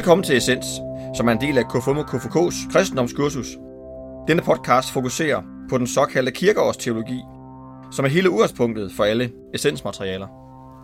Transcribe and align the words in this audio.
Velkommen 0.00 0.24
til 0.24 0.36
Essens, 0.36 0.66
som 1.16 1.28
er 1.28 1.32
en 1.32 1.40
del 1.40 1.58
af 1.58 1.64
KFUM 1.68 1.98
og 1.98 2.04
KFK's 2.04 2.72
kristendomskursus. 2.72 3.46
Denne 4.28 4.42
podcast 4.42 4.92
fokuserer 4.92 5.42
på 5.70 5.78
den 5.78 5.86
såkaldte 5.86 6.32
kirkeårsteologi, 6.32 7.20
som 7.92 8.04
er 8.04 8.08
hele 8.08 8.30
udgangspunktet 8.30 8.92
for 8.92 9.04
alle 9.04 9.32
essensmaterialer. 9.54 10.28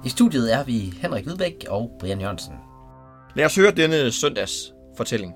I 0.06 0.08
studiet 0.08 0.54
er 0.54 0.64
vi 0.64 0.78
Henrik 1.02 1.24
Hvidbæk 1.24 1.64
og 1.68 1.90
Brian 2.00 2.20
Jørgensen. 2.20 2.54
Lad 3.36 3.44
os 3.44 3.56
høre 3.56 3.70
denne 3.70 4.10
søndags 4.12 4.52
fortælling. 4.96 5.32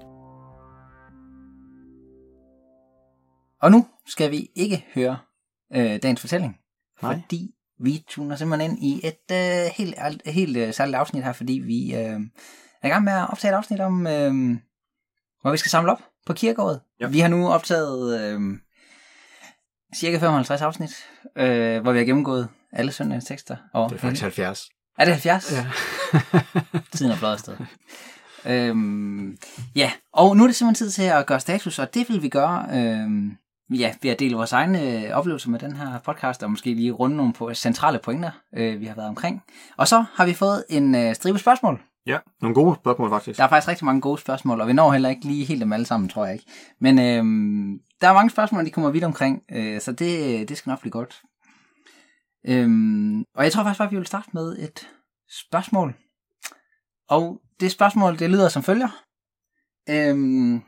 Og 3.63 3.71
nu 3.71 3.87
skal 4.07 4.31
vi 4.31 4.49
ikke 4.57 4.85
høre 4.95 5.19
øh, 5.75 6.03
dagens 6.03 6.21
fortælling, 6.21 6.57
Nej. 7.03 7.15
fordi 7.15 7.51
vi 7.79 8.05
tuner 8.09 8.37
simpelthen 8.37 8.71
ind 8.71 8.85
i 8.85 9.01
et 9.07 9.33
øh, 9.33 9.71
helt, 9.77 9.95
alt- 9.99 10.23
helt 10.27 10.57
øh, 10.57 10.75
særligt 10.75 10.97
afsnit 10.97 11.25
her, 11.25 11.33
fordi 11.33 11.53
vi 11.53 11.95
øh, 11.97 12.21
er 12.83 12.87
i 12.87 12.91
gang 12.91 13.05
med 13.05 13.13
at 13.13 13.31
optage 13.31 13.53
et 13.53 13.57
afsnit 13.57 13.81
om, 13.81 14.07
øh, 14.07 14.57
hvor 15.43 15.51
vi 15.51 15.57
skal 15.57 15.71
samle 15.71 15.93
op 15.93 16.03
på 16.27 16.33
kirkeåret. 16.33 16.81
Ja. 17.01 17.07
Vi 17.07 17.21
har 17.21 17.29
nu 17.29 17.49
optaget 17.49 18.21
øh, 18.21 18.59
cirka 19.97 20.19
55 20.19 20.61
afsnit, 20.63 20.91
øh, 21.37 21.83
hvor 21.83 21.93
vi 21.93 21.99
har 21.99 22.05
gennemgået 22.05 22.49
alle 22.73 22.93
søndagens 22.93 23.25
tekster. 23.25 23.57
Og 23.73 23.91
Det 23.91 23.97
er 23.97 24.01
faktisk 24.01 24.23
70. 24.23 24.69
Er 24.99 25.05
det 25.05 25.15
70? 25.15 25.53
Ja. 25.53 25.67
Tiden 26.93 27.13
er 27.13 27.17
flot 27.17 27.33
afsted. 27.33 27.57
Øhm, 28.47 29.39
ja, 29.75 29.93
og 30.13 30.37
nu 30.37 30.43
er 30.43 30.47
det 30.47 30.57
simpelthen 30.57 30.87
tid 30.87 30.91
til 30.91 31.03
at 31.03 31.27
gøre 31.27 31.41
status, 31.41 31.79
og 31.79 31.95
det 31.95 32.09
vil 32.09 32.23
vi 32.23 32.29
gøre 32.29 32.67
øhm, 32.73 33.37
ja, 33.71 33.95
ved 34.03 34.11
at 34.11 34.19
dele 34.19 34.37
vores 34.37 34.53
egne 34.53 35.07
øh, 35.07 35.11
oplevelser 35.11 35.51
med 35.51 35.59
den 35.59 35.77
her 35.77 35.99
podcast, 35.99 36.43
og 36.43 36.51
måske 36.51 36.75
lige 36.75 36.91
runde 36.91 37.17
nogle 37.17 37.33
på 37.33 37.55
centrale 37.55 37.99
pointer, 37.99 38.31
øh, 38.57 38.81
vi 38.81 38.87
har 38.87 38.95
været 38.95 39.09
omkring. 39.09 39.43
Og 39.77 39.89
så 39.89 40.05
har 40.15 40.27
vi 40.27 40.35
fået 40.35 40.65
en 40.69 40.95
øh, 40.95 41.15
stribe 41.15 41.39
spørgsmål. 41.39 41.81
Ja, 42.07 42.19
nogle 42.41 42.55
gode 42.55 42.77
spørgsmål 42.77 43.11
faktisk. 43.11 43.39
Der 43.39 43.45
er 43.45 43.49
faktisk 43.49 43.69
rigtig 43.69 43.85
mange 43.85 44.01
gode 44.01 44.21
spørgsmål, 44.21 44.61
og 44.61 44.69
vi 44.69 44.73
når 44.73 44.93
heller 44.93 45.09
ikke 45.09 45.25
lige 45.25 45.45
helt 45.45 45.61
dem 45.61 45.73
alle 45.73 45.87
sammen, 45.87 46.09
tror 46.09 46.25
jeg 46.25 46.35
ikke. 46.35 46.47
Men 46.81 46.99
øhm, 46.99 47.79
der 48.01 48.09
er 48.09 48.13
mange 48.13 48.31
spørgsmål, 48.31 48.65
de 48.65 48.71
kommer 48.71 48.91
vidt 48.91 49.05
omkring, 49.05 49.43
øh, 49.53 49.81
så 49.81 49.93
det, 49.93 50.49
det 50.49 50.57
skal 50.57 50.71
nok 50.71 50.81
blive 50.81 50.93
godt. 50.93 51.23
Øhm, 52.49 53.25
og 53.35 53.45
jeg 53.45 53.53
tror 53.53 53.63
faktisk 53.63 53.79
bare, 53.79 53.91
vi 53.91 53.97
vil 53.97 54.07
starte 54.07 54.29
med 54.33 54.59
et 54.59 54.89
spørgsmål. 55.31 55.95
Og 57.09 57.41
det 57.61 57.71
spørgsmål, 57.71 58.19
det 58.19 58.31
lyder 58.31 58.49
som 58.49 58.63
følger. 58.63 59.05
Øhm, 59.89 60.63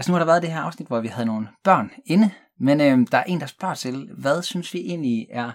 altså 0.00 0.10
nu 0.10 0.14
har 0.14 0.18
der 0.18 0.26
været 0.32 0.42
det 0.42 0.52
her 0.52 0.60
afsnit, 0.60 0.88
hvor 0.88 1.00
vi 1.00 1.08
havde 1.08 1.26
nogle 1.26 1.48
børn 1.64 1.90
inde, 2.06 2.30
men 2.60 2.80
øhm, 2.80 3.06
der 3.06 3.18
er 3.18 3.24
en, 3.24 3.40
der 3.40 3.46
spørger 3.46 3.74
til, 3.74 4.10
hvad 4.18 4.42
synes 4.42 4.74
vi 4.74 4.78
egentlig 4.78 5.26
er 5.30 5.50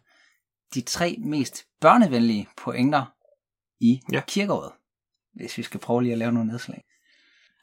de 0.74 0.82
tre 0.82 1.16
mest 1.20 1.64
børnevenlige 1.82 2.48
pointer 2.58 3.06
i 3.80 4.02
Ja. 4.12 4.22
kirkeåret? 4.28 4.72
Hvis 5.36 5.58
vi 5.58 5.64
skal 5.64 5.80
prøve 5.80 6.02
lige 6.04 6.12
at 6.12 6.18
lave 6.18 6.32
nogle 6.32 6.52
nedslag. 6.52 6.84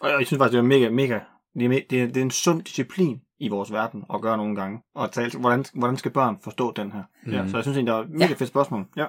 Og 0.00 0.08
jeg 0.10 0.26
synes 0.26 0.38
faktisk, 0.40 0.52
det 0.52 0.58
er 0.58 0.62
mega, 0.62 0.90
mega... 0.90 1.20
Det 1.54 1.64
er, 1.64 1.80
det 1.90 2.02
er, 2.02 2.06
det 2.06 2.16
er 2.16 2.22
en 2.22 2.30
sund 2.30 2.62
disciplin 2.62 3.20
i 3.38 3.48
vores 3.48 3.72
verden 3.72 4.04
at 4.14 4.20
gøre 4.22 4.36
nogle 4.36 4.56
gange. 4.56 4.78
Og 4.94 5.12
tale, 5.12 5.30
hvordan, 5.40 5.64
hvordan 5.74 5.96
skal 5.96 6.10
børn 6.10 6.38
forstå 6.44 6.72
den 6.72 6.92
her? 6.92 7.02
Mm. 7.26 7.32
Ja, 7.32 7.42
Mhm. 7.42 7.50
så 7.50 7.56
jeg 7.56 7.64
synes 7.64 7.76
egentlig, 7.76 7.92
det 7.92 7.98
er 7.98 8.04
et 8.04 8.10
mega 8.10 8.26
Ja. 8.26 8.34
fedt 8.34 8.48
spørgsmål. 8.48 8.86
Ja. 8.96 9.06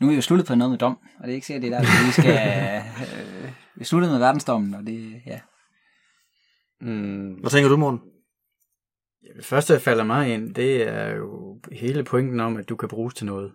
Nu 0.00 0.06
er 0.06 0.10
vi 0.10 0.14
jo 0.16 0.22
sluttet 0.22 0.46
på 0.48 0.54
noget 0.54 0.70
med 0.70 0.78
dom, 0.78 0.98
og 1.18 1.24
det 1.24 1.30
er 1.30 1.34
ikke 1.34 1.46
sikkert, 1.46 1.62
det 1.62 1.72
er 1.72 1.78
der, 1.80 2.06
vi 2.06 2.12
skal... 2.12 2.32
øh, 3.44 3.44
vi 3.74 3.80
er 3.80 3.84
sluttet 3.84 4.10
med 4.10 4.18
verdensdommen, 4.18 4.74
og 4.74 4.86
det, 4.86 5.22
ja. 5.26 5.40
Mm, 6.80 7.34
Hvad 7.34 7.50
tænker 7.50 7.68
du, 7.68 7.76
Morten? 7.76 8.00
det 9.36 9.44
første, 9.44 9.72
der 9.72 9.78
falder 9.78 10.04
mig 10.04 10.34
ind, 10.34 10.54
det 10.54 10.88
er 10.88 11.16
jo 11.16 11.60
hele 11.72 12.04
pointen 12.04 12.40
om, 12.40 12.56
at 12.56 12.68
du 12.68 12.76
kan 12.76 12.88
bruges 12.88 13.14
til 13.14 13.26
noget. 13.26 13.54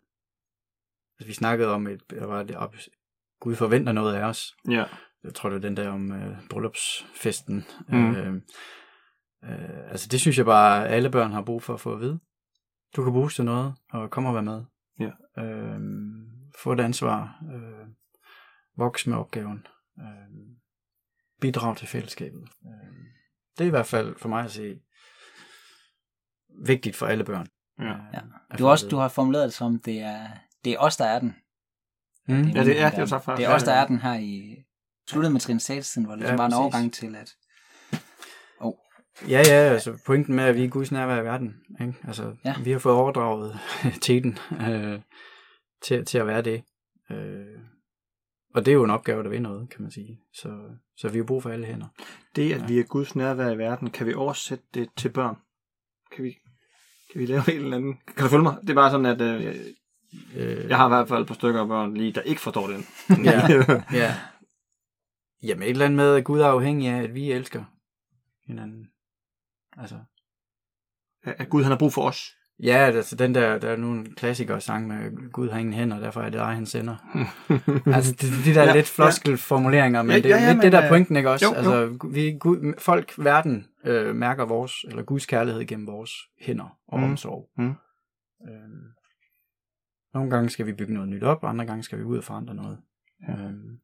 Altså, 1.19 1.27
vi 1.27 1.33
snakkede 1.33 1.69
om, 1.69 1.87
der 2.09 2.25
var 2.25 2.43
det 2.43 2.55
op, 2.55 2.75
Gud 3.39 3.55
forventer 3.55 3.91
noget 3.91 4.15
af 4.15 4.23
os. 4.23 4.53
Ja. 4.69 4.85
Jeg 5.23 5.33
tror, 5.33 5.49
det 5.49 5.55
er 5.55 5.61
den 5.61 5.77
der 5.77 5.89
om 5.89 6.11
øh, 6.11 6.37
bryllupsfesten. 6.49 7.65
Mhm. 7.89 8.15
Øh, 8.15 8.33
øh, 9.43 9.91
altså, 9.91 10.07
det 10.11 10.21
synes 10.21 10.37
jeg 10.37 10.45
bare, 10.45 10.87
alle 10.87 11.09
børn 11.09 11.31
har 11.31 11.41
brug 11.41 11.63
for 11.63 11.73
at 11.73 11.79
få 11.79 11.93
at 11.93 11.99
vide. 11.99 12.19
Du 12.95 13.03
kan 13.03 13.13
bruges 13.13 13.35
til 13.35 13.45
noget, 13.45 13.73
og 13.91 14.11
kom 14.11 14.25
og 14.25 14.33
være 14.33 14.43
med. 14.43 14.63
Ja. 14.99 15.41
Øh, 15.43 15.79
få 16.59 16.73
et 16.73 16.79
ansvar. 16.79 17.43
Øh, 17.53 17.87
voks 18.77 19.07
med 19.07 19.17
opgaven. 19.17 19.67
Øh, 19.99 20.55
bidrag 21.41 21.77
til 21.77 21.87
fællesskabet. 21.87 22.49
Øh, 22.65 23.05
det 23.57 23.63
er 23.63 23.67
i 23.67 23.69
hvert 23.69 23.85
fald 23.85 24.15
for 24.17 24.29
mig 24.29 24.43
at 24.45 24.51
se 24.51 24.75
vigtigt 26.65 26.95
for 26.95 27.05
alle 27.05 27.23
børn. 27.23 27.47
Ja. 27.79 27.95
Ja. 28.13 28.19
Du, 28.57 28.67
også, 28.67 28.87
du 28.87 28.97
har 28.97 29.07
formuleret 29.07 29.43
det 29.45 29.53
som, 29.53 29.79
det 29.79 29.99
er, 30.01 30.27
det 30.65 30.73
er 30.73 30.77
os, 30.79 30.97
der 30.97 31.05
er 31.05 31.19
den. 31.19 31.35
Mm. 32.27 32.41
Ja, 32.41 32.63
det 32.63 32.81
er- 32.81 32.89
det 32.89 32.99
er 32.99 33.05
så 33.05 33.19
faktisk- 33.19 33.45
Det 33.47 33.51
er 33.51 33.55
os, 33.55 33.63
der 33.63 33.73
er 33.73 33.87
den 33.87 33.99
her 33.99 34.13
i... 34.13 34.55
Sluttet 35.09 35.31
med 35.31 35.39
Trine 35.41 35.59
Statsen, 35.59 36.03
hvor 36.05 36.11
det 36.13 36.19
ligesom 36.19 36.33
Ja, 36.33 36.37
var 36.37 36.45
en 36.45 36.51
præcis. 36.51 36.59
overgang 36.59 36.93
til, 36.93 37.15
at... 37.15 37.35
Ja, 39.29 39.37
ja, 39.47 39.53
altså 39.53 39.97
pointen 40.05 40.35
med, 40.35 40.43
at 40.43 40.55
vi 40.55 40.63
er 40.63 40.69
Guds 40.69 40.91
nærvær 40.91 41.21
i 41.21 41.23
verden. 41.25 41.55
Ikke? 41.81 41.93
Altså, 42.07 42.23
Ja. 42.23 42.53
ja. 42.57 42.63
vi 42.63 42.71
har 42.71 42.79
fået 42.79 42.95
overdraget 42.95 43.59
teten 44.01 44.37
øh, 44.69 44.99
til, 45.81 46.05
til 46.05 46.17
at 46.17 46.27
være 46.27 46.41
det. 46.41 46.63
Øh, 47.11 47.54
og 48.55 48.65
det 48.65 48.71
er 48.71 48.75
jo 48.75 48.83
en 48.83 48.89
opgave, 48.89 49.23
der 49.23 49.29
vil 49.29 49.41
noget, 49.41 49.69
kan 49.69 49.81
man 49.81 49.91
sige. 49.91 50.19
Så, 50.33 50.57
så 50.97 51.09
vi 51.09 51.17
har 51.17 51.25
brug 51.25 51.43
for 51.43 51.49
alle 51.49 51.65
hænder. 51.65 51.87
Det, 52.35 52.53
at 52.53 52.69
vi 52.69 52.79
er 52.79 52.83
Guds 52.83 53.15
nærvær 53.15 53.49
i 53.49 53.57
verden, 53.57 53.89
kan 53.89 54.07
vi 54.07 54.13
oversætte 54.13 54.65
det 54.73 54.89
til 54.97 55.09
børn? 55.09 55.35
Kan 56.11 56.23
vi, 56.23 56.37
kan 57.11 57.21
vi 57.21 57.25
lave 57.25 57.53
en 57.53 57.61
eller 57.63 57.77
anden... 57.77 57.99
Kan 58.07 58.23
du 58.23 58.29
følge 58.29 58.43
mig? 58.43 58.57
Det 58.61 58.69
er 58.69 58.73
bare 58.73 58.91
sådan, 58.91 59.05
at 59.05 59.21
øh, 59.21 59.55
Øh, 60.35 60.69
jeg 60.69 60.77
har 60.77 60.85
i 60.85 60.89
hvert 60.89 61.07
fald 61.07 61.21
et 61.21 61.27
par 61.27 61.33
stykker 61.33 61.61
af 61.61 61.67
børn 61.67 61.93
lige, 61.93 62.11
der 62.11 62.21
ikke 62.21 62.41
forstår 62.41 62.67
den. 62.67 62.85
Ja. 63.25 63.47
ja. 64.01 64.15
Jamen 65.43 65.63
et 65.63 65.69
eller 65.69 65.85
andet 65.85 65.97
med, 65.97 66.15
at 66.15 66.23
Gud 66.23 66.39
er 66.39 66.47
afhængig 66.47 66.89
af, 66.89 67.03
at 67.03 67.15
vi 67.15 67.31
elsker 67.31 67.63
hinanden. 68.47 68.87
Altså, 69.77 69.99
at 71.23 71.49
Gud 71.49 71.63
han 71.63 71.71
har 71.71 71.77
brug 71.77 71.93
for 71.93 72.07
os. 72.07 72.35
Ja, 72.63 72.77
altså 72.77 73.15
den 73.15 73.35
der, 73.35 73.57
der 73.57 73.69
er 73.69 73.75
nogle 73.75 74.05
klassikere 74.15 74.61
sang 74.61 74.87
med, 74.87 75.31
Gud 75.31 75.49
har 75.49 75.59
ingen 75.59 75.73
hænder, 75.73 75.99
derfor 75.99 76.21
er 76.21 76.25
det 76.25 76.33
dig, 76.33 76.45
han 76.47 76.65
sender. 76.65 76.95
Altså, 77.95 78.11
de, 78.21 78.27
de 78.27 78.55
der 78.55 78.61
Ja, 78.61 78.67
ja, 78.69 78.75
lidt 78.75 78.87
floskelformuleringer, 78.87 80.01
men 80.01 80.09
Ja, 80.11 80.15
ja, 80.15 80.21
det 80.23 80.29
ja, 80.29 80.35
er 80.35 80.39
ja, 80.41 80.47
lidt 80.47 80.57
men, 80.57 80.63
det 80.63 80.71
der 80.71 80.83
øh, 80.83 80.89
pointen, 80.89 81.15
ikke 81.15 81.29
også? 81.29 81.45
jo, 81.45 81.51
jo. 81.51 81.57
Altså, 81.57 82.07
vi, 82.11 82.37
Gud, 82.39 82.73
folk, 82.79 83.13
verden, 83.17 83.67
øh, 83.83 84.15
mærker 84.15 84.45
vores, 84.45 84.73
eller 84.87 85.03
Guds 85.03 85.25
kærlighed 85.25 85.65
gennem 85.65 85.87
vores 85.87 86.11
hænder 86.41 86.77
og 86.87 86.99
Mm. 86.99 87.05
omsorg. 87.05 87.49
Mm. 87.57 87.73
Øhm, 88.49 88.83
nogle 90.13 90.29
gange 90.29 90.49
skal 90.49 90.65
vi 90.65 90.73
bygge 90.73 90.93
noget 90.93 91.09
nyt 91.09 91.23
op, 91.23 91.43
og 91.43 91.49
andre 91.49 91.65
gange 91.65 91.83
skal 91.83 91.97
vi 91.99 92.03
ud 92.03 92.17
og 92.17 92.23
forandre 92.23 92.55
noget. 92.55 92.77
Øhm, 93.29 93.79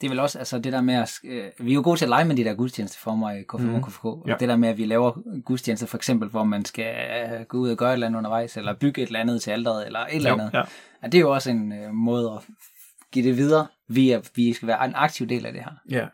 Det 0.00 0.06
er 0.06 0.10
vel 0.10 0.18
også 0.18 0.38
altså 0.38 0.58
det 0.58 0.72
der 0.72 0.80
med 0.80 0.94
at... 0.94 1.12
Øh, 1.24 1.50
vi 1.58 1.70
er 1.70 1.74
jo 1.74 1.80
gode 1.84 1.98
til 1.98 2.04
at 2.04 2.08
lege 2.08 2.24
med 2.24 2.36
de 2.36 2.44
der 2.44 2.54
gudstjenesteformer 2.54 3.30
i 3.30 3.42
KFM 3.42 3.62
Mhm. 3.62 3.74
og 3.74 3.82
KFK. 3.88 4.04
Og 4.04 4.24
Ja. 4.26 4.34
det 4.40 4.48
der 4.48 4.56
med, 4.56 4.68
at 4.68 4.78
vi 4.78 4.84
laver 4.86 5.40
gudstjenester 5.44 5.86
for 5.86 5.96
eksempel, 5.96 6.28
hvor 6.28 6.44
man 6.44 6.64
skal 6.64 6.94
øh, 7.32 7.42
gå 7.46 7.58
ud 7.58 7.70
og 7.70 7.76
gøre 7.76 7.88
et 7.88 7.92
eller 7.92 8.06
andet 8.06 8.18
undervejs, 8.18 8.56
eller 8.56 8.74
bygge 8.74 9.02
et 9.02 9.06
eller 9.06 9.20
andet 9.20 9.42
til 9.42 9.50
alderet, 9.50 9.86
eller 9.86 10.00
et 10.00 10.14
eller 10.14 10.30
Jo, 10.30 10.34
andet. 10.36 10.50
ja. 10.54 10.62
Ja, 11.02 11.06
det 11.06 11.14
er 11.14 11.20
jo 11.20 11.32
også 11.32 11.50
en 11.50 11.72
øh, 11.72 11.94
måde 11.94 12.32
at 12.32 12.54
give 13.12 13.28
det 13.28 13.36
videre, 13.36 13.66
via 13.88 14.16
at 14.16 14.30
vi 14.34 14.52
skal 14.52 14.68
være 14.68 14.84
en 14.84 14.92
aktiv 14.94 15.26
del 15.26 15.46
af 15.46 15.52
det 15.52 15.62
her. 15.62 15.72
ja, 15.90 16.06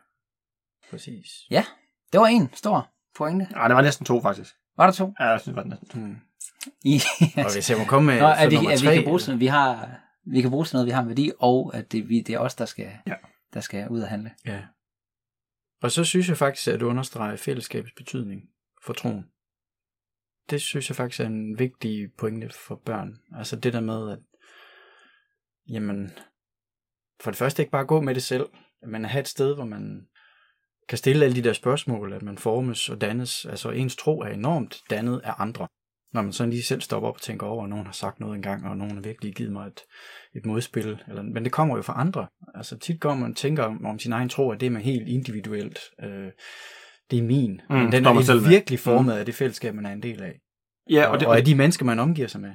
præcis. 0.90 1.26
Ja, 1.50 1.64
det 2.12 2.20
var 2.20 2.26
en 2.26 2.50
stor 2.54 2.88
pointe. 3.16 3.46
Nej, 3.52 3.68
det 3.68 3.76
var 3.76 3.82
næsten 3.82 4.06
to, 4.06 4.20
faktisk. 4.22 4.54
Var 4.76 4.86
der 4.86 4.92
to? 4.92 5.12
Ja, 5.20 5.24
jeg 5.24 5.40
synes, 5.40 5.54
det 5.56 5.64
var 5.64 5.68
næsten 5.70 5.88
to. 5.88 5.98
Mm. 5.98 6.16
I, 6.84 7.00
Og 7.44 7.52
hvis 7.52 7.70
jeg 7.70 7.78
må 7.78 7.84
komme 7.84 8.06
med 8.06 8.20
Nå, 8.20 8.28
at 8.28 8.50
vi, 8.50 8.56
at 8.56 8.82
vi 8.82 8.94
kan 8.94 9.04
bruge 9.04 9.20
sådan 9.20 9.40
vi 9.40 9.46
har, 9.46 9.88
vi 10.26 10.40
kan 10.40 10.50
bruge 10.50 10.66
sådan 10.66 10.76
noget, 10.76 10.86
vi 10.86 10.90
har 10.90 11.02
en 11.02 11.08
værdi, 11.08 11.30
og 11.38 11.70
at 11.74 11.92
det, 11.92 12.08
vi, 12.08 12.20
det 12.20 12.34
er 12.34 12.38
os, 12.38 12.54
der 12.54 12.64
skal, 12.64 12.88
Ja 13.06 13.14
der 13.56 13.62
skal 13.62 13.88
ud 13.88 14.00
og 14.00 14.08
handle. 14.08 14.30
Ja. 14.46 14.62
Og 15.82 15.90
så 15.90 16.04
synes 16.04 16.28
jeg 16.28 16.36
faktisk, 16.36 16.68
at 16.68 16.80
du 16.80 16.88
understreger 16.88 17.36
fællesskabets 17.36 17.94
betydning 17.96 18.42
for 18.82 18.92
troen. 18.92 19.24
Det 20.50 20.62
synes 20.62 20.88
jeg 20.88 20.96
faktisk 20.96 21.20
er 21.20 21.26
en 21.26 21.58
vigtig 21.58 22.12
pointe 22.18 22.48
for 22.48 22.82
børn. 22.84 23.18
Altså 23.32 23.56
det 23.56 23.72
der 23.72 23.80
med, 23.80 24.12
at 24.12 24.18
jamen, 25.68 26.10
for 27.20 27.30
det 27.30 27.38
første 27.38 27.62
ikke 27.62 27.72
bare 27.72 27.86
gå 27.86 28.00
med 28.00 28.14
det 28.14 28.22
selv, 28.22 28.46
men 28.86 29.04
at 29.04 29.10
have 29.10 29.20
et 29.20 29.28
sted, 29.28 29.54
hvor 29.54 29.64
man 29.64 30.08
kan 30.88 30.98
stille 30.98 31.24
alle 31.24 31.36
de 31.36 31.44
der 31.44 31.52
spørgsmål, 31.52 32.12
at 32.12 32.22
man 32.22 32.38
formes 32.38 32.88
og 32.88 33.00
dannes. 33.00 33.46
Altså 33.46 33.70
ens 33.70 33.96
tro 33.96 34.20
er 34.20 34.28
enormt 34.28 34.80
dannet 34.90 35.20
af 35.24 35.34
andre. 35.38 35.68
Når 36.16 36.22
man 36.22 36.32
sådan 36.32 36.50
lige 36.50 36.62
selv 36.62 36.80
stopper 36.80 37.08
op 37.08 37.14
og 37.14 37.20
tænker 37.20 37.46
over, 37.46 37.64
at 37.64 37.70
nogen 37.70 37.86
har 37.86 37.92
sagt 37.92 38.20
noget 38.20 38.36
engang, 38.36 38.66
og 38.66 38.76
nogen 38.76 38.94
har 38.94 39.00
virkelig 39.02 39.34
givet 39.34 39.52
mig 39.52 39.66
et, 39.66 39.80
et 40.36 40.46
modspil. 40.46 41.02
Eller, 41.08 41.22
men 41.22 41.44
det 41.44 41.52
kommer 41.52 41.76
jo 41.76 41.82
fra 41.82 41.94
andre. 42.00 42.26
Altså 42.54 42.78
tit 42.78 43.00
går 43.00 43.14
man 43.14 43.30
og 43.30 43.36
tænker 43.36 43.62
om, 43.62 43.84
om 43.86 43.98
sin 43.98 44.12
egen 44.12 44.28
tro, 44.28 44.50
at 44.50 44.60
det 44.60 44.66
er 44.66 44.70
med 44.70 44.80
helt 44.80 45.08
individuelt. 45.08 45.78
Øh, 46.02 46.30
det 47.10 47.18
er 47.18 47.22
min. 47.22 47.60
Mm, 47.70 47.76
men 47.76 47.92
den 47.92 48.02
man 48.02 48.16
er 48.16 48.48
virkelig 48.48 48.78
formet 48.78 49.12
af 49.12 49.26
det 49.26 49.34
fællesskab, 49.34 49.74
man 49.74 49.86
er 49.86 49.92
en 49.92 50.02
del 50.02 50.22
af. 50.22 50.40
Ja, 50.90 51.06
og, 51.06 51.12
og 51.12 51.20
det, 51.20 51.28
og 51.28 51.36
af 51.36 51.44
de 51.44 51.54
mennesker, 51.54 51.84
man 51.84 51.98
omgiver 51.98 52.28
sig 52.28 52.40
med. 52.40 52.50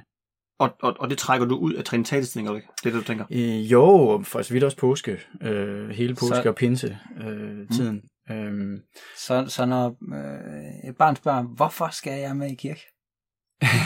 og, 0.58 0.70
og, 0.82 0.94
og 0.98 1.10
det 1.10 1.18
trækker 1.18 1.46
du 1.46 1.56
ud 1.56 1.72
af 1.74 1.84
trinitatis, 1.84 2.30
tænker 2.30 2.50
du 2.50 2.56
ikke? 2.56 2.68
Det 2.84 2.86
er 2.86 2.90
det, 2.90 3.00
du 3.00 3.06
tænker? 3.06 3.24
Øh, 3.30 3.72
jo, 3.72 4.20
for 4.24 4.42
så 4.42 4.52
vidt 4.52 4.64
også 4.64 4.76
påske. 4.76 5.18
Øh, 5.42 5.88
hele 5.88 6.14
påske 6.14 6.26
Så- 6.36 6.42
så... 6.42 6.48
og 6.48 6.54
pinse 6.54 6.98
øh, 7.24 7.68
tiden. 7.68 8.02
Mm. 8.28 8.34
Øhm, 8.34 8.80
Så, 9.16 9.44
så 9.48 9.66
når 9.66 9.86
øh, 10.14 10.90
et 10.90 10.96
barn 10.96 11.16
spørger, 11.16 11.42
hvorfor 11.42 11.88
skal 11.92 12.20
jeg 12.20 12.36
med 12.36 12.50
i 12.50 12.54
kirke? 12.54 12.80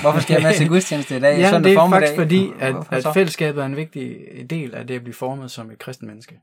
Hvorfor 0.03 0.21
skal 0.21 0.35
jeg 0.35 0.43
med 0.43 0.55
til 0.55 0.69
gudstjeneste 0.69 1.17
i 1.17 1.21
dag? 1.21 1.39
Ja, 1.39 1.59
det 1.59 1.73
er 1.73 1.75
formiddag? 1.75 1.91
faktisk 1.91 2.15
fordi, 2.17 2.51
at, 2.61 2.75
at 2.91 3.07
fællesskabet 3.15 3.63
er 3.63 3.67
en 3.67 3.77
vigtig 3.77 4.17
del 4.51 4.75
af 4.75 4.87
det 4.87 4.95
at 4.95 5.03
blive 5.03 5.15
formet 5.15 5.51
som 5.51 5.71
et 5.71 5.79
kristen 5.79 6.09
menneske. 6.09 6.41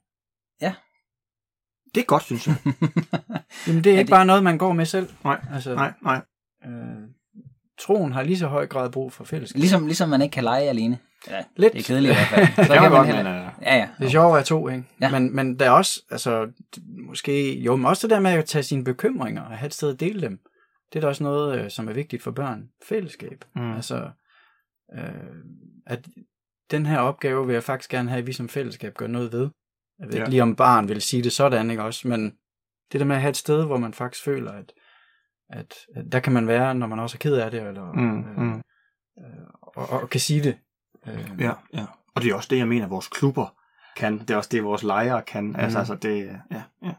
Det 1.96 2.02
er 2.02 2.06
godt, 2.06 2.24
synes 2.24 2.48
jeg. 2.48 2.56
Jamen, 3.68 3.84
det 3.84 3.90
er 3.90 3.96
Er 3.96 4.00
ikke 4.00 4.08
det- 4.08 4.10
bare 4.10 4.26
noget, 4.26 4.44
man 4.44 4.58
går 4.58 4.74
med 4.74 4.86
selv. 4.86 5.10
Nej, 5.24 5.40
Altså, 5.54 5.76
nej, 5.76 5.94
nej. 6.04 6.22
Øh, 6.66 6.72
troen 7.80 8.12
har 8.14 8.24
lige 8.24 8.38
så 8.38 8.48
høj 8.48 8.68
grad 8.68 8.90
brug 8.92 9.14
for 9.14 9.24
fællesskab. 9.24 9.60
Ligesom, 9.60 9.86
ligesom 9.86 10.10
man 10.10 10.22
ikke 10.22 10.34
kan 10.34 10.44
lege 10.44 10.62
alene. 10.70 10.98
Ja, 11.30 11.42
Lidt. 11.56 11.74
det 11.74 11.80
er 11.80 11.84
kedeligt 11.84 12.12
i 12.12 12.16
hvert 12.16 12.28
fald. 12.28 12.48
Så 12.56 12.62
Det 12.62 12.72
kan 12.72 12.82
man 12.82 12.92
godt, 12.92 13.08
heller- 13.08 13.24
men... 13.34 13.42
Uh, 13.42 13.50
Ja, 13.62 13.76
ja. 13.76 13.88
Det 14.00 14.06
er 14.06 14.10
sjovt 14.10 14.28
at 14.28 14.34
være 14.34 14.44
to, 14.44 14.70
ikke? 14.70 14.84
Ja. 15.02 15.10
Men, 15.12 15.36
men 15.36 15.60
der 15.60 15.66
er 15.66 15.70
også, 15.70 16.02
altså, 16.12 16.48
måske, 17.08 17.60
jo, 17.60 17.76
men 17.76 17.86
også 17.86 18.08
det 18.08 18.14
der 18.16 18.20
med 18.20 18.32
at 18.32 18.46
tage 18.46 18.64
sine 18.64 18.84
bekymringer 18.84 19.42
og 19.42 19.58
have 19.58 19.68
et 19.68 19.74
sted 19.74 19.94
at 19.94 20.00
dele 20.00 20.22
dem. 20.22 20.40
Det 20.94 21.00
er 21.00 21.02
da 21.02 21.08
også 21.08 21.24
noget, 21.24 21.60
øh, 21.64 21.70
som 21.72 21.88
er 21.88 21.94
vigtigt 21.94 22.24
for 22.24 22.32
børn. 22.32 22.70
Fællesskab. 22.90 23.46
Mm. 23.56 23.74
Altså, 23.76 24.10
øh, 24.98 25.36
at 25.88 26.08
den 26.72 26.86
her 26.86 27.00
opgave 27.00 27.46
vil 27.46 27.54
jeg 27.54 27.64
faktisk 27.64 27.90
gerne 27.92 28.10
have, 28.10 28.20
at 28.20 28.28
vi 28.28 28.34
som 28.34 28.50
fællesskab 28.50 28.94
gør 28.96 29.08
noget 29.08 29.32
ved. 29.32 29.50
Jeg 30.00 30.08
ved 30.08 30.14
Ja. 30.14 30.20
ikke 30.20 30.30
lige, 30.30 30.42
om 30.44 30.56
barn 30.56 30.90
vil 30.90 31.02
sige 31.02 31.24
det 31.24 31.32
sådan, 31.32 31.70
ikke 31.72 31.84
også? 31.84 32.08
Men 32.08 32.34
det 32.92 33.00
der 33.00 33.06
med 33.06 33.16
at 33.16 33.22
have 33.22 33.30
et 33.30 33.38
sted, 33.38 33.66
hvor 33.66 33.78
man 33.78 33.94
faktisk 33.94 34.24
føler, 34.24 34.52
at, 34.52 34.74
at, 35.50 35.74
at 35.96 36.06
der 36.12 36.20
kan 36.20 36.34
man 36.34 36.48
være, 36.48 36.76
når 36.76 36.88
man 36.88 37.00
også 37.00 37.16
er 37.18 37.20
ked 37.20 37.36
af 37.38 37.52
det, 37.52 37.68
eller, 37.68 37.92
Mm, 37.94 38.20
øh, 38.20 38.38
mm. 38.38 38.62
øh, 39.20 39.48
og, 39.62 39.90
og 40.02 40.10
kan 40.10 40.20
sige 40.20 40.44
det. 40.44 40.58
Øh, 41.08 41.30
Ja, 41.40 41.52
ja. 41.74 41.86
Og 42.16 42.22
det 42.22 42.32
er 42.32 42.36
også 42.36 42.48
det, 42.52 42.58
jeg 42.58 42.68
mener, 42.68 42.88
vores 42.88 43.08
klubber 43.08 43.56
kan. 43.96 44.20
Det 44.20 44.30
er 44.30 44.36
også 44.38 44.50
det, 44.52 44.64
vores 44.64 44.84
lejre 44.84 45.22
kan. 45.22 45.56
Altså, 45.56 45.78
Mm. 45.78 45.80
altså 45.80 45.96
det, 45.96 46.40
ja, 46.52 46.64
ja. 46.84 46.94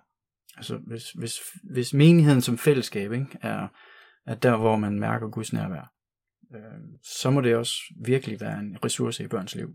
Altså, 0.57 0.77
hvis, 0.77 1.11
hvis, 1.11 1.41
hvis 1.63 1.95
menigheden 1.95 2.41
som 2.41 2.59
fællesskab 2.59 3.13
ikke, 3.13 3.39
er, 3.43 3.69
er 4.27 4.35
der, 4.35 4.57
hvor 4.57 4.77
man 4.77 4.99
mærker 4.99 5.29
Guds 5.29 5.53
nærvær, 5.53 5.93
øh, 6.55 6.99
så 7.03 7.31
må 7.31 7.41
det 7.41 7.57
også 7.57 7.75
virkelig 8.05 8.41
være 8.41 8.59
en 8.59 8.79
ressource 8.85 9.25
i 9.25 9.29
børns 9.29 9.55
liv. 9.55 9.75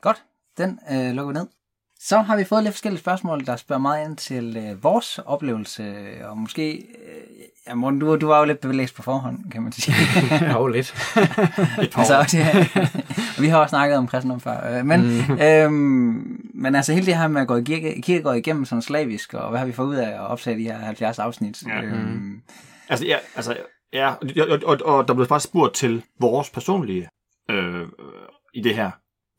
Godt, 0.00 0.24
den 0.58 0.78
øh, 0.92 1.14
lukker 1.14 1.32
vi 1.32 1.38
ned. 1.38 1.55
Så 2.00 2.20
har 2.20 2.36
vi 2.36 2.44
fået 2.44 2.62
lidt 2.62 2.74
forskellige 2.74 3.00
spørgsmål, 3.00 3.46
der 3.46 3.56
spørger 3.56 3.80
meget 3.80 4.08
ind 4.08 4.16
til 4.16 4.56
øh, 4.56 4.84
vores 4.84 5.18
oplevelse, 5.18 5.94
og 6.24 6.38
måske, 6.38 6.76
øh, 6.76 7.22
ja, 7.66 7.74
Morten, 7.74 7.98
du, 8.00 8.16
du 8.16 8.26
var 8.26 8.38
jo 8.38 8.44
lidt 8.44 8.60
belæst 8.60 8.94
på 8.94 9.02
forhånd, 9.02 9.50
kan 9.50 9.62
man 9.62 9.72
sige. 9.72 9.96
jo, 10.52 10.66
lidt. 10.66 10.90
Et 11.82 11.90
par 11.92 12.10
altså, 12.10 12.36
det, 12.36 12.42
vi 13.42 13.48
har 13.48 13.58
også 13.58 13.70
snakket 13.70 13.98
om 13.98 14.06
kristendom 14.06 14.40
før. 14.40 14.78
Øh, 14.78 14.86
men, 14.86 15.00
mm. 15.00 15.38
øhm, 15.40 16.50
men 16.54 16.74
altså 16.74 16.92
hele 16.92 17.06
det 17.06 17.16
her 17.16 17.28
med 17.28 17.40
at 17.40 17.48
gå 17.48 17.56
i 17.56 17.62
kirke, 17.62 18.02
kirke 18.02 18.38
igennem 18.38 18.64
sådan 18.64 18.82
slavisk, 18.82 19.34
og 19.34 19.50
hvad 19.50 19.58
har 19.58 19.66
vi 19.66 19.72
fået 19.72 19.86
ud 19.86 19.96
af 19.96 20.08
at 20.08 20.20
optage 20.20 20.58
de 20.58 20.62
her 20.62 20.78
70 20.78 21.18
afsnit? 21.18 21.62
Ja. 21.66 21.82
Øhm, 21.82 22.42
Altså, 22.88 23.06
ja, 23.06 23.16
altså, 23.36 23.56
ja 23.92 24.10
og, 24.10 24.48
og, 24.48 24.58
og, 24.64 24.96
og 24.96 25.08
der 25.08 25.14
blev 25.14 25.26
faktisk 25.26 25.50
spurgt 25.50 25.74
til 25.74 26.02
vores 26.20 26.50
personlige 26.50 27.08
øh, 27.50 27.80
øh, 27.80 27.86
i 28.54 28.60
det 28.60 28.74
her. 28.74 28.90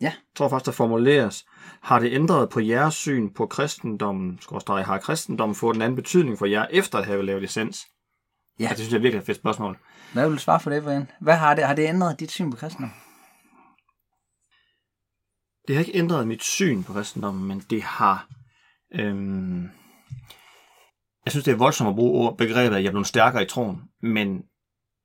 Ja. 0.02 0.06
Jeg 0.06 0.14
tror 0.36 0.50
faktisk, 0.50 0.66
der 0.66 0.72
formuleres, 0.72 1.46
har 1.82 2.00
det 2.00 2.14
ændret 2.14 2.50
på 2.50 2.60
jeres 2.60 2.94
syn 2.94 3.34
på 3.34 3.46
kristendommen, 3.46 4.38
skorstræk, 4.42 4.86
har 4.86 4.98
kristendommen 4.98 5.56
fået 5.56 5.76
en 5.76 5.82
anden 5.82 5.96
betydning 5.96 6.38
for 6.38 6.46
jer, 6.46 6.66
efter 6.70 6.98
at 6.98 7.06
have 7.06 7.26
lavet 7.26 7.42
licens? 7.42 7.88
Ja. 8.60 8.68
Det 8.70 8.78
synes 8.78 8.92
jeg 8.92 8.98
er 8.98 9.02
virkelig 9.02 9.18
er 9.18 9.22
et 9.22 9.26
fedt 9.26 9.38
spørgsmål. 9.38 9.78
hvad 10.14 10.28
vil 10.28 10.38
du 10.38 10.42
svare 10.42 10.60
for 10.60 10.70
det, 10.70 10.84
Brian? 10.84 11.12
Hvad 11.22 11.36
har 11.36 11.56
det, 11.56 11.64
har 11.64 11.76
det 11.76 11.88
ændret 11.90 12.20
dit 12.20 12.32
syn 12.32 12.52
på 12.52 12.58
kristendom? 12.58 12.92
Det 15.68 15.76
har 15.76 15.84
ikke 15.84 15.98
ændret 15.98 16.28
mit 16.28 16.44
syn 16.44 16.84
på 16.84 16.94
kristendommen, 16.94 17.48
men 17.48 17.60
det 17.60 17.84
har... 17.84 18.28
Øhm, 18.94 19.64
jeg 21.26 21.32
synes, 21.32 21.46
det 21.46 21.52
er 21.52 21.58
voldsomt 21.58 21.90
at 21.90 21.96
bruge 21.96 22.28
ord, 22.28 22.38
begrebet, 22.38 22.76
at 22.76 22.84
jeg 22.84 22.88
er 22.88 22.92
blevet 22.92 23.08
stærkere 23.08 23.44
i 23.44 23.48
troen, 23.48 23.82
men 24.02 24.44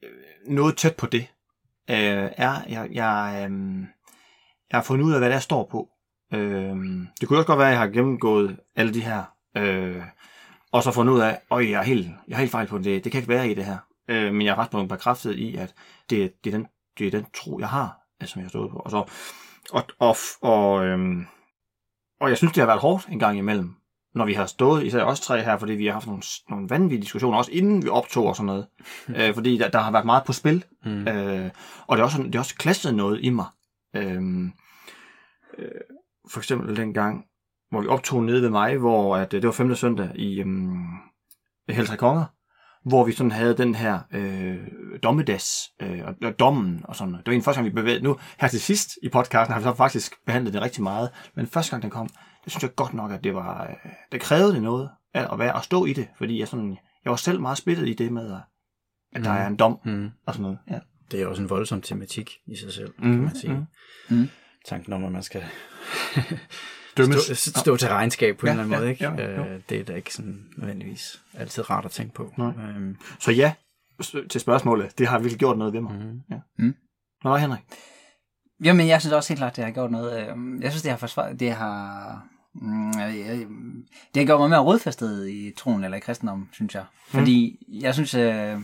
øh, 0.04 0.54
noget 0.54 0.76
tæt 0.76 0.96
på 0.96 1.06
det 1.06 1.20
øh, 1.90 2.30
er, 2.36 2.64
jeg, 2.68 2.88
jeg, 2.92 3.48
øh, 3.50 3.86
jeg 4.72 4.78
har 4.78 4.82
fundet 4.82 5.04
ud 5.04 5.12
af, 5.12 5.18
hvad 5.20 5.28
er, 5.28 5.32
jeg 5.32 5.42
står 5.42 5.68
på. 5.70 5.88
Øh, 6.32 6.76
det 7.20 7.28
kunne 7.28 7.38
også 7.38 7.46
godt 7.46 7.58
være, 7.58 7.68
at 7.68 7.72
jeg 7.72 7.80
har 7.80 7.88
gennemgået 7.88 8.56
alle 8.76 8.94
de 8.94 9.00
her, 9.00 9.22
øh, 9.56 10.02
og 10.72 10.82
så 10.82 10.92
fundet 10.92 11.12
ud 11.12 11.20
af, 11.20 11.38
at 11.50 11.70
jeg 11.70 11.78
er 11.78 11.82
helt, 11.82 12.06
jeg 12.28 12.34
er 12.34 12.38
helt 12.38 12.50
fejl 12.50 12.66
på 12.66 12.78
det. 12.78 13.04
Det 13.04 13.12
kan 13.12 13.18
ikke 13.18 13.28
være 13.28 13.50
i 13.50 13.54
det 13.54 13.64
her. 13.64 13.78
Øh, 14.08 14.32
men 14.32 14.42
jeg 14.42 14.52
er 14.52 14.58
ret 14.58 14.70
blevet 14.70 14.88
bekræftet 14.88 15.34
i, 15.34 15.56
at 15.56 15.74
det, 16.10 16.32
det, 16.44 16.54
er 16.54 16.58
den, 16.58 16.66
det 16.98 17.06
er 17.06 17.10
den 17.10 17.26
tro, 17.34 17.58
jeg 17.58 17.68
har, 17.68 17.96
altså, 18.20 18.32
som 18.32 18.40
jeg 18.40 18.44
har 18.44 18.48
stået 18.48 18.70
på. 18.70 18.76
Og 18.76 18.90
så 18.90 19.04
og, 19.70 19.84
og, 19.98 20.16
og, 20.42 20.84
øhm, 20.84 21.26
og 22.20 22.28
jeg 22.28 22.36
synes, 22.36 22.52
det 22.52 22.60
har 22.60 22.66
været 22.66 22.80
hårdt 22.80 23.08
en 23.08 23.18
gang 23.18 23.38
imellem, 23.38 23.74
når 24.14 24.24
vi 24.24 24.34
har 24.34 24.46
stået, 24.46 24.84
især 24.84 25.04
os 25.04 25.20
tre 25.20 25.42
her, 25.42 25.58
fordi 25.58 25.72
vi 25.72 25.86
har 25.86 25.92
haft 25.92 26.06
nogle, 26.06 26.22
nogle 26.50 26.70
vanvittige 26.70 27.02
diskussioner, 27.02 27.38
også 27.38 27.50
inden 27.52 27.82
vi 27.82 27.88
optog 27.88 28.26
og 28.26 28.36
sådan 28.36 28.46
noget. 28.46 28.66
øh, 29.16 29.34
fordi 29.34 29.58
der, 29.58 29.68
der 29.68 29.78
har 29.78 29.90
været 29.90 30.06
meget 30.06 30.24
på 30.24 30.32
spil. 30.32 30.64
Mm. 30.84 31.08
Øh, 31.08 31.50
og 31.86 31.96
det 31.96 32.00
er 32.00 32.04
også, 32.04 32.22
det 32.22 32.34
er 32.34 32.38
også 32.38 32.56
klasset 32.56 32.94
noget 32.94 33.20
i 33.22 33.30
mig. 33.30 33.46
Øh, 33.96 34.22
øh, 35.58 35.68
for 36.30 36.40
eksempel 36.40 36.76
den 36.76 36.94
gang, 36.94 37.24
hvor 37.70 37.80
vi 37.80 37.86
optog 37.86 38.24
nede 38.24 38.42
ved 38.42 38.50
mig, 38.50 38.76
hvor 38.76 39.16
at, 39.16 39.34
øh, 39.34 39.42
det 39.42 39.46
var 39.48 39.52
5. 39.52 39.74
søndag 39.74 40.10
i 40.14 40.40
øhm, 40.40 40.84
Heltre 41.68 41.96
Konger, 41.96 42.24
hvor 42.88 43.04
vi 43.04 43.12
sådan 43.12 43.30
havde 43.32 43.56
den 43.56 43.74
her 43.74 44.00
øh, 44.12 44.56
dommedags, 45.02 45.48
øh, 45.82 46.00
og, 46.04 46.14
og 46.22 46.38
dommen 46.38 46.80
og 46.84 46.96
sådan. 46.96 47.14
Det 47.14 47.22
var 47.26 47.32
en 47.32 47.42
første 47.42 47.60
gang, 47.62 47.70
vi 47.70 47.80
bevægede. 47.80 48.04
Nu 48.04 48.16
her 48.40 48.48
til 48.48 48.60
sidst 48.60 48.90
i 49.02 49.08
podcasten 49.08 49.52
har 49.52 49.60
vi 49.60 49.64
så 49.64 49.74
faktisk 49.74 50.12
behandlet 50.26 50.54
det 50.54 50.62
rigtig 50.62 50.82
meget, 50.82 51.10
men 51.34 51.46
første 51.46 51.70
gang 51.70 51.82
den 51.82 51.90
kom, 51.90 52.08
det 52.44 52.52
synes 52.52 52.62
jeg 52.62 52.74
godt 52.74 52.94
nok, 52.94 53.10
at 53.12 53.24
det 53.24 53.34
var, 53.34 53.62
øh, 53.66 53.92
det 54.12 54.20
krævede 54.20 54.54
det 54.54 54.62
noget 54.62 54.90
at, 55.14 55.28
at, 55.32 55.38
være, 55.38 55.56
at 55.56 55.62
stå 55.64 55.84
i 55.84 55.92
det, 55.92 56.08
fordi 56.18 56.38
jeg, 56.38 56.48
sådan, 56.48 56.76
jeg 57.04 57.10
var 57.10 57.16
selv 57.16 57.40
meget 57.40 57.58
splittet 57.58 57.88
i 57.88 57.94
det 57.94 58.12
med, 58.12 58.32
at, 58.32 58.40
at 59.12 59.24
der 59.24 59.32
Mm. 59.32 59.38
er 59.38 59.46
en 59.46 59.56
dom 59.56 59.78
Mm. 59.84 60.10
og 60.26 60.34
sådan 60.34 60.42
noget. 60.42 60.58
Ja. 60.70 60.78
Det 61.10 61.22
er 61.22 61.26
også 61.26 61.42
en 61.42 61.50
voldsom 61.50 61.82
tematik 61.82 62.30
i 62.46 62.56
sig 62.56 62.72
selv, 62.72 62.92
Mm, 62.98 63.10
kan 63.12 63.20
man 63.20 63.34
sige. 63.34 63.52
mm. 64.10 64.16
Mm. 64.16 64.28
Tanken 64.64 64.92
om, 64.92 65.04
at 65.04 65.12
man 65.12 65.22
skal 65.22 65.44
Dømmes. 66.96 67.20
stå, 67.38 67.60
stå 67.60 67.76
til 67.76 67.88
regnskab 67.88 68.36
på 68.38 68.46
Ja, 68.46 68.52
en 68.52 68.60
eller 68.60 68.64
anden 68.64 68.72
ja, 68.74 68.78
måde. 68.80 68.90
Ikke? 68.90 69.04
ja. 69.38 69.54
Øh, 69.54 69.60
det 69.68 69.80
er 69.80 69.84
da 69.84 69.94
ikke 69.94 70.14
sådan 70.14 70.44
nødvendigvis 70.56 71.22
altid 71.34 71.70
rart 71.70 71.84
at 71.84 71.90
tænke 71.90 72.14
på. 72.14 72.32
Nej. 72.36 72.48
Øhm, 72.48 72.96
Så 73.20 73.30
ja, 73.32 73.52
til 74.30 74.40
spørgsmålet, 74.40 74.98
det 74.98 75.06
har 75.08 75.18
virkelig 75.18 75.38
gjort 75.38 75.58
noget 75.58 75.72
ved 75.72 75.80
mig. 75.80 75.92
mhm. 75.94 76.20
Ja. 76.30 76.36
Mm. 76.58 76.74
Nå, 77.24 77.36
Henrik. 77.36 77.60
Jamen, 78.64 78.88
jeg 78.88 79.00
synes 79.00 79.12
også 79.12 79.28
helt 79.32 79.38
klart, 79.38 79.56
det 79.56 79.64
har 79.64 79.70
gjort 79.70 79.90
noget. 79.90 80.28
øhm, 80.28 80.62
Jeg 80.62 80.70
synes, 80.72 80.82
det 80.82 80.90
har 80.90 80.98
forsvaret, 80.98 81.40
det 81.40 81.52
har... 81.52 82.24
Mm, 82.54 82.90
jeg- 82.98 83.18
jeg- 83.18 83.46
det 84.14 84.20
har 84.20 84.24
gjort 84.24 84.40
mig 84.40 84.50
mere 84.50 84.60
rodfæstet 84.60 85.28
i 85.28 85.52
troen 85.58 85.84
eller 85.84 85.96
i 85.96 86.00
kristendommen, 86.00 86.48
synes 86.52 86.74
jeg. 86.74 86.84
Fordi 87.08 87.58
jeg 87.68 87.94
synes, 87.94 88.14
øh, 88.14 88.58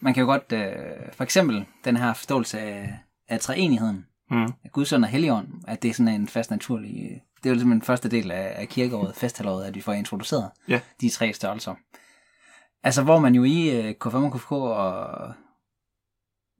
man 0.00 0.14
kan 0.14 0.20
jo 0.20 0.26
godt, 0.26 0.52
øh, 0.52 0.72
for 1.12 1.24
eksempel 1.24 1.64
den 1.84 1.96
her 1.96 2.12
forståelse 2.12 2.60
af, 2.60 2.98
af 3.28 3.40
treenigheden, 3.40 4.06
Mm. 4.30 4.42
af 4.64 4.70
Guds 4.72 4.88
søn 4.88 5.04
og 5.04 5.10
Helligånd, 5.10 5.48
at 5.68 5.82
det 5.82 5.88
er 5.88 5.94
sådan 5.94 6.14
en 6.14 6.28
fast 6.28 6.50
naturlig... 6.50 7.22
Det 7.36 7.46
er 7.46 7.50
jo 7.50 7.54
ligesom 7.54 7.70
den 7.70 7.82
første 7.82 8.08
del 8.10 8.30
af, 8.30 8.52
af 8.56 8.68
kirkeåret, 8.68 9.14
festhalvåret, 9.20 9.64
at 9.64 9.74
vi 9.74 9.80
får 9.80 9.92
introduceret 9.92 10.50
Ja. 10.68 10.80
de 11.00 11.08
tre 11.10 11.32
størrelser. 11.32 11.74
Altså, 12.82 13.02
hvor 13.02 13.18
man 13.18 13.34
jo 13.34 13.44
i 13.44 13.70
øh, 13.80 13.94
K5 14.04 14.14
og 14.16 14.32
KFK 14.32 14.52
og 14.52 15.32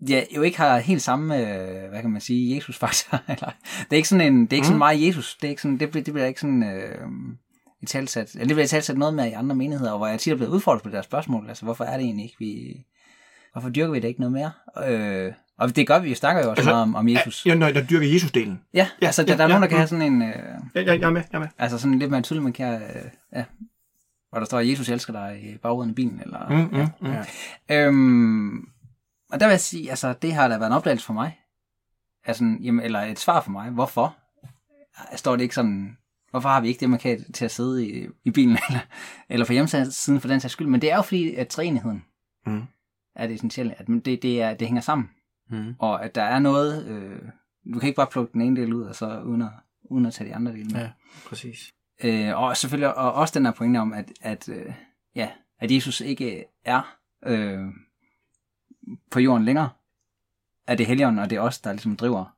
ja, 0.08 0.22
jo 0.36 0.42
ikke 0.42 0.58
har 0.58 0.78
helt 0.78 1.02
samme, 1.02 1.36
øh, 1.36 1.88
hvad 1.88 2.00
kan 2.00 2.10
man 2.10 2.20
sige, 2.20 2.56
Jesus-faktor. 2.56 3.18
Eller, 3.32 3.50
det 3.80 3.92
er 3.92 3.96
ikke 3.96 4.08
sådan 4.08 4.32
en, 4.34 4.42
det 4.42 4.52
er 4.52 4.56
ikke 4.56 4.66
sådan 4.66 4.74
Mm. 4.76 4.78
meget 4.78 5.06
Jesus. 5.06 5.36
Det 5.36 5.44
er 5.44 5.50
ikke 5.50 5.62
sådan, 5.62 5.80
det, 5.80 5.90
bliver- 5.90 6.04
det 6.04 6.14
bliver 6.14 6.26
ikke 6.26 6.40
sådan 6.40 6.62
øh, 6.62 7.08
i 7.82 7.86
talsat, 7.86 8.32
eller 8.34 8.46
det 8.46 8.54
bliver 8.54 8.64
i 8.64 8.68
talsat 8.68 8.98
noget 8.98 9.14
med 9.14 9.26
i 9.30 9.32
andre 9.32 9.56
menigheder, 9.56 9.96
hvor 9.96 10.06
jeg 10.06 10.20
tit 10.20 10.32
er 10.32 10.36
blevet 10.36 10.52
udfordret 10.52 10.82
på 10.82 10.88
det 10.88 10.96
der 10.96 11.02
spørgsmål. 11.02 11.48
Altså, 11.48 11.64
hvorfor 11.64 11.84
er 11.84 11.96
det 11.96 12.04
egentlig 12.04 12.24
ikke, 12.24 12.36
vi, 12.38 12.84
hvorfor 13.52 13.68
dyrker 13.68 13.92
vi 13.92 14.00
det 14.00 14.08
ikke 14.08 14.20
noget 14.20 14.32
mere? 14.32 14.52
Øh, 14.88 15.32
og 15.58 15.76
det 15.76 15.86
gør 15.86 15.98
vi, 15.98 16.08
vi 16.08 16.14
snakker 16.14 16.42
jo 16.42 16.50
også 16.50 16.60
Altså, 16.60 16.70
meget 16.70 16.82
om, 16.82 16.94
om 16.94 17.08
Jesus. 17.08 17.46
Ja, 17.46 17.54
når 17.54 17.70
der 17.70 17.86
dyrker 17.86 18.06
Jesus-delen. 18.06 18.68
Ja, 18.74 18.88
Ja, 19.02 19.06
altså, 19.06 19.22
der, 19.22 19.32
ja, 19.32 19.36
der 19.36 19.44
er 19.44 19.48
ja, 19.48 19.48
nogen, 19.48 19.62
der 19.62 19.68
kan 19.68 19.76
mm. 19.76 19.78
have 19.78 19.88
sådan 19.88 20.12
en, 20.12 20.22
øh, 20.22 20.28
Ja, 20.74 20.80
jeg, 20.84 20.86
jeg 21.00 21.06
er 21.06 21.10
med, 21.10 21.22
jeg 21.32 21.36
er 21.36 21.40
med. 21.40 21.48
altså 21.58 21.78
sådan 21.78 21.98
lidt 21.98 22.10
mere 22.10 22.22
tydeligt, 22.22 22.44
man 22.44 22.52
kan, 22.52 22.82
øh, 22.82 23.02
ja, 23.32 23.44
hvor 24.30 24.38
der 24.38 24.46
står, 24.46 24.58
at 24.58 24.68
Jesus 24.68 24.88
elsker 24.88 25.12
dig 25.12 25.40
i 25.42 25.56
bagruden 25.56 25.90
af 25.90 25.94
bilen, 25.94 26.20
eller, 26.24 26.48
Mm, 26.48 26.78
mm, 26.78 27.08
mm. 27.08 27.14
Ja. 27.68 27.86
Øhm, 27.86 28.58
og 29.32 29.40
der 29.40 29.46
vil 29.46 29.52
jeg 29.52 29.60
sige, 29.60 29.90
altså 29.90 30.14
det 30.22 30.32
har 30.34 30.48
da 30.48 30.58
været 30.58 30.66
en 30.70 30.76
opdagelse 30.76 31.06
for 31.06 31.12
mig. 31.12 31.38
Altså, 32.24 32.44
jamen, 32.62 32.84
eller 32.84 33.00
et 33.00 33.18
svar 33.18 33.40
for 33.40 33.50
mig. 33.50 33.70
Hvorfor? 33.70 34.16
Står 35.16 35.36
det 35.36 35.42
ikke 35.42 35.54
sådan, 35.54 35.96
hvorfor 36.30 36.48
har 36.48 36.60
vi 36.60 36.68
ikke 36.68 36.80
det 36.80 36.90
markat 36.90 37.24
til 37.34 37.44
at 37.44 37.50
sidde 37.50 37.86
i, 37.88 38.06
i 38.24 38.30
bilen, 38.30 38.58
eller, 38.68 38.80
eller 39.28 39.46
på 39.46 39.52
hjemmesiden 39.52 40.20
for 40.20 40.28
den 40.28 40.40
sags 40.40 40.52
skyld? 40.52 40.66
Men 40.68 40.80
det 40.80 40.92
er 40.92 40.96
jo 40.96 41.02
fordi, 41.02 41.34
at 41.34 41.48
træenigheden 41.48 42.04
Mm. 42.46 42.62
er 43.16 43.26
det 43.26 43.34
essentielle, 43.34 43.74
at 43.80 43.86
det, 43.86 44.22
det, 44.22 44.42
er, 44.42 44.54
det 44.54 44.66
hænger 44.66 44.80
sammen, 44.82 45.10
Mm. 45.48 45.74
og 45.78 46.04
at 46.04 46.14
der 46.14 46.22
er 46.22 46.38
noget, 46.38 46.86
øh, 46.86 47.22
du 47.74 47.78
kan 47.78 47.86
ikke 47.86 47.96
bare 47.96 48.06
plukke 48.06 48.32
den 48.32 48.40
ene 48.40 48.60
del 48.60 48.72
ud, 48.72 48.82
og 48.82 48.94
så 48.94 49.20
uden 49.20 49.42
at, 49.42 49.50
uden 49.84 50.06
at 50.06 50.14
tage 50.14 50.30
de 50.30 50.34
andre 50.34 50.52
dele 50.52 50.64
med. 50.64 50.80
Ja, 50.80 50.90
præcis. 51.28 51.74
Øh, 52.04 52.38
og 52.38 52.56
selvfølgelig 52.56 52.94
og 52.96 53.12
også 53.12 53.38
den 53.38 53.46
her 53.46 53.52
pointe 53.52 53.78
om, 53.78 53.92
at, 53.92 54.12
at, 54.20 54.48
øh, 54.48 54.72
ja, 55.14 55.30
at 55.58 55.70
Jesus 55.70 56.00
ikke 56.00 56.44
er 56.64 56.96
øh, 57.22 57.66
på 59.10 59.20
jorden 59.20 59.44
længere. 59.44 59.70
er 60.66 60.74
det 60.74 60.86
Helligånden, 60.86 61.18
og 61.18 61.30
det 61.30 61.36
er 61.36 61.40
os, 61.40 61.60
der 61.60 61.72
ligesom 61.72 61.96
driver 61.96 62.36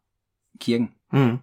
kirken. 0.59 0.95
Mm. 1.13 1.39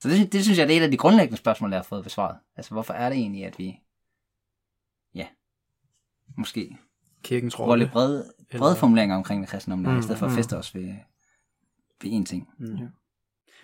Så 0.00 0.08
det, 0.08 0.32
det 0.32 0.44
synes 0.44 0.58
jeg, 0.58 0.68
det 0.68 0.76
er 0.76 0.80
et 0.80 0.84
af 0.84 0.90
de 0.90 0.96
grundlæggende 0.96 1.36
spørgsmål, 1.36 1.70
jeg 1.70 1.78
har 1.78 1.84
fået 1.84 2.04
besvaret. 2.04 2.38
Altså, 2.56 2.72
hvorfor 2.72 2.94
er 2.94 3.08
det 3.08 3.18
egentlig, 3.18 3.44
at 3.44 3.58
vi, 3.58 3.80
ja, 5.14 5.26
måske 6.36 6.78
Kirkens 7.24 7.58
rolle. 7.60 7.84
lidt 7.84 7.92
brede, 7.92 8.24
Eller- 8.50 8.58
brede 8.58 8.76
formuleringer 8.76 9.16
omkring 9.16 9.40
det 9.42 9.50
kristne 9.50 9.76
mm, 9.76 9.82
Mm, 9.82 9.98
i 9.98 10.02
stedet 10.02 10.18
for 10.18 10.26
at 10.26 10.32
mm. 10.32 10.36
feste 10.38 10.56
os 10.56 10.74
ved, 10.74 10.88
ved 12.02 12.10
én 12.20 12.24
ting. 12.24 12.48
Mm. 12.58 12.66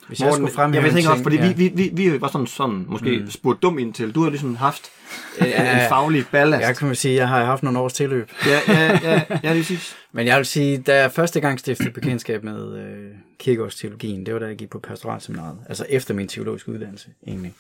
Hvis 0.09 0.21
jeg 0.21 0.27
Morten, 0.27 0.37
skulle 0.47 0.55
fremhæve 0.55 0.83
jeg 0.85 0.85
vil 0.85 0.91
en 0.91 0.95
tænke 0.97 1.11
også, 1.11 1.23
fordi 1.23 1.37
ja. 1.37 1.53
vi, 1.53 1.69
vi, 1.69 1.91
vi, 1.95 2.09
vi 2.11 2.21
var 2.21 2.29
sådan, 2.29 2.47
sådan 2.47 2.85
måske 2.89 3.19
Mm. 3.19 3.31
spurgt 3.31 3.63
dum 3.63 3.79
ind 3.79 3.95
til. 3.95 4.13
Du 4.15 4.23
har 4.23 4.31
ligesom 4.31 4.57
haft 4.57 4.83
øh, 5.41 5.47
Ja. 5.49 5.83
en 5.85 5.89
faglig 5.89 6.25
ballast. 6.33 6.63
Jeg 6.67 6.77
kan 6.77 6.95
sige, 6.95 7.13
at 7.15 7.19
jeg 7.19 7.29
har 7.29 7.45
haft 7.45 7.63
nogle 7.63 7.79
års 7.79 7.93
tilløb. 7.93 8.31
Ja, 8.47 8.61
ja, 8.75 8.99
ja, 9.03 9.23
ja, 9.45 9.53
lige 9.53 9.65
sidst. 9.65 9.97
Men 10.13 10.27
jeg 10.27 10.37
vil 10.37 10.47
sige, 10.47 10.79
da 10.79 11.01
jeg 11.01 11.13
første 11.13 11.41
gang 11.41 11.61
stiftede 11.61 11.91
bekendtskab 11.91 12.45
med 12.45 12.77
øh, 12.79 13.11
kirkegårdsteologien, 13.39 14.27
det 14.27 14.35
var 14.35 14.41
da 14.41 14.47
jeg 14.47 14.57
gik 14.57 14.71
på 14.71 14.79
pastoralseminaret. 14.79 15.59
Altså 15.69 15.87
efter 15.89 16.15
min 16.15 16.29
teologiske 16.29 16.73
uddannelse, 16.73 17.09
egentlig. 17.27 17.55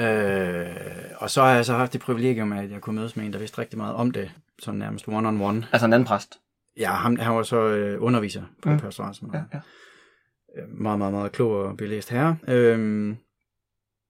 Øh, 0.00 0.66
og 1.16 1.30
så 1.30 1.42
har 1.42 1.54
jeg 1.54 1.64
så 1.64 1.74
haft 1.74 1.92
det 1.92 2.00
privilegium, 2.00 2.52
at 2.52 2.70
jeg 2.70 2.80
kunne 2.80 2.96
mødes 2.96 3.16
med 3.16 3.24
en, 3.24 3.32
der 3.32 3.38
vidste 3.38 3.58
rigtig 3.58 3.78
meget 3.78 3.94
om 3.94 4.10
det. 4.10 4.30
Sådan 4.60 4.78
nærmest 4.78 5.08
one-on-one. 5.08 5.66
Altså 5.72 5.86
en 5.86 5.92
anden 5.92 6.06
præst. 6.06 6.40
Ja, 6.78 6.90
ham, 6.90 7.16
han 7.16 7.34
var 7.34 7.42
så 7.42 7.60
øh, 7.60 8.02
underviser 8.02 8.42
på 8.62 8.68
Mm. 8.68 8.74
mm. 8.74 8.80
pastoralseminaret. 8.80 9.44
ja. 9.54 9.58
Øh, 10.62 10.68
meget, 10.80 10.98
meget, 10.98 11.12
meget 11.14 11.32
klog 11.32 11.52
og 11.52 11.76
belæst 11.76 12.10
herre. 12.10 12.36
Øhm, 12.48 13.16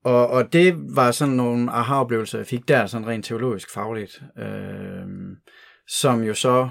og, 0.03 0.27
og 0.27 0.53
det 0.53 0.75
var 0.95 1.11
sådan 1.11 1.33
nogle 1.33 1.71
aha-oplevelser, 1.71 2.37
jeg 2.39 2.47
fik 2.47 2.67
der, 2.67 2.85
sådan 2.85 3.07
rent 3.07 3.25
teologisk 3.25 3.73
fagligt, 3.73 4.23
øhm, 4.37 5.35
som 5.87 6.23
jo 6.23 6.33
så 6.33 6.69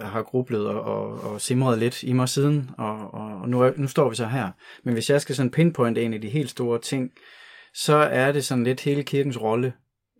har 0.00 0.22
grublet 0.22 0.66
og, 0.68 0.80
og, 0.82 1.32
og 1.32 1.40
simret 1.40 1.78
lidt 1.78 2.02
i 2.02 2.12
mig 2.12 2.28
siden, 2.28 2.70
og, 2.78 3.14
og, 3.14 3.40
og 3.40 3.48
nu, 3.48 3.60
er, 3.60 3.72
nu 3.76 3.86
står 3.88 4.08
vi 4.08 4.14
så 4.14 4.26
her. 4.26 4.50
Men 4.84 4.94
hvis 4.94 5.10
jeg 5.10 5.20
skal 5.20 5.34
sådan 5.34 5.50
pinpointe 5.50 6.02
en 6.02 6.14
af 6.14 6.20
de 6.20 6.28
helt 6.28 6.50
store 6.50 6.78
ting, 6.80 7.10
så 7.74 7.94
er 7.96 8.32
det 8.32 8.44
sådan 8.44 8.64
lidt 8.64 8.80
hele 8.80 9.02
kirkens 9.02 9.40
rolle, 9.40 9.72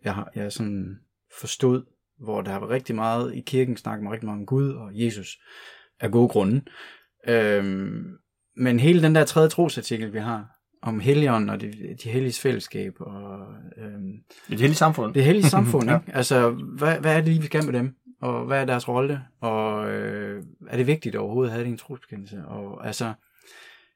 jeg 0.03 0.15
har 0.15 0.31
jeg 0.35 0.51
sådan 0.51 0.99
forstod, 1.39 1.83
hvor 2.23 2.41
der 2.41 2.55
var 2.57 2.69
rigtig 2.69 2.95
meget 2.95 3.35
i 3.35 3.41
kirken 3.41 3.77
snakker 3.77 4.03
man 4.03 4.13
rigtig 4.13 4.25
meget 4.25 4.39
om 4.39 4.45
Gud 4.45 4.69
og 4.71 4.91
Jesus 4.93 5.37
af 5.99 6.11
gode 6.11 6.27
grunde. 6.29 6.61
Øhm, 7.27 8.03
men 8.57 8.79
hele 8.79 9.01
den 9.03 9.15
der 9.15 9.25
tredje 9.25 9.49
trosartikel, 9.49 10.13
vi 10.13 10.19
har, 10.19 10.49
om 10.81 10.99
Helligånden 10.99 11.49
og 11.49 11.61
de, 11.61 11.71
de 12.03 12.09
helliges 12.09 12.39
fællesskab 12.39 12.93
og 12.99 13.47
øhm, 13.77 14.11
Et 14.49 14.59
heldigt 14.59 14.77
samfund. 14.77 15.13
det 15.13 15.23
hellige 15.23 15.49
samfund, 15.57 15.89
Ja. 15.89 15.99
ikke? 15.99 16.15
Altså, 16.15 16.49
hvad, 16.51 16.99
hvad 16.99 17.11
er 17.15 17.17
det 17.21 17.27
lige, 17.29 17.39
vi 17.39 17.45
skal 17.45 17.65
med 17.65 17.73
dem? 17.73 17.95
Og 18.21 18.45
hvad 18.45 18.61
er 18.61 18.65
deres 18.65 18.87
rolle? 18.87 19.21
Og 19.41 19.91
øh, 19.91 20.43
er 20.69 20.77
det 20.77 20.87
vigtigt 20.87 21.15
overhovedet 21.15 21.49
at 21.49 21.53
have 21.53 21.63
det 21.65 21.71
en 21.71 21.77
trosbekendelse? 21.77 22.45
Og 22.45 22.87
altså, 22.87 23.13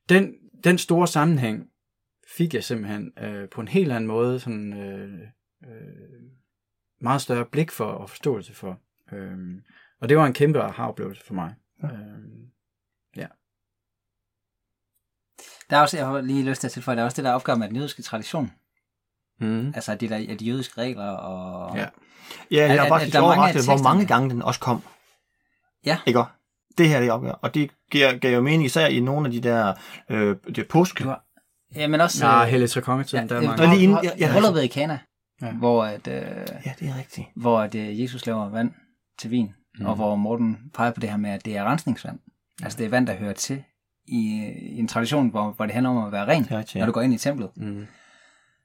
den, 0.09 0.33
den 0.63 0.77
store 0.77 1.07
sammenhæng 1.07 1.63
fik 2.37 2.53
jeg 2.53 2.63
simpelthen 2.63 3.11
øh, 3.23 3.49
på 3.49 3.61
en 3.61 3.67
helt 3.67 3.91
anden 3.91 4.07
måde 4.07 4.39
sådan 4.39 4.73
øh, 4.73 5.19
øh, 5.63 6.21
meget 7.01 7.21
større 7.21 7.45
blik 7.45 7.71
for 7.71 7.85
og 7.85 8.09
forståelse 8.09 8.53
for. 8.53 8.79
Øh, 9.11 9.37
og 10.01 10.09
det 10.09 10.17
var 10.17 10.25
en 10.25 10.33
kæmpe 10.33 10.61
aha-oplevelse 10.61 11.23
for 11.25 11.33
mig. 11.33 11.55
Ja. 11.83 11.87
Øh, 11.87 11.93
Der 15.69 15.77
er 15.77 15.81
også, 15.81 15.97
jeg 15.97 16.05
har 16.07 16.21
lige 16.21 16.43
lyst 16.43 16.61
til 16.61 16.67
at 16.67 16.71
tilføje, 16.71 16.95
der 16.95 17.01
er 17.01 17.05
også 17.05 17.15
det 17.15 17.25
der 17.25 17.31
opgør 17.33 17.55
med 17.55 17.67
den 17.67 17.75
jødiske 17.75 18.01
tradition. 18.01 18.51
mm. 19.39 19.67
Altså 19.75 19.95
de, 19.95 20.09
der, 20.09 20.35
de 20.37 20.45
jødiske 20.45 20.81
regler 20.81 21.09
og... 21.09 21.77
Ja. 21.77 21.87
Ja, 22.51 22.65
jeg 22.73 22.85
er 22.85 22.87
faktisk 22.87 23.15
er 23.15 23.21
mange 23.21 23.33
af 23.33 23.37
overrasket, 23.37 23.65
hvor 23.65 23.83
mange 23.83 24.05
gange 24.05 24.29
den 24.29 24.41
også 24.41 24.59
kom. 24.59 24.81
Ja. 25.85 25.97
Ikke 26.05 26.19
også? 26.19 26.31
Det 26.77 26.89
her, 26.89 26.99
det 26.99 27.11
opgør. 27.11 27.31
Og 27.31 27.53
det 27.53 27.71
giver, 27.91 28.17
gav 28.17 28.33
jo 28.35 28.41
mening, 28.41 28.65
især 28.65 28.87
i 28.87 28.99
nogle 28.99 29.25
af 29.27 29.31
de 29.31 29.41
der 29.41 29.73
øh, 30.09 30.35
det 30.55 30.67
påske. 30.67 31.03
Du 31.03 31.09
har- 31.09 31.23
Ja, 31.75 31.87
men 31.87 32.01
også... 32.01 32.25
Ja, 32.27 32.41
øh, 32.41 32.47
Helle 32.47 32.67
til 32.67 32.81
kongetiden, 32.81 33.27
ja, 33.27 33.35
der 33.35 33.41
er 33.41 33.45
mange. 33.45 33.65
Du 33.67 33.71
inden- 33.71 33.93
har- 33.95 34.03
ja, 34.03 34.11
ja. 34.17 34.33
Brylluppet 34.33 34.63
i 34.63 34.67
Kana, 34.67 34.99
Ja. 35.41 35.53
hvor, 35.53 35.83
at, 35.83 36.07
øh, 36.07 36.15
Ja, 36.65 36.73
det 36.79 36.87
er 36.89 36.97
rigtigt. 36.97 37.27
hvor 37.35 37.59
at, 37.59 37.75
øh, 37.75 38.01
Jesus 38.01 38.25
laver 38.25 38.49
vand 38.49 38.71
til 39.19 39.31
vin, 39.31 39.53
mm. 39.79 39.85
og 39.85 39.95
hvor 39.95 40.15
Morten 40.15 40.71
peger 40.73 40.91
på 40.91 40.99
det 40.99 41.09
her 41.09 41.17
med, 41.17 41.29
at 41.29 41.45
det 41.45 41.57
er 41.57 41.63
rensningsvand. 41.63 42.19
Altså 42.63 42.77
det 42.77 42.85
er 42.85 42.89
vand, 42.89 43.07
der 43.07 43.15
hører 43.15 43.33
til 43.33 43.63
i, 44.05 44.43
i 44.61 44.77
en 44.79 44.87
tradition, 44.87 45.29
hvor, 45.29 45.51
hvor 45.51 45.65
det 45.65 45.73
handler 45.73 45.89
om 45.89 46.05
at 46.05 46.11
være 46.11 46.27
ren, 46.27 46.43
er 46.49 46.57
rigtigt, 46.57 46.75
når 46.75 46.81
ja. 46.81 46.85
du 46.85 46.91
går 46.91 47.01
ind 47.01 47.13
i 47.13 47.17
templet. 47.17 47.49
Mm. 47.55 47.79
Ja, 47.79 47.85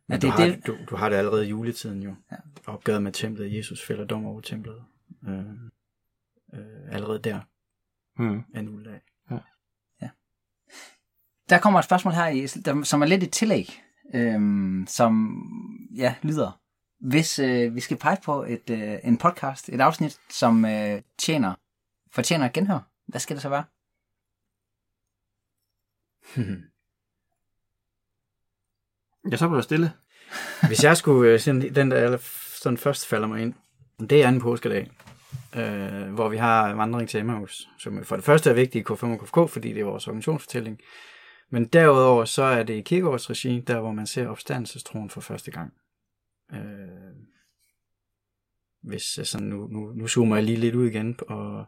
Men 0.08 0.20
det, 0.20 0.22
du, 0.22 0.28
har, 0.28 0.44
det, 0.46 0.66
du, 0.66 0.76
du 0.90 0.96
har 0.96 1.08
det 1.08 1.16
allerede 1.16 1.46
i 1.46 1.48
juletiden 1.48 2.02
jo. 2.02 2.14
Ja. 2.32 2.36
Opgøret 2.66 3.02
med 3.02 3.12
templet. 3.12 3.56
Jesus 3.56 3.86
fælder 3.86 4.04
dom 4.04 4.26
over 4.26 4.40
templet. 4.40 4.82
Øh, 5.28 5.38
øh, 6.54 6.94
allerede 6.94 7.18
der. 7.18 7.40
Mm. 8.18 8.44
En 8.54 8.64
juledag. 8.64 9.00
der 11.50 11.58
kommer 11.58 11.78
et 11.78 11.84
spørgsmål 11.84 12.14
her, 12.14 12.28
i, 12.28 12.46
som 12.84 13.02
er 13.02 13.06
lidt 13.06 13.22
et 13.22 13.30
tillæg, 13.30 13.82
øhm, 14.14 14.84
som 14.88 15.36
ja, 15.96 16.14
lyder, 16.22 16.60
hvis 17.02 17.38
øh, 17.38 17.74
vi 17.74 17.80
skal 17.80 17.96
pege 17.96 18.16
på 18.24 18.42
et, 18.42 18.70
øh, 18.70 18.98
en 19.04 19.18
podcast, 19.18 19.68
et 19.68 19.80
afsnit, 19.80 20.18
som 20.30 20.64
øh, 20.64 21.02
tjener, 21.18 21.54
fortjener 22.12 22.48
genhør, 22.48 22.78
hvad 23.06 23.20
skal 23.20 23.36
det 23.36 23.42
så 23.42 23.48
være? 23.48 23.64
Ja, 29.30 29.36
så 29.36 29.48
blev 29.48 29.62
stille. 29.62 29.92
Hvis 30.68 30.84
jeg 30.84 30.96
skulle, 30.96 31.32
øh, 31.32 31.40
sådan, 31.40 31.74
den 31.74 31.90
der 31.90 32.16
sådan 32.62 32.76
først 32.76 33.06
falder 33.06 33.28
mig 33.28 33.42
ind, 33.42 33.54
det 34.00 34.22
er 34.22 34.26
anden 34.26 34.40
påskedag, 34.40 34.90
øh, 35.56 36.12
hvor 36.14 36.28
vi 36.28 36.36
har 36.36 36.74
vandring 36.74 37.08
til 37.08 37.20
Emmaus, 37.20 37.68
som 37.78 38.04
for 38.04 38.16
det 38.16 38.24
første 38.24 38.50
er 38.50 38.54
vigtigt 38.54 38.90
i 38.90 38.92
K5 38.92 39.04
og 39.04 39.20
KFK, 39.20 39.52
fordi 39.52 39.72
det 39.72 39.80
er 39.80 39.84
vores 39.84 40.08
organisationsfortælling. 40.08 40.80
Men 41.50 41.64
derudover 41.64 42.24
så 42.24 42.42
er 42.42 42.62
det 42.62 42.74
i 42.74 42.80
kirkegårdsregi, 42.80 43.60
der 43.60 43.80
hvor 43.80 43.92
man 43.92 44.06
ser 44.06 44.28
opstandelsestroen 44.28 45.10
for 45.10 45.20
første 45.20 45.50
gang. 45.50 45.72
Øh, 46.52 46.92
hvis 48.82 49.18
jeg 49.18 49.26
sådan, 49.26 49.46
nu, 49.46 49.66
nu, 49.66 49.92
nu 49.92 50.08
zoomer 50.08 50.36
jeg 50.36 50.44
lige 50.44 50.58
lidt 50.58 50.74
ud 50.74 50.86
igen, 50.86 51.18
og 51.28 51.64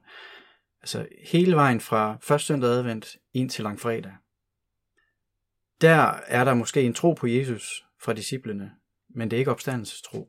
altså 0.81 1.07
hele 1.25 1.57
vejen 1.57 1.81
fra 1.81 2.19
første 2.23 2.47
søndag 2.47 2.71
advent 2.71 3.17
ind 3.33 3.51
til 3.51 3.65
langfredag, 3.65 4.13
der 5.81 6.13
er 6.27 6.45
der 6.45 6.55
måske 6.55 6.83
en 6.83 6.95
tro 6.95 7.13
på 7.13 7.27
Jesus 7.27 7.85
fra 8.03 8.13
disciplene, 8.13 8.71
men 9.15 9.31
det 9.31 9.37
er 9.37 9.39
ikke 9.39 9.51
opstandelsestro. 9.51 10.29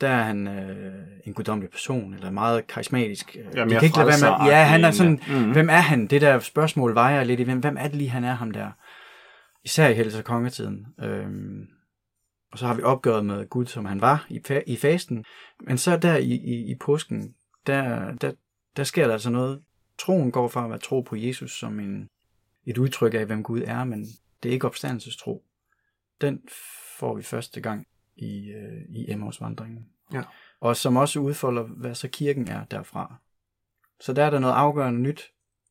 Der 0.00 0.08
er 0.08 0.22
han 0.22 0.48
øh, 0.48 1.06
en 1.24 1.34
guddommelig 1.34 1.70
person, 1.70 2.14
eller 2.14 2.30
meget 2.30 2.66
karismatisk. 2.66 3.36
Øh, 3.36 3.44
Ja, 3.56 3.64
kan 3.68 3.82
ikke 3.82 3.96
lade 3.96 4.08
være 4.08 4.38
med, 4.38 4.50
ja, 4.50 4.64
han 4.64 4.84
er 4.84 4.90
sådan, 4.90 5.18
frelseragtig, 5.18 5.46
mm. 5.46 5.52
hvem 5.52 5.68
er 5.68 5.80
han? 5.80 6.06
Det 6.06 6.20
der 6.20 6.38
spørgsmål 6.38 6.94
vejer 6.94 7.24
lidt 7.24 7.40
i, 7.40 7.42
hvem, 7.42 7.58
hvem 7.58 7.76
er 7.76 7.88
det 7.88 7.94
lige, 7.94 8.10
han 8.10 8.24
er 8.24 8.32
ham 8.32 8.50
der? 8.50 8.70
Især 9.64 9.88
i 9.88 9.94
Helse 9.94 10.18
og 10.18 10.24
Kongetiden. 10.24 10.86
Øhm, 11.00 11.66
og 12.52 12.58
så 12.58 12.66
har 12.66 12.74
vi 12.74 12.82
opgøret 12.82 13.26
med 13.26 13.48
Gud, 13.48 13.66
som 13.66 13.84
han 13.84 14.00
var 14.00 14.26
i, 14.30 14.40
fa- 14.48 14.62
i 14.66 14.76
fasten. 14.76 15.24
Men 15.60 15.78
så 15.78 15.96
der 15.96 16.16
i, 16.16 16.30
i, 16.32 16.70
i 16.70 16.74
påsken, 16.80 17.34
der, 17.66 18.12
der, 18.14 18.32
der 18.76 18.84
sker 18.84 19.06
der 19.06 19.12
altså 19.12 19.30
noget. 19.30 19.62
Troen 19.98 20.30
går 20.32 20.48
fra 20.48 20.64
at 20.64 20.70
være 20.70 20.78
tro 20.78 21.00
på 21.00 21.16
Jesus 21.16 21.58
som 21.58 21.80
en, 21.80 22.08
et 22.66 22.78
udtryk 22.78 23.14
af, 23.14 23.26
hvem 23.26 23.42
Gud 23.42 23.62
er, 23.66 23.84
men 23.84 24.04
det 24.42 24.48
er 24.48 24.52
ikke 24.52 24.66
opstandelsestro. 24.66 25.44
Den 26.20 26.42
får 26.98 27.14
vi 27.16 27.22
første 27.22 27.60
gang 27.60 27.86
i, 28.16 28.50
øh, 28.50 28.82
i 28.88 29.10
Emmausvandringen. 29.10 29.86
Ja. 30.12 30.22
Og 30.60 30.76
som 30.76 30.96
også 30.96 31.20
udfolder, 31.20 31.62
hvad 31.62 31.94
så 31.94 32.08
kirken 32.08 32.48
er 32.48 32.64
derfra. 32.64 33.14
Så 34.00 34.12
der 34.12 34.24
er 34.24 34.30
der 34.30 34.38
noget 34.38 34.54
afgørende 34.54 35.00
nyt 35.00 35.22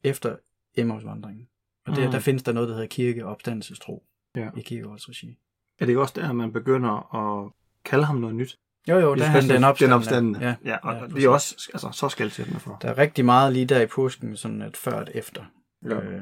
efter 0.03 0.35
Emmausvandringen. 0.77 1.47
Og 1.85 1.95
der, 1.95 2.01
Mhm. 2.03 2.11
der 2.11 2.19
findes 2.19 2.43
der 2.43 2.51
noget, 2.51 2.69
der 2.69 2.75
hedder 2.75 2.87
kirke- 2.87 3.25
og 3.25 3.31
opstandelsestro 3.31 4.03
Ja. 4.35 4.49
i 4.57 4.61
kirkeårsregi. 4.61 5.37
Er 5.81 5.85
det 5.85 5.89
ikke 5.89 6.01
også 6.01 6.13
der, 6.17 6.33
man 6.33 6.53
begynder 6.53 7.15
at 7.15 7.51
kalde 7.85 8.05
ham 8.05 8.15
noget 8.15 8.35
nyt? 8.35 8.59
Jo, 8.89 8.99
jo, 8.99 9.15
der 9.15 9.23
er 9.23 9.27
han 9.27 9.49
den 9.49 9.63
opstandende. 9.63 9.85
Den 9.85 9.91
opstandende. 9.93 10.39
Ja, 10.39 10.55
ja, 10.65 10.77
og 10.77 10.95
ja, 10.95 11.07
det 11.15 11.25
er 11.25 11.29
også 11.29 11.69
altså, 11.73 11.89
så 11.91 12.09
skældsættende 12.09 12.59
for. 12.59 12.77
Der 12.81 12.89
er 12.89 12.97
rigtig 12.97 13.25
meget 13.25 13.53
lige 13.53 13.65
der 13.65 13.81
i 13.81 13.85
påsken, 13.85 14.37
sådan 14.37 14.61
et 14.61 14.77
før 14.77 14.91
og 14.91 15.01
et 15.01 15.09
efter. 15.13 15.43
Ja. 15.85 16.01
Øh, 16.01 16.21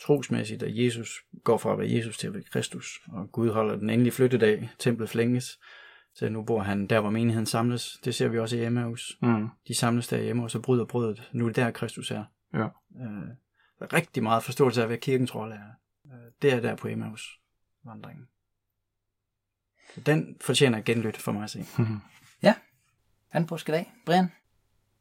trosmæssigt, 0.00 0.62
at 0.62 0.76
Jesus 0.76 1.24
går 1.44 1.58
fra 1.58 1.72
at 1.72 1.78
være 1.78 1.92
Jesus 1.92 2.18
til 2.18 2.26
at 2.26 2.34
være 2.34 2.42
Kristus, 2.42 3.00
og 3.08 3.32
Gud 3.32 3.50
holder 3.50 3.76
den 3.76 3.90
endelige 3.90 4.12
flyttedag, 4.12 4.70
templet 4.78 5.08
flænges, 5.08 5.58
så 6.14 6.28
nu 6.28 6.42
bor 6.42 6.62
han 6.62 6.86
der, 6.86 7.00
hvor 7.00 7.10
menigheden 7.10 7.46
samles. 7.46 7.98
Det 8.04 8.14
ser 8.14 8.28
vi 8.28 8.38
også 8.38 8.56
i 8.56 8.64
Emmaus. 8.64 9.18
Mm. 9.22 9.48
De 9.68 9.74
samles 9.74 10.08
der 10.08 10.22
hjemme, 10.22 10.42
og 10.42 10.50
så 10.50 10.60
bryder 10.60 10.84
brødet. 10.84 11.30
Nu 11.32 11.44
er 11.44 11.48
det 11.48 11.56
der, 11.56 11.70
Kristus 11.70 12.10
er. 12.10 12.24
Ja. 12.54 12.64
Øh, 13.00 13.28
der 13.78 13.84
er 13.84 13.92
rigtig 13.92 14.22
meget 14.22 14.42
forståelse 14.42 14.80
af, 14.80 14.86
hvad 14.86 14.98
kirkens 14.98 15.34
rolle 15.34 15.54
er. 15.54 15.70
Øh, 16.06 16.32
det 16.42 16.52
er 16.52 16.60
der 16.60 16.76
på 16.76 16.88
Emmaus 16.88 17.40
vandringen. 17.84 18.26
Den 20.06 20.36
fortjener 20.40 20.78
et 20.78 20.84
genlyt 20.84 21.16
for 21.16 21.32
mig 21.32 21.44
at 21.44 21.50
se. 21.50 21.64
Anden 23.32 23.48
påskedag. 23.48 23.92
Brian? 24.06 24.32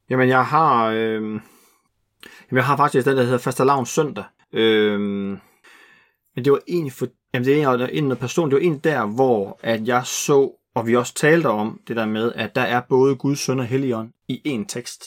Jamen, 0.09 0.29
jeg 0.29 0.45
har... 0.45 0.85
Øh... 0.85 1.21
Jamen, 1.21 1.41
jeg 2.51 2.65
har 2.65 2.77
faktisk 2.77 3.05
den, 3.05 3.17
der 3.17 3.23
hedder 3.23 3.37
Fastelavns 3.37 3.89
søndag. 3.89 4.23
Øh... 4.53 4.99
Men 6.35 6.45
det 6.45 6.51
var 6.51 6.61
egentlig 6.67 6.93
for... 6.93 7.07
Jamen, 7.33 7.45
det 7.45 7.61
er 7.61 7.87
egentlig 7.87 8.11
en 8.11 8.17
person, 8.17 8.49
det 8.49 8.55
var 8.55 8.61
egentlig 8.61 8.83
der, 8.83 9.05
hvor 9.05 9.59
at 9.63 9.87
jeg 9.87 10.05
så, 10.05 10.51
og 10.75 10.87
vi 10.87 10.95
også 10.95 11.13
talte 11.13 11.47
om 11.47 11.81
det 11.87 11.95
der 11.95 12.05
med, 12.05 12.33
at 12.35 12.55
der 12.55 12.61
er 12.61 12.81
både 12.89 13.15
Guds 13.15 13.39
søn 13.39 13.59
og 13.59 13.65
Helligånd 13.65 14.11
i 14.27 14.41
én 14.57 14.65
tekst. 14.67 15.03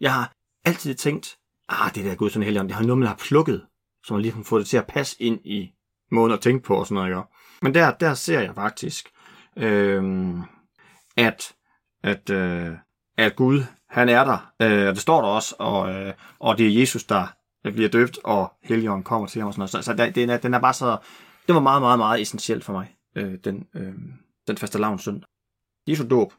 Jeg 0.00 0.14
har 0.14 0.32
altid 0.64 0.94
tænkt, 0.94 1.36
ah, 1.68 1.94
det 1.94 2.04
der 2.04 2.14
Gud 2.14 2.30
sådan 2.30 2.44
helgen, 2.44 2.66
det 2.66 2.74
har 2.74 2.82
noget, 2.84 2.98
man 2.98 3.08
har 3.08 3.16
plukket, 3.16 3.66
så 4.04 4.12
man 4.14 4.22
lige 4.22 4.32
kan 4.32 4.44
få 4.44 4.58
det 4.58 4.66
til 4.66 4.76
at 4.76 4.86
passe 4.86 5.22
ind 5.22 5.40
i 5.44 5.72
måden 6.10 6.32
at 6.32 6.40
tænke 6.40 6.64
på 6.64 6.76
og 6.76 6.86
sådan 6.86 6.94
noget, 6.94 7.10
ikke? 7.10 7.22
Men 7.62 7.74
der, 7.74 7.90
der 7.90 8.14
ser 8.14 8.40
jeg 8.40 8.54
faktisk, 8.54 9.08
øh, 9.56 10.34
at, 11.16 11.54
at, 12.02 12.30
øh, 12.30 12.72
at 13.18 13.36
Gud, 13.36 13.62
han 13.88 14.08
er 14.08 14.24
der. 14.24 14.52
Øh, 14.62 14.86
det 14.86 14.98
står 14.98 15.20
der 15.20 15.28
også, 15.28 15.54
og, 15.58 15.90
øh, 15.90 16.14
og 16.38 16.58
det 16.58 16.66
er 16.66 16.80
Jesus, 16.80 17.04
der 17.04 17.26
bliver 17.64 17.88
døbt, 17.88 18.18
og 18.24 18.52
Helligånden 18.62 19.04
kommer 19.04 19.28
til 19.28 19.40
ham 19.40 19.46
og 19.46 19.54
sådan 19.54 19.60
noget. 19.60 19.70
Så, 19.70 19.82
så 19.82 19.94
der, 19.94 20.10
den, 20.10 20.30
er, 20.30 20.36
den 20.36 20.54
er 20.54 20.58
bare 20.58 20.74
så, 20.74 20.96
det 21.46 21.54
var 21.54 21.60
meget, 21.60 21.82
meget, 21.82 21.98
meget 21.98 22.22
essentielt 22.22 22.64
for 22.64 22.72
mig, 22.72 22.96
øh, 23.16 23.38
den, 23.44 23.66
øh, 23.74 23.94
den 24.48 24.56
faste 24.56 24.78
lavns 24.78 25.02
søndag. 25.02 25.28
Jesu 25.88 26.08
dåb. 26.08 26.32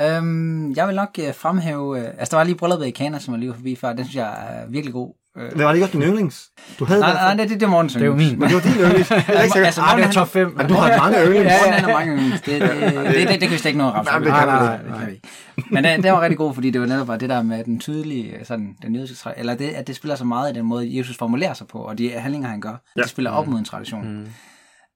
Øhm, 0.00 0.72
jeg 0.72 0.88
vil 0.88 0.96
nok 0.96 1.18
øh, 1.18 1.34
fremhæve... 1.34 1.98
Øh, 1.98 2.08
altså, 2.18 2.30
der 2.30 2.36
var 2.36 2.44
lige 2.44 2.56
brylluppet 2.56 2.86
i 2.86 2.90
Kana, 2.90 3.18
som 3.18 3.32
var 3.32 3.38
lige 3.38 3.48
var 3.48 3.56
forbi 3.56 3.76
før. 3.76 3.92
Den 3.92 4.04
synes 4.04 4.16
jeg 4.16 4.56
er 4.56 4.66
virkelig 4.66 4.92
god. 4.92 5.14
Øh, 5.38 5.50
Det 5.50 5.58
var 5.64 5.68
det 5.68 5.74
ikke 5.74 5.84
også 5.84 5.92
din 5.98 6.02
yndlings? 6.02 6.50
Du 6.78 6.84
havde 6.84 7.00
nej, 7.00 7.12
nej, 7.12 7.22
fald- 7.30 7.38
det, 7.38 7.48
det, 7.50 7.60
det 7.60 7.66
er 7.66 7.70
Mortens 7.70 7.92
Det 7.92 8.02
er 8.02 8.06
jo 8.06 8.14
min. 8.14 8.38
Men 8.38 8.48
det 8.48 8.54
var 8.54 8.60
din 8.62 8.72
yndlings. 8.72 9.10
Jeg 9.10 9.24
er 9.28 9.42
ikke 9.42 9.52
sikker. 9.52 9.66
Altså, 9.66 9.80
Ah, 9.80 9.86
Morten, 9.86 9.98
det 9.98 10.04
han- 10.04 10.10
er 10.10 10.24
top 10.24 10.28
5. 10.28 10.54
Men 10.56 10.66
du 10.66 10.74
har 10.74 10.98
mange 10.98 11.18
yndlings. 11.26 11.52
Ja, 11.52 11.76
den 11.76 11.84
er 11.84 11.92
mange 11.92 12.12
yndlings. 12.16 12.40
Det, 12.40 12.60
det, 12.60 12.70
det, 12.80 13.04
det, 13.14 13.28
det, 13.28 13.40
kan 13.40 13.50
vi 13.50 13.56
slet 13.56 13.66
ikke 13.66 13.78
nå 13.78 13.88
at 13.88 13.94
ramme. 13.94 14.10
Nej, 14.10 14.18
det 14.18 14.26
kan 14.28 14.46
nej, 14.48 14.82
vi 14.82 14.90
nej, 14.90 15.08
ikke. 15.08 15.20
det. 15.56 15.70
Men 15.70 15.84
den, 15.84 16.02
den 16.02 16.12
var 16.12 16.20
rigtig 16.20 16.38
god, 16.38 16.54
fordi 16.54 16.70
det 16.70 16.80
var 16.80 16.86
netop 16.86 17.06
bare 17.06 17.18
det 17.18 17.28
der 17.28 17.42
med 17.42 17.64
den 17.64 17.80
tydelige, 17.80 18.34
sådan, 18.44 18.76
den 18.82 18.94
jødiske 18.94 19.30
eller 19.36 19.54
det, 19.54 19.68
at 19.68 19.86
det 19.86 19.96
spiller 19.96 20.16
så 20.16 20.24
meget 20.24 20.50
i 20.52 20.58
den 20.58 20.64
måde, 20.66 20.98
Jesus 20.98 21.16
formulerer 21.16 21.54
sig 21.54 21.66
på, 21.66 21.78
og 21.78 21.98
de 21.98 22.10
handlinger, 22.10 22.48
han 22.48 22.60
gør, 22.60 22.82
Ja. 22.96 23.02
det 23.02 23.10
spiller 23.10 23.30
op 23.30 23.46
mod 23.46 23.58
en 23.58 23.64
tradition. 23.64 24.08
Mm. 24.18 24.26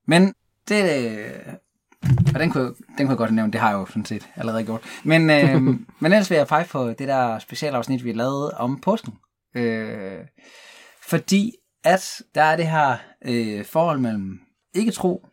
Men 0.09 0.35
det, 0.69 1.07
øh, 1.11 1.53
og 2.35 2.41
den 2.41 2.51
kunne, 2.51 2.65
jeg- 2.65 2.73
den 2.99 3.07
kunne 3.07 3.09
jeg 3.11 3.17
godt 3.19 3.31
have 3.31 3.37
nævnt, 3.37 3.53
det 3.53 3.61
har 3.61 3.69
jeg 3.71 3.77
jo 3.79 3.87
sådan 3.87 4.05
set 4.05 4.23
allerede 4.37 4.65
gjort. 4.65 4.81
Men, 5.05 5.31
øh, 5.31 5.55
men 6.01 6.13
ellers 6.13 6.31
vil 6.31 6.37
jeg 6.37 6.47
pege 6.47 6.65
på 6.73 6.89
det 6.89 6.99
der 7.09 7.39
specialafsnit, 7.39 8.05
vi 8.05 8.13
lavede 8.13 8.51
om 8.57 8.81
påsken. 8.81 9.15
Øh, 9.57 10.27
fordi 11.09 11.53
at 11.85 12.23
der 12.35 12.43
er 12.43 12.57
det 12.57 12.67
her 12.67 12.97
øh, 13.25 13.65
forhold 13.65 13.99
mellem 13.99 14.41
ikke 14.75 14.93
tro, 14.93 15.27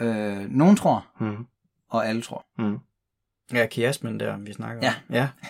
øh, 0.00 0.50
nogen 0.50 0.76
tror, 0.76 1.06
Mm. 1.20 1.46
og 1.90 2.06
alle 2.08 2.22
tror. 2.22 2.46
Mm. 2.58 2.78
Ja, 3.52 3.66
kiasmen 3.66 4.20
der, 4.20 4.38
vi 4.38 4.52
snakker 4.52 4.82
Ja. 4.82 4.94
om. 5.08 5.14
Ja. 5.14 5.28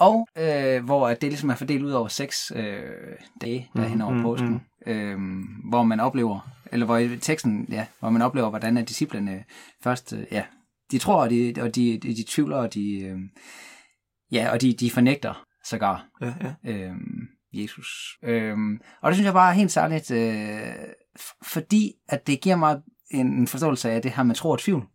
Og 0.00 0.28
øh, 0.36 0.84
hvor 0.84 1.08
det 1.08 1.22
ligesom 1.22 1.50
er 1.50 1.54
fordelt 1.54 1.82
ud 1.84 1.90
over 1.90 2.08
seks 2.08 2.52
øh, 2.56 3.16
dage, 3.40 3.70
der 3.76 3.82
er 3.82 3.88
hen 3.88 4.00
over 4.02 4.12
Mhm, 4.12 4.22
påsken, 4.22 4.62
øh, 4.86 5.18
hvor 5.68 5.82
man 5.82 6.00
oplever, 6.00 6.50
eller 6.72 6.86
hvor 6.86 6.96
i 6.96 7.16
teksten, 7.18 7.66
ja, 7.70 7.86
hvor 8.00 8.10
man 8.10 8.22
oplever, 8.22 8.48
hvordan 8.50 8.76
at 8.76 8.88
disciplerne 8.88 9.44
først, 9.82 10.12
øh, 10.12 10.24
ja, 10.30 10.44
de 10.90 10.98
tror, 10.98 11.22
og 11.22 11.30
de, 11.30 11.54
og 11.60 11.74
de, 11.74 11.98
de, 11.98 12.16
de 12.16 12.24
tvivler, 12.28 12.56
og 12.56 12.74
de, 12.74 13.00
øh, 13.00 13.18
ja, 14.32 14.50
og 14.52 14.60
de, 14.60 14.72
de 14.72 14.90
fornægter 14.90 15.44
sågar 15.68 16.06
Ja, 16.20 16.34
ja. 16.64 16.72
øh, 16.72 16.96
Jesus. 17.52 18.18
Øh, 18.22 18.56
og 19.00 19.10
det 19.10 19.16
synes 19.16 19.24
jeg 19.24 19.32
bare 19.32 19.50
er 19.50 19.54
helt 19.54 19.72
særligt, 19.72 20.10
øh, 20.10 20.72
fordi 21.42 21.92
at 22.08 22.26
det 22.26 22.40
giver 22.40 22.56
mig 22.56 22.80
en, 23.10 23.26
en 23.26 23.48
forståelse 23.48 23.90
af 23.90 24.02
det 24.02 24.10
her 24.10 24.22
med 24.22 24.34
tro 24.34 24.50
og 24.50 24.58
tvivl. 24.58 24.86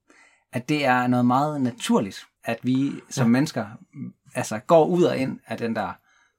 At 0.53 0.69
det 0.69 0.85
er 0.85 1.07
noget 1.07 1.25
meget 1.25 1.61
naturligt, 1.61 2.25
at 2.43 2.57
vi 2.63 2.91
som 3.09 3.27
ja. 3.27 3.31
mennesker 3.31 3.65
mm, 3.93 4.13
altså 4.35 4.59
går 4.59 4.85
ud 4.85 5.03
og 5.03 5.17
ind 5.17 5.39
af 5.47 5.57
den 5.57 5.75
der 5.75 5.91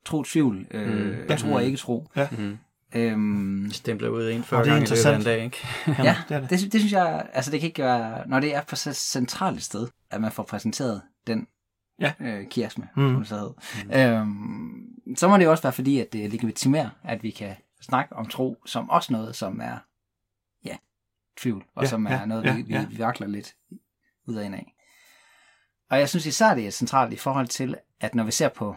tro-tvivl, 0.04 0.66
øh, 0.70 1.20
mm. 1.30 1.36
Tro 1.36 1.52
og 1.52 1.64
ikke 1.64 1.76
tro. 1.76 2.08
Ja. 2.16 2.28
Mm. 2.38 2.58
Øhm, 2.94 3.70
Stempler 3.72 4.08
ud 4.08 4.30
en 4.30 4.44
40 4.44 4.60
Og 4.60 4.64
det 4.64 4.70
er 4.70 4.74
gange 4.74 4.94
i 4.94 4.96
løbet 4.96 5.06
af 5.06 5.16
en 5.16 5.22
dag, 5.22 5.44
ikke? 5.44 5.66
Jamen, 5.86 6.04
ja, 6.04 6.16
det 6.28 6.42
det. 6.42 6.50
det, 6.50 6.72
det 6.72 6.80
synes 6.80 6.92
jeg, 6.92 7.26
altså 7.32 7.50
det 7.50 7.60
kan 7.60 7.66
ikke 7.66 7.82
være, 7.82 8.28
når 8.28 8.40
det 8.40 8.54
er 8.54 8.62
på 8.62 8.76
så 8.76 8.92
centralt 8.92 9.56
et 9.56 9.62
sted, 9.62 9.88
at 10.10 10.20
man 10.20 10.32
får 10.32 10.42
præsenteret 10.42 11.02
den 11.26 11.46
Ja. 12.00 12.12
øh, 12.20 12.48
kiasme, 12.48 12.88
Mm. 12.96 13.02
mm. 13.02 13.08
som 13.08 13.18
det 13.18 13.28
så 13.28 13.54
hed. 13.92 14.18
Øhm, 14.18 15.16
så 15.16 15.28
må 15.28 15.36
det 15.36 15.44
jo 15.44 15.50
også 15.50 15.62
være 15.62 15.72
fordi, 15.72 16.00
at 16.00 16.12
det 16.12 16.30
legitimerer, 16.32 16.88
at 17.04 17.22
vi 17.22 17.30
kan 17.30 17.56
snakke 17.80 18.16
om 18.16 18.26
tro 18.26 18.56
som 18.66 18.90
også 18.90 19.12
noget, 19.12 19.36
som 19.36 19.60
er, 19.60 19.76
ja, 20.64 20.76
tvivl, 21.36 21.64
og 21.74 21.82
Ja, 21.82 21.88
som 21.88 22.06
er 22.06 22.10
ja, 22.12 22.24
noget, 22.24 22.44
ja, 22.44 22.54
vi, 22.54 22.62
vi, 22.62 22.74
ja. 22.74 22.86
vi 22.90 22.98
vakler 22.98 23.26
lidt 23.26 23.54
ud 24.26 24.34
af 24.34 24.44
ind 24.44 24.54
af. 24.54 24.74
Og 25.90 25.98
jeg 25.98 26.08
synes 26.08 26.26
især, 26.26 26.54
det 26.54 26.66
er 26.66 26.70
centralt 26.70 27.12
i 27.12 27.16
forhold 27.16 27.46
til, 27.48 27.76
at 28.00 28.14
når 28.14 28.24
vi 28.24 28.30
ser 28.30 28.48
på, 28.48 28.76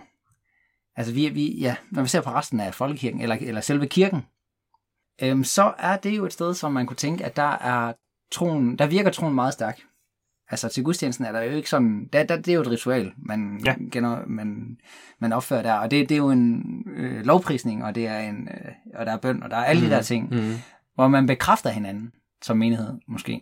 altså 0.96 1.14
vi, 1.14 1.30
vi, 1.30 1.60
ja, 1.60 1.76
når 1.92 2.02
vi 2.02 2.08
ser 2.08 2.22
på 2.22 2.30
resten 2.30 2.60
af 2.60 2.74
folkekirken, 2.74 3.22
eller, 3.22 3.38
eller 3.42 3.62
selve 3.62 3.88
kirken, 3.88 4.26
øhm, 5.22 5.44
så 5.44 5.74
er 5.78 5.98
det 5.98 6.18
jo 6.18 6.26
et 6.26 6.34
sted, 6.34 6.54
som 6.54 6.72
man 6.72 6.86
kunne 6.86 6.98
tænke, 6.98 7.26
at 7.26 7.36
der 7.36 7.52
er 7.52 7.94
troen, 8.32 8.78
der 8.78 8.88
virker 8.88 9.12
troen 9.12 9.36
meget 9.36 9.54
stærk. 9.54 9.82
Altså 10.50 10.70
til 10.70 10.84
gudstjenesten 10.84 11.26
er 11.26 11.32
der 11.32 11.42
jo 11.42 11.52
ikke 11.56 11.70
sådan, 11.70 12.10
der, 12.14 12.24
der, 12.24 12.36
det 12.36 12.48
er 12.48 12.54
jo 12.56 12.62
et 12.62 12.68
ritual, 12.72 13.14
man, 13.18 13.62
Ja. 13.66 13.72
ja. 13.80 13.86
gener, 13.92 14.26
man, 14.26 14.78
man 15.20 15.34
opfører 15.34 15.62
der, 15.62 15.74
og 15.74 15.92
det, 15.92 16.10
det 16.10 16.16
er 16.16 16.20
jo 16.20 16.30
en 16.32 16.64
øh, 16.90 17.26
lovprisning, 17.26 17.84
og 17.86 17.96
det 17.96 18.08
er 18.08 18.20
en, 18.20 18.48
øh, 18.50 18.72
og 18.94 19.06
der 19.06 19.12
er 19.12 19.18
bøn, 19.18 19.44
og 19.44 19.50
der 19.50 19.58
er 19.58 19.64
alle 19.66 19.82
mm. 19.82 19.90
de 19.90 19.96
der 19.96 20.02
ting, 20.02 20.30
Mm. 20.30 20.54
hvor 20.96 21.08
man 21.08 21.26
bekræfter 21.28 21.70
hinanden 21.70 22.12
som 22.42 22.58
menighed, 22.58 23.00
måske. 23.08 23.42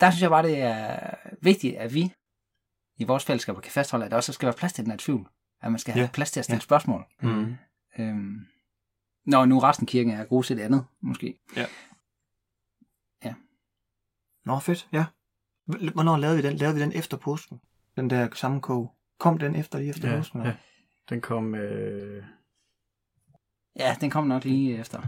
Der 0.00 0.10
synes 0.10 0.22
jeg 0.22 0.30
bare, 0.30 0.42
det 0.46 0.58
er 0.62 0.98
vigtigt, 1.42 1.76
at 1.76 1.94
vi 1.94 2.12
i 2.96 3.04
vores 3.04 3.24
fællesskaber 3.24 3.60
kan 3.60 3.72
fastholde, 3.72 4.04
at 4.04 4.10
der 4.10 4.16
også 4.16 4.32
skal 4.32 4.46
være 4.46 4.56
plads 4.56 4.72
til 4.72 4.84
den 4.84 4.90
her 4.90 4.98
tvivl. 4.98 5.28
At 5.62 5.70
man 5.72 5.78
skal 5.78 5.94
have 5.94 6.02
Ja. 6.04 6.10
plads 6.12 6.30
til 6.30 6.40
at 6.40 6.44
stille 6.44 6.56
Ja. 6.56 6.60
spørgsmål. 6.60 7.04
Mm. 7.22 7.54
Øhm, 7.98 8.36
når 9.26 9.44
nu 9.44 9.58
resten 9.58 9.84
af 9.84 9.88
kirken 9.88 10.12
er 10.12 10.24
god 10.24 10.44
til 10.44 10.56
det 10.56 10.62
andet, 10.62 10.84
måske. 11.00 11.38
Nå, 14.44 14.58
fedt, 14.58 14.88
ja. 14.92 15.04
Hvornår 15.94 16.16
lavede 16.16 16.36
vi 16.36 16.42
den? 16.48 16.56
Lavede 16.56 16.74
vi 16.76 16.82
den 16.82 16.92
efter 16.92 17.16
påsken? 17.16 17.60
Den 17.96 18.10
der 18.10 18.28
sammenkog. 18.34 18.94
Kom 19.18 19.38
den 19.38 19.54
efter 19.56 19.78
lige 19.78 19.90
efter 19.90 20.10
Ja, 20.10 20.16
påsken? 20.16 20.42
ja. 20.42 20.54
Den 21.08 21.20
kom, 21.20 21.54
øh, 21.54 22.24
Ja, 23.76 23.96
den 24.00 24.10
kom 24.10 24.26
nok 24.26 24.44
lige 24.44 24.78
efter, 24.78 25.02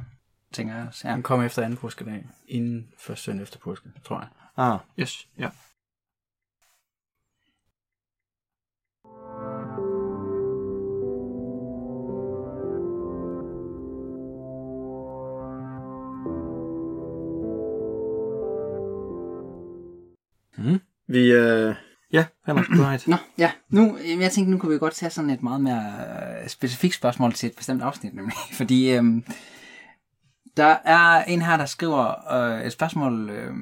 tænker 0.52 0.76
jeg 0.76 0.86
også. 0.86 1.08
Ja. 1.08 1.14
den 1.14 1.22
kom 1.22 1.42
efter 1.42 1.62
anden 1.62 1.76
påskedag. 1.78 2.26
Inden 2.48 2.92
første 2.98 3.24
søndag 3.24 3.42
efter 3.42 3.58
påske, 3.58 3.88
tror 4.04 4.20
jeg. 4.20 4.28
Ah, 4.56 4.78
yes, 4.98 5.28
ja. 5.38 5.48
Vi, 21.12 21.32
øh... 21.32 21.74
Ja, 22.12 22.24
Henrik, 22.46 22.66
du 22.66 22.82
har 22.82 22.94
et. 22.94 23.08
Nå, 23.08 23.16
ja. 23.38 23.50
Nu, 23.70 23.98
jeg 24.20 24.30
tænkte, 24.32 24.50
nu 24.50 24.58
kunne 24.58 24.72
vi 24.72 24.78
godt 24.78 24.94
tage 24.94 25.10
sådan 25.10 25.30
et 25.30 25.42
meget 25.42 25.60
mere 25.60 25.84
øh, 26.42 26.48
specifikt 26.48 26.94
spørgsmål 26.94 27.32
til 27.32 27.46
et 27.48 27.56
bestemt 27.56 27.82
afsnit, 27.82 28.14
nemlig. 28.14 28.34
Fordi 28.58 28.90
øhm, 28.92 29.24
der 30.56 30.76
er 30.84 31.24
en 31.24 31.42
her, 31.42 31.56
der 31.56 31.66
skriver 31.66 32.32
øh, 32.34 32.66
et 32.66 32.72
spørgsmål 32.72 33.30
øh, 33.30 33.52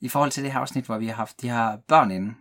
i 0.00 0.08
forhold 0.08 0.30
til 0.30 0.42
det 0.44 0.52
her 0.52 0.60
afsnit, 0.60 0.84
hvor 0.84 0.98
vi 0.98 1.06
har 1.06 1.14
haft 1.14 1.42
de 1.42 1.50
her 1.50 1.76
børn 1.88 2.10
inde. 2.10 2.34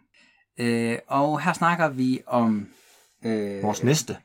Øh, 0.59 0.97
og 1.07 1.41
her 1.41 1.53
snakker 1.53 1.89
vi 1.89 2.19
om... 2.27 2.67
Øh, 3.25 3.63
Vores 3.63 3.83
næste. 3.83 4.17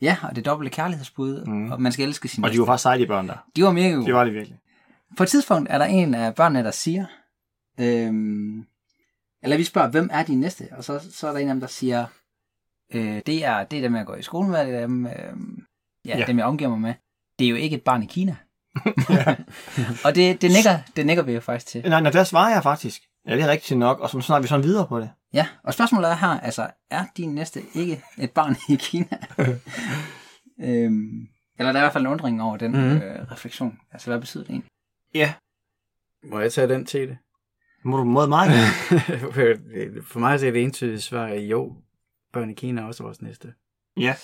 Ja, 0.00 0.16
og 0.22 0.36
det 0.36 0.44
dobbelte 0.44 0.74
kærlighedsbud, 0.74 1.44
Mm. 1.46 1.72
og 1.72 1.82
man 1.82 1.92
skal 1.92 2.08
elske 2.08 2.28
sin 2.28 2.44
Og 2.44 2.52
de 2.52 2.58
var 2.60 2.66
faktisk 2.66 2.82
seje, 2.82 2.98
de 2.98 3.06
børn 3.06 3.28
der. 3.28 3.36
de 3.56 3.64
var 3.64 3.72
mega 3.72 3.90
gode. 3.90 4.06
Det 4.06 4.14
var 4.14 4.24
det 4.24 4.34
virkelig. 4.34 4.58
På 5.16 5.22
et 5.22 5.28
tidspunkt 5.28 5.70
er 5.70 5.78
der 5.78 5.84
en 5.84 6.14
af 6.14 6.34
børnene, 6.34 6.64
der 6.64 6.70
siger, 6.70 7.06
øhm, 7.80 8.64
eller 9.44 9.56
vi 9.56 9.64
spørger, 9.64 9.88
hvem 9.90 10.08
er 10.12 10.22
din 10.24 10.40
næste? 10.40 10.68
Og 10.72 10.84
så, 10.84 11.00
så 11.12 11.28
er 11.28 11.32
der 11.32 11.38
en 11.38 11.48
af 11.48 11.54
dem, 11.54 11.60
der 11.60 11.66
siger, 11.66 12.06
øh, 12.94 13.22
det, 13.26 13.44
er, 13.44 13.64
det 13.64 13.78
er 13.78 13.82
dem, 13.82 13.96
jeg 13.96 14.06
går 14.06 14.14
i 14.14 14.22
skole 14.22 14.48
med, 14.48 14.66
det 14.66 14.74
er 14.74 14.80
dem, 14.80 15.06
øh, 15.06 15.12
ja, 16.04 16.18
Ja. 16.18 16.24
dem, 16.26 16.38
jeg 16.38 16.46
omgiver 16.46 16.70
mig 16.70 16.80
med. 16.80 16.94
Det 17.38 17.44
er 17.44 17.48
jo 17.48 17.56
ikke 17.56 17.76
et 17.76 17.82
barn 17.82 18.02
i 18.02 18.06
Kina. 18.06 18.36
og 20.04 20.14
det, 20.14 20.42
det, 20.42 20.50
nikker, 20.50 20.78
det 20.96 21.06
nikker 21.06 21.22
vi 21.22 21.32
jo 21.32 21.40
faktisk 21.40 21.66
til. 21.66 21.88
Nej, 21.90 22.00
nej, 22.00 22.10
der 22.12 22.24
svarer 22.24 22.52
jeg 22.52 22.62
faktisk. 22.62 23.02
Ja, 23.26 23.36
det 23.36 23.42
er 23.42 23.48
rigtigt 23.48 23.78
nok, 23.78 24.00
og 24.00 24.10
så 24.10 24.20
snakker 24.20 24.42
vi 24.42 24.48
sådan 24.48 24.64
videre 24.64 24.86
på 24.86 25.00
det. 25.00 25.10
Ja, 25.32 25.46
og 25.64 25.74
spørgsmålet 25.74 26.10
er 26.10 26.14
her, 26.14 26.40
altså, 26.40 26.70
er 26.90 27.04
din 27.16 27.34
næste 27.34 27.62
ikke 27.74 28.02
et 28.18 28.30
barn 28.30 28.56
i 28.68 28.74
Kina? 28.74 29.18
øhm, 30.60 31.28
eller 31.58 31.72
der 31.72 31.78
er 31.78 31.82
i 31.82 31.84
hvert 31.84 31.92
fald 31.92 32.04
en 32.06 32.10
undring 32.12 32.42
over 32.42 32.56
den 32.56 32.70
Mhm. 32.70 32.80
mm. 32.80 32.96
øh, 32.96 33.32
refleksion. 33.32 33.78
Altså, 33.92 34.10
hvad 34.10 34.20
betyder 34.20 34.44
det 34.44 34.50
egentlig? 34.50 34.70
Ja, 35.14 35.34
Må 36.30 36.40
jeg 36.40 36.52
tage 36.52 36.68
den 36.68 36.86
til 36.86 37.08
det? 37.08 37.18
Må 37.84 37.96
du 37.96 38.04
måde 38.04 38.28
meget 38.28 38.50
gerne. 38.50 40.02
For 40.10 40.20
mig 40.20 40.40
så 40.40 40.46
er 40.46 40.50
det 40.50 40.62
entydigt 40.62 41.02
svar, 41.02 41.26
at 41.26 41.40
jo, 41.40 41.76
børn 42.32 42.50
i 42.50 42.54
Kina 42.54 42.80
er 42.80 42.84
også 42.84 43.02
vores 43.02 43.22
næste. 43.22 43.54
Ja. 43.96 44.14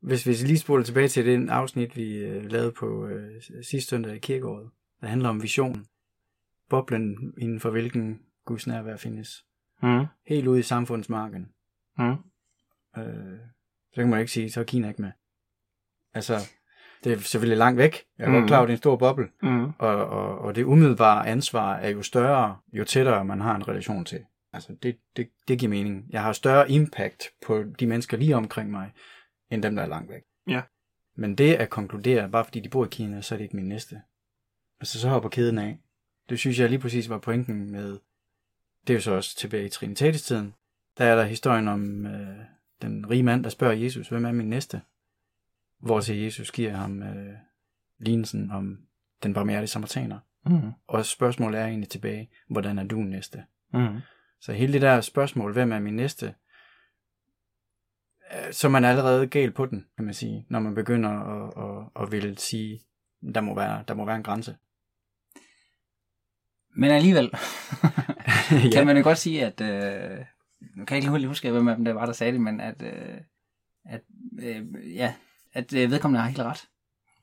Hvis 0.00 0.26
vi 0.26 0.32
lige 0.32 0.58
spoler 0.58 0.84
tilbage 0.84 1.08
til 1.08 1.26
den 1.26 1.48
afsnit, 1.48 1.96
vi 1.96 2.16
øh, 2.16 2.44
lavede 2.44 2.72
på 2.72 3.06
øh, 3.06 3.42
sidste 3.62 3.90
søndag 3.90 4.14
i 4.14 4.18
kirkeåret, 4.18 4.70
der 5.00 5.06
handler 5.06 5.28
om 5.28 5.42
visionen. 5.42 5.86
Boblen 6.68 7.34
inden 7.38 7.60
for 7.60 7.70
hvilken 7.70 8.20
Guds 8.44 8.66
nærvær 8.66 8.96
findes. 8.96 9.44
Mm. 9.82 10.06
Helt 10.26 10.46
ude 10.46 10.58
i 10.58 10.62
samfundsmarken. 10.62 11.48
Mm. 11.98 12.10
Øh, 12.98 13.38
så 13.92 14.00
kan 14.00 14.10
man 14.10 14.20
ikke 14.20 14.32
sige, 14.32 14.50
så 14.50 14.60
er 14.60 14.64
Kina 14.64 14.88
ikke 14.88 15.02
med. 15.02 15.12
Altså, 16.14 16.34
det 17.06 17.14
er 17.14 17.18
selvfølgelig 17.18 17.58
langt 17.58 17.78
væk. 17.78 18.04
Jeg 18.18 18.24
er 18.24 18.28
mm. 18.28 18.34
Godt 18.34 18.46
klar 18.46 18.58
over, 18.58 18.66
det 18.66 18.72
er 18.72 18.76
en 18.76 18.78
stor 18.78 18.96
boble. 18.96 19.28
Mm. 19.42 19.64
Og, 19.78 20.06
og, 20.06 20.38
og 20.38 20.54
det 20.54 20.64
umiddelbare 20.64 21.26
ansvar 21.26 21.76
er 21.76 21.88
jo 21.88 22.02
større, 22.02 22.56
jo 22.72 22.84
tættere 22.84 23.24
man 23.24 23.40
har 23.40 23.54
en 23.54 23.68
relation 23.68 24.04
til. 24.04 24.24
Altså, 24.52 24.76
det, 24.82 24.96
det, 25.16 25.28
det 25.48 25.58
giver 25.58 25.70
mening. 25.70 26.06
Jeg 26.10 26.22
har 26.22 26.32
større 26.32 26.70
impact 26.70 27.24
på 27.46 27.64
de 27.80 27.86
mennesker 27.86 28.16
lige 28.16 28.36
omkring 28.36 28.70
mig, 28.70 28.92
end 29.50 29.62
dem, 29.62 29.76
der 29.76 29.82
er 29.82 29.86
langt 29.86 30.10
væk. 30.10 30.22
Ja. 30.48 30.62
Men 31.16 31.34
det 31.34 31.54
at 31.54 31.70
konkludere, 31.70 32.30
bare 32.30 32.44
fordi 32.44 32.60
de 32.60 32.68
bor 32.68 32.84
i 32.84 32.88
Kina, 32.90 33.20
så 33.20 33.34
er 33.34 33.36
det 33.36 33.44
ikke 33.44 33.56
min 33.56 33.68
næste. 33.68 34.00
Altså, 34.80 35.00
så 35.00 35.08
hopper 35.08 35.28
kæden 35.28 35.58
af. 35.58 35.78
Det 36.28 36.38
synes 36.38 36.58
jeg 36.58 36.68
lige 36.68 36.78
præcis 36.78 37.08
var 37.08 37.18
pointen 37.18 37.72
med, 37.72 37.98
det 38.86 38.90
er 38.90 38.94
jo 38.94 39.00
så 39.00 39.12
også 39.12 39.36
tilbage 39.36 39.66
i 39.66 39.68
Trinitatis-tiden. 39.68 40.54
Der 40.98 41.04
er 41.04 41.16
der 41.16 41.24
historien 41.24 41.68
om 41.68 42.06
øh, 42.06 42.36
den 42.82 43.10
rige 43.10 43.22
mand, 43.22 43.44
der 43.44 43.50
spørger 43.50 43.74
Jesus, 43.74 44.08
hvem 44.08 44.24
er 44.24 44.32
min 44.32 44.50
næste? 44.50 44.80
Hvor 45.78 46.00
til 46.00 46.16
Jesus 46.16 46.52
giver 46.52 46.72
ham 46.72 47.02
øh, 47.02 47.34
lignelsen 47.98 48.50
om 48.50 48.78
den 49.22 49.34
barmhjertige 49.34 49.68
samaritaner. 49.68 50.18
Mm. 50.46 50.72
Og 50.86 51.06
spørgsmålet 51.06 51.60
er 51.60 51.66
egentlig 51.66 51.88
tilbage, 51.88 52.30
hvordan 52.48 52.78
er 52.78 52.84
du 52.84 52.96
næste? 52.96 53.44
Mm. 53.72 54.00
Så 54.40 54.52
hele 54.52 54.72
det 54.72 54.82
der 54.82 55.00
spørgsmål, 55.00 55.52
hvem 55.52 55.72
er 55.72 55.78
min 55.78 55.96
næste, 55.96 56.34
øh, 58.32 58.52
så 58.52 58.66
er 58.66 58.70
man 58.70 58.84
allerede 58.84 59.26
galt 59.26 59.54
på 59.54 59.66
den, 59.66 59.86
kan 59.96 60.04
man 60.04 60.14
sige, 60.14 60.46
når 60.48 60.60
man 60.60 60.74
begynder 60.74 61.10
at, 61.10 61.52
at, 61.64 62.02
at 62.02 62.12
ville 62.12 62.38
sige, 62.38 62.80
der 63.34 63.40
må 63.40 63.54
være, 63.54 63.84
der 63.88 63.94
må 63.94 64.04
være 64.04 64.16
en 64.16 64.22
grænse. 64.22 64.56
Men 66.76 66.90
alligevel 66.90 67.30
ja. 68.64 68.70
kan 68.72 68.86
man 68.86 68.96
jo 68.96 69.02
godt 69.02 69.18
sige, 69.18 69.46
at... 69.46 69.60
Øh, 69.60 70.24
nu 70.76 70.84
kan 70.84 70.96
jeg 70.96 71.04
ikke 71.04 71.18
lige 71.18 71.28
huske, 71.28 71.50
hvem 71.50 71.68
af 71.68 71.76
dem 71.76 71.84
der 71.84 71.92
var, 71.92 72.06
der 72.06 72.12
sagde 72.12 72.32
det, 72.32 72.40
men 72.40 72.60
at, 72.60 72.82
øh, 72.82 73.20
at, 73.84 74.00
øh, 74.42 74.66
ja, 74.94 75.14
at 75.56 75.72
øh, 75.72 75.90
vedkommende 75.90 76.20
har 76.20 76.28
helt 76.28 76.40
ret. 76.40 76.64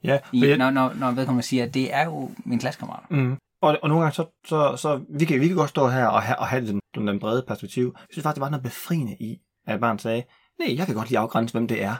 Ja, 0.04 0.20
I, 0.32 0.48
jeg, 0.48 0.58
når, 0.58 0.70
når, 0.70 0.94
når 0.94 1.12
vedkommende 1.12 1.48
siger, 1.48 1.64
at 1.64 1.74
det 1.74 1.94
er 1.94 2.06
jo 2.06 2.32
min 2.46 2.60
klassekammerat. 2.60 3.12
Mm. 3.12 3.38
Og, 3.62 3.78
og 3.82 3.90
nogle 3.90 4.04
gange, 4.04 4.16
så, 4.16 4.26
så, 4.46 4.76
så 4.76 5.02
vi, 5.10 5.26
kan, 5.26 5.42
vi 5.42 5.48
kan 5.48 5.58
godt 5.58 5.70
stå 5.70 5.88
her 5.88 6.06
og 6.06 6.22
have, 6.22 6.40
og 6.40 6.48
have 6.48 6.68
den, 6.68 6.80
den, 6.96 7.08
den 7.08 7.20
brede 7.20 7.44
perspektiv. 7.48 7.96
Jeg 8.00 8.08
synes 8.12 8.24
faktisk, 8.24 8.36
det 8.36 8.42
var 8.42 8.50
noget 8.50 8.64
befriende 8.64 9.16
i, 9.20 9.38
at 9.68 9.80
barn 9.80 10.00
sagde, 10.00 10.24
nej, 10.60 10.78
jeg 10.78 10.86
kan 10.86 10.96
godt 10.96 11.10
lige 11.10 11.20
afgrænse, 11.20 11.54
hvem 11.54 11.68
det 11.68 11.84
er, 11.84 11.96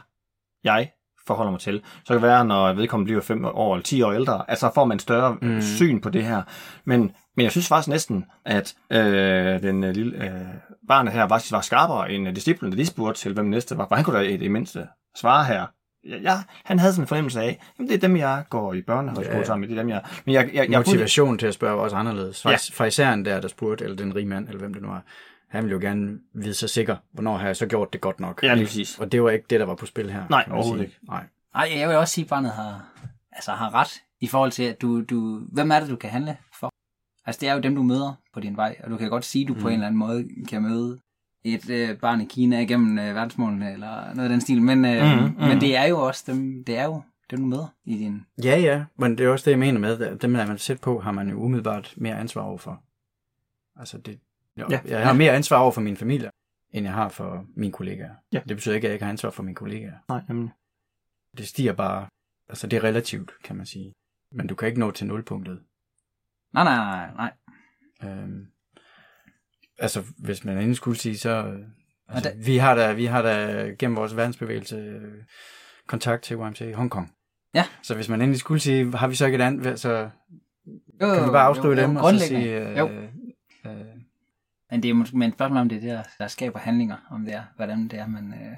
jeg 0.64 0.90
forholder 1.26 1.50
mig 1.50 1.60
til. 1.60 1.82
Så 1.98 2.06
kan 2.06 2.14
det 2.14 2.22
være, 2.22 2.44
når 2.44 2.72
vedkommende 2.72 3.08
bliver 3.08 3.22
5 3.22 3.44
år 3.44 3.74
eller 3.74 3.82
10 3.82 4.02
år 4.02 4.12
ældre, 4.12 4.50
altså 4.50 4.70
får 4.74 4.84
man 4.84 4.98
større 4.98 5.36
mm. 5.42 5.60
syn 5.60 6.00
på 6.00 6.10
det 6.10 6.24
her. 6.24 6.42
Men, 6.84 7.12
men 7.36 7.44
jeg 7.44 7.50
synes 7.50 7.68
faktisk 7.68 7.88
næsten, 7.88 8.24
at 8.44 8.74
øh, 8.90 9.62
den 9.62 9.84
øh, 9.84 9.94
lille 9.94 10.24
øh, 10.24 10.46
barnet 10.88 11.12
her 11.12 11.28
faktisk 11.28 11.52
var 11.52 11.60
skarpere 11.60 12.12
end 12.12 12.34
disciplen, 12.34 12.70
da 12.70 12.76
de 12.76 12.86
spurgte 12.86 13.20
til, 13.20 13.34
hvem 13.34 13.46
næste 13.46 13.78
var. 13.78 13.88
For 13.88 13.94
han 13.94 14.04
kunne 14.04 14.18
da 14.18 14.22
i 14.22 14.36
det 14.36 14.50
mindste 14.50 14.88
svare 15.16 15.44
her. 15.44 15.66
Ja, 16.08 16.16
ja, 16.16 16.36
han 16.64 16.78
havde 16.78 16.92
sådan 16.92 17.02
en 17.02 17.08
fornemmelse 17.08 17.40
af, 17.40 17.60
jamen 17.78 17.88
det 17.88 17.94
er 17.94 18.00
dem, 18.08 18.16
jeg 18.16 18.44
går 18.50 18.74
i 18.74 18.82
børnehøjskole 18.82 19.38
Ja. 19.38 19.44
sammen 19.44 19.60
med, 19.60 19.68
det 19.68 19.78
er 19.78 19.82
dem, 19.82 19.88
jeg... 19.90 20.02
Men 20.24 20.34
jeg, 20.34 20.50
jeg, 20.54 20.70
jeg 20.70 20.78
Motivation 20.78 21.38
til 21.38 21.46
at 21.46 21.54
spørge 21.54 21.76
var 21.76 21.82
også 21.82 21.96
anderledes. 21.96 22.44
Ja. 22.44 22.50
Ja. 22.50 22.56
Fariseren 22.72 23.24
der, 23.24 23.40
der 23.40 23.48
spurgte, 23.48 23.84
eller 23.84 23.96
den 23.96 24.16
rige 24.16 24.26
mand, 24.26 24.46
eller 24.46 24.58
hvem 24.58 24.74
det 24.74 24.82
nu 24.82 24.88
var, 24.88 25.02
han 25.48 25.64
ville 25.64 25.72
jo 25.72 25.80
gerne 25.80 26.18
vide 26.34 26.54
sig 26.54 26.70
sikker, 26.70 26.96
hvornår 27.12 27.36
har 27.36 27.46
jeg 27.46 27.56
så 27.56 27.66
gjort 27.66 27.92
det 27.92 28.00
godt 28.00 28.20
nok. 28.20 28.42
Ja, 28.42 28.54
lige 28.54 28.66
præcis. 28.66 28.98
Og 28.98 29.12
det 29.12 29.22
var 29.22 29.30
ikke 29.30 29.46
det, 29.50 29.60
der 29.60 29.66
var 29.66 29.74
på 29.74 29.86
spil 29.86 30.10
her. 30.10 30.24
Nej, 30.30 30.44
overhovedet 30.50 30.90
sige. 30.90 30.98
Nej. 31.08 31.24
Ej, 31.54 31.72
jeg 31.78 31.88
vil 31.88 31.96
også 31.96 32.14
sige, 32.14 32.24
at 32.24 32.28
barnet 32.28 32.50
har, 32.50 32.88
altså, 33.32 33.52
har 33.52 33.74
ret 33.74 34.02
i 34.20 34.26
forhold 34.26 34.50
til, 34.50 34.62
at 34.62 34.82
du, 34.82 35.02
du, 35.02 35.40
hvem 35.52 35.70
er 35.70 35.80
det, 35.80 35.88
du 35.88 35.96
kan 35.96 36.10
handle 36.10 36.36
for? 36.60 36.70
Altså, 37.26 37.40
det 37.40 37.48
er 37.48 37.54
jo 37.54 37.60
dem, 37.60 37.74
du 37.74 37.82
møder 37.82 38.12
på 38.34 38.40
din 38.40 38.56
vej, 38.56 38.76
og 38.84 38.90
du 38.90 38.96
kan 38.96 39.10
godt 39.10 39.24
sige, 39.24 39.42
at 39.42 39.48
du 39.48 39.54
mm. 39.54 39.60
på 39.60 39.68
en 39.68 39.74
eller 39.74 39.86
anden 39.86 39.98
måde 39.98 40.24
kan 40.48 40.62
møde 40.62 40.98
et 41.44 41.70
øh, 41.70 41.98
barn 41.98 42.20
i 42.20 42.24
Kina 42.24 42.60
igennem 42.60 42.98
øh, 42.98 43.14
verdensmålene, 43.14 43.72
eller 43.72 44.14
noget 44.14 44.22
af 44.22 44.28
den 44.28 44.40
stil, 44.40 44.62
men, 44.62 44.84
øh, 44.84 45.02
Mhm, 45.02 45.22
mm, 45.22 45.24
mhm. 45.28 45.34
mm. 45.42 45.48
men 45.48 45.60
det 45.60 45.76
er 45.76 45.84
jo 45.84 45.98
også 46.06 46.24
dem, 46.32 46.64
det 46.64 46.78
er 46.78 46.84
jo 46.84 47.02
dem, 47.30 47.40
du 47.40 47.46
møder 47.46 47.66
i 47.84 47.98
din... 47.98 48.22
Ja, 48.44 48.58
ja, 48.58 48.84
men 48.98 49.18
det 49.18 49.26
er 49.26 49.30
også 49.30 49.44
det, 49.44 49.50
jeg 49.50 49.58
mener 49.58 49.80
med, 49.80 50.00
at 50.00 50.22
dem, 50.22 50.32
der 50.32 50.40
er 50.42 50.46
man 50.46 50.56
tæt 50.58 50.80
på, 50.80 51.00
har 51.00 51.12
man 51.12 51.28
jo 51.30 51.36
umiddelbart 51.40 51.94
mere 51.96 52.18
ansvar 52.18 52.42
overfor. 52.42 52.82
Altså, 53.76 53.98
det, 53.98 54.20
jo, 54.56 54.66
Ja. 54.70 54.80
jeg 54.84 55.06
har 55.06 55.12
mere 55.12 55.32
ansvar 55.32 55.58
over 55.58 55.72
for 55.72 55.80
min 55.80 55.96
familie, 55.96 56.30
end 56.70 56.84
jeg 56.86 56.94
har 56.94 57.08
for 57.08 57.46
mine 57.56 57.72
kollegaer. 57.72 58.14
Ja. 58.32 58.40
Det 58.48 58.56
betyder 58.56 58.74
ikke, 58.74 58.84
at 58.86 58.88
jeg 58.88 58.94
ikke 58.94 59.04
har 59.04 59.10
ansvar 59.12 59.30
for 59.30 59.42
mine 59.42 59.54
kollegaer. 59.54 59.92
Nej, 60.08 60.22
jamen. 60.28 60.50
Det 61.36 61.48
stiger 61.48 61.72
bare, 61.72 62.06
altså 62.48 62.66
det 62.66 62.76
er 62.76 62.84
relativt, 62.84 63.32
kan 63.44 63.56
man 63.56 63.66
sige. 63.66 63.92
Men 64.32 64.46
du 64.46 64.54
kan 64.54 64.68
ikke 64.68 64.80
nå 64.80 64.90
til 64.90 65.06
nulpunktet. 65.06 65.60
Nej, 66.52 66.64
nej, 66.64 66.76
nej, 66.76 67.32
nej. 68.02 68.10
Øhm, 68.10 68.46
altså, 69.78 70.02
hvis 70.18 70.44
man 70.44 70.54
endelig 70.56 70.76
skulle 70.76 70.98
sige, 70.98 71.18
så... 71.18 71.46
øh, 71.46 71.58
Altså, 72.08 72.30
Og 72.30 72.46
vi, 72.46 72.56
har 72.56 72.74
da, 72.74 72.92
vi 72.92 73.04
har 73.04 73.22
da 73.22 73.64
gennem 73.78 73.96
vores 73.96 74.16
verdensbevægelse 74.16 74.76
øh, 74.76 75.12
kontakt 75.86 76.22
til 76.22 76.36
YMCA 76.36 76.64
i 76.64 76.72
Hongkong. 76.72 77.12
Ja. 77.54 77.64
Så 77.82 77.94
hvis 77.94 78.08
man 78.08 78.20
endelig 78.20 78.40
skulle 78.40 78.60
sige, 78.60 78.96
har 78.96 79.08
vi 79.08 79.14
så 79.14 79.26
ikke 79.26 79.36
et 79.36 79.42
andet, 79.42 79.80
så 79.80 79.90
Jo, 81.00 81.14
kan 81.14 81.24
vi 81.24 81.30
bare 81.30 81.44
afskrive 81.46 81.72
jo, 81.74 81.80
jo, 81.80 81.86
dem 81.86 81.96
og 81.96 82.12
så 82.12 82.18
sige... 82.18 82.68
Øh, 82.68 82.78
Jo. 82.78 82.88
øh, 82.88 83.74
Men 84.70 84.82
det 84.82 84.90
er 84.90 84.94
måske 84.94 85.16
men 85.18 85.28
et 85.28 85.34
spørgsmål 85.34 85.58
om 85.58 85.68
det, 85.68 85.76
er 85.76 85.80
det 85.80 85.90
der, 85.90 86.02
der 86.18 86.26
skaber 86.28 86.58
handlinger, 86.58 86.96
om 87.10 87.24
det 87.24 87.34
er, 87.34 87.42
hvordan 87.56 87.88
det 87.88 87.98
er, 87.98 88.06
man, 88.06 88.34
øh, 88.34 88.56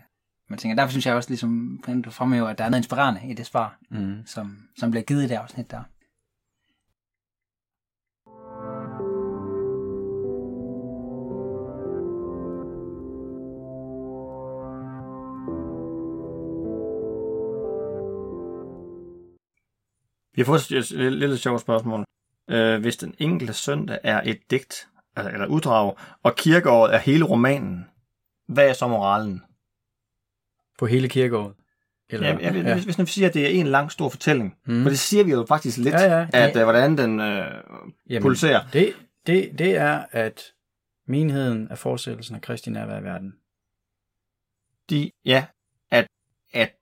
man 0.48 0.58
tænker. 0.58 0.76
Derfor 0.76 0.90
synes 0.90 1.06
jeg 1.06 1.14
også, 1.14 1.30
ligesom 1.30 1.80
du 2.04 2.10
fremhæver, 2.10 2.48
at 2.48 2.58
der 2.58 2.64
er 2.64 2.68
noget 2.68 2.80
inspirerende 2.80 3.20
i 3.30 3.34
det 3.34 3.46
svar, 3.46 3.78
mm. 3.90 4.26
som, 4.26 4.58
som 4.78 4.90
bliver 4.90 5.04
givet 5.04 5.22
i 5.24 5.26
det 5.28 5.34
afsnit 5.34 5.70
der. 5.70 5.82
Vi 20.36 20.42
har 20.42 20.44
fået 20.44 20.70
et 20.72 21.12
lille, 21.12 21.38
sjovt 21.38 21.60
spørgsmål. 21.60 22.04
Øh, 22.50 22.80
hvis 22.80 22.96
den 22.96 23.14
enkelte 23.18 23.52
søndag 23.52 23.98
er 24.02 24.20
et 24.24 24.38
digt, 24.50 24.88
altså, 25.16 25.32
eller 25.32 25.46
uddrag, 25.46 25.96
og 26.22 26.36
kirkeåret 26.36 26.94
er 26.94 26.98
hele 26.98 27.24
romanen, 27.24 27.86
hvad 28.48 28.68
er 28.68 28.72
så 28.72 28.88
moralen? 28.88 29.42
På 30.78 30.86
hele 30.86 31.08
kirkeåret. 31.08 31.54
Eller, 32.10 32.28
Ja, 32.28 32.52
ja, 32.52 32.72
hvis, 32.74 32.84
hvis 32.84 32.98
nu 32.98 33.04
vi 33.04 33.10
siger, 33.10 33.28
at 33.28 33.34
det 33.34 33.44
er 33.44 33.48
en 33.60 33.66
lang 33.66 33.92
stor 33.92 34.08
fortælling, 34.08 34.56
Mm. 34.66 34.82
for 34.82 34.88
det 34.90 34.98
siger 34.98 35.24
vi 35.24 35.30
jo 35.30 35.44
faktisk 35.48 35.78
lidt, 35.78 35.94
Ja, 35.94 36.18
ja. 36.18 36.26
at 36.32 36.56
øh, 36.56 36.62
hvordan 36.62 36.98
den 36.98 37.20
øh, 37.20 37.46
Jamen, 38.10 38.22
pulserer. 38.22 38.64
Det, 38.72 38.94
det, 39.26 39.58
det 39.58 39.76
er, 39.76 40.04
at 40.10 40.42
menigheden 41.06 41.68
er 41.70 41.74
fortsættelsen 41.74 42.34
af 42.36 42.42
Kristi 42.42 42.70
nærvær 42.70 43.00
i 43.00 43.02
verden. 43.04 43.34
De, 44.90 45.10
ja, 45.24 45.46
at, 45.90 46.06
at 46.52 46.72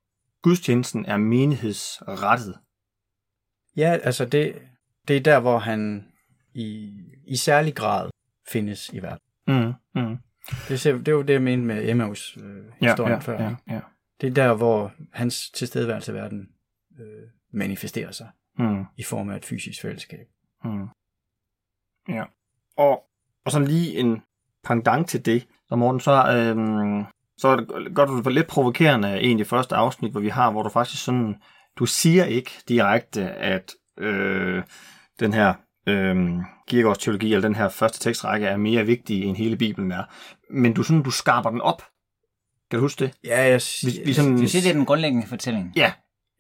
gudstjenesten 0.43 1.07
er 1.07 1.17
menighedsrettet. 1.17 2.55
Ja, 3.77 3.99
altså 4.03 4.25
det, 4.25 4.63
det 5.09 5.17
er 5.17 5.21
der, 5.21 5.41
hvor 5.41 5.59
han 5.59 6.09
i, 6.55 7.01
i 7.27 7.37
særlig 7.37 7.75
grad 7.75 8.11
findes 8.49 8.89
i 8.93 9.03
verden. 9.03 9.19
Mm, 9.47 9.73
mm. 10.03 10.19
Det, 10.69 11.07
det 11.07 11.15
var 11.15 11.23
det, 11.23 11.33
jeg 11.35 11.43
mente 11.43 11.65
med 11.67 11.89
Emmaus 11.89 12.37
øh, 12.43 12.65
Ja, 12.83 12.89
historien 12.89 13.13
ja, 13.13 13.19
før. 13.19 13.41
ja, 13.43 13.55
ja. 13.75 13.81
Det 14.21 14.27
er 14.27 14.35
der, 14.35 14.55
hvor 14.55 14.93
hans 15.13 15.51
tilstedeværelse 15.51 16.13
i 16.13 16.15
verden 16.15 16.49
øh, 17.01 17.29
manifesterer 17.53 18.11
sig 18.13 18.29
Mm, 18.59 18.85
i 18.97 19.03
form 19.03 19.31
af 19.31 19.37
et 19.37 19.45
fysisk 19.45 19.83
fællesskab. 19.83 20.27
mm. 20.65 20.89
Ja. 22.09 22.25
Og, 22.77 23.05
og 23.45 23.53
så 23.53 23.61
lige 23.61 23.99
en 23.99 24.23
pendant 24.65 25.09
til 25.09 25.25
det, 25.27 25.47
så 25.69 25.77
Morten, 25.77 26.01
så, 26.01 26.13
øhm, 26.13 27.05
så 27.39 27.49
er 27.49 27.57
det 27.57 27.95
godt, 27.95 28.09
du 28.09 28.23
var 28.23 28.31
lidt 28.31 28.47
provokerende 28.47 29.21
det 29.39 29.47
første 29.47 29.75
afsnit, 29.77 30.13
hvor 30.13 30.21
vi 30.21 30.29
har, 30.29 30.51
hvor 30.51 30.63
du 30.63 30.69
faktisk 30.69 31.05
sådan, 31.05 31.35
du 31.79 31.87
siger 31.87 32.25
ikke 32.25 32.51
direkte, 32.69 33.23
at 33.31 33.73
øh, 33.99 34.63
den 35.21 35.33
her 35.33 35.55
øh, 35.89 36.17
Kierkegaards 36.69 36.99
teologi, 36.99 37.35
eller 37.35 37.49
den 37.49 37.57
her 37.57 37.69
første 37.69 38.01
tekstrække, 38.01 38.47
er 38.47 38.57
mere 38.57 38.87
vigtig 38.87 39.25
end 39.25 39.37
hele 39.37 39.57
Bibelen 39.57 39.93
er. 39.93 40.03
Men 40.51 40.73
du, 40.73 40.83
sådan, 40.83 41.03
du 41.03 41.11
skarper 41.11 41.51
den 41.51 41.61
op. 41.61 41.83
Kan 42.71 42.79
du 42.79 42.85
huske 42.85 43.05
det? 43.05 43.13
Ja, 43.25 43.43
jeg, 43.43 43.61
Vi, 43.83 44.01
vi 44.05 44.13
sådan, 44.13 44.37
Du 44.37 44.49
siger, 44.49 44.63
det 44.63 44.71
er 44.71 44.75
den 44.75 44.85
grundlæggende 44.87 45.27
fortælling 45.27 45.73
ja, 45.77 45.93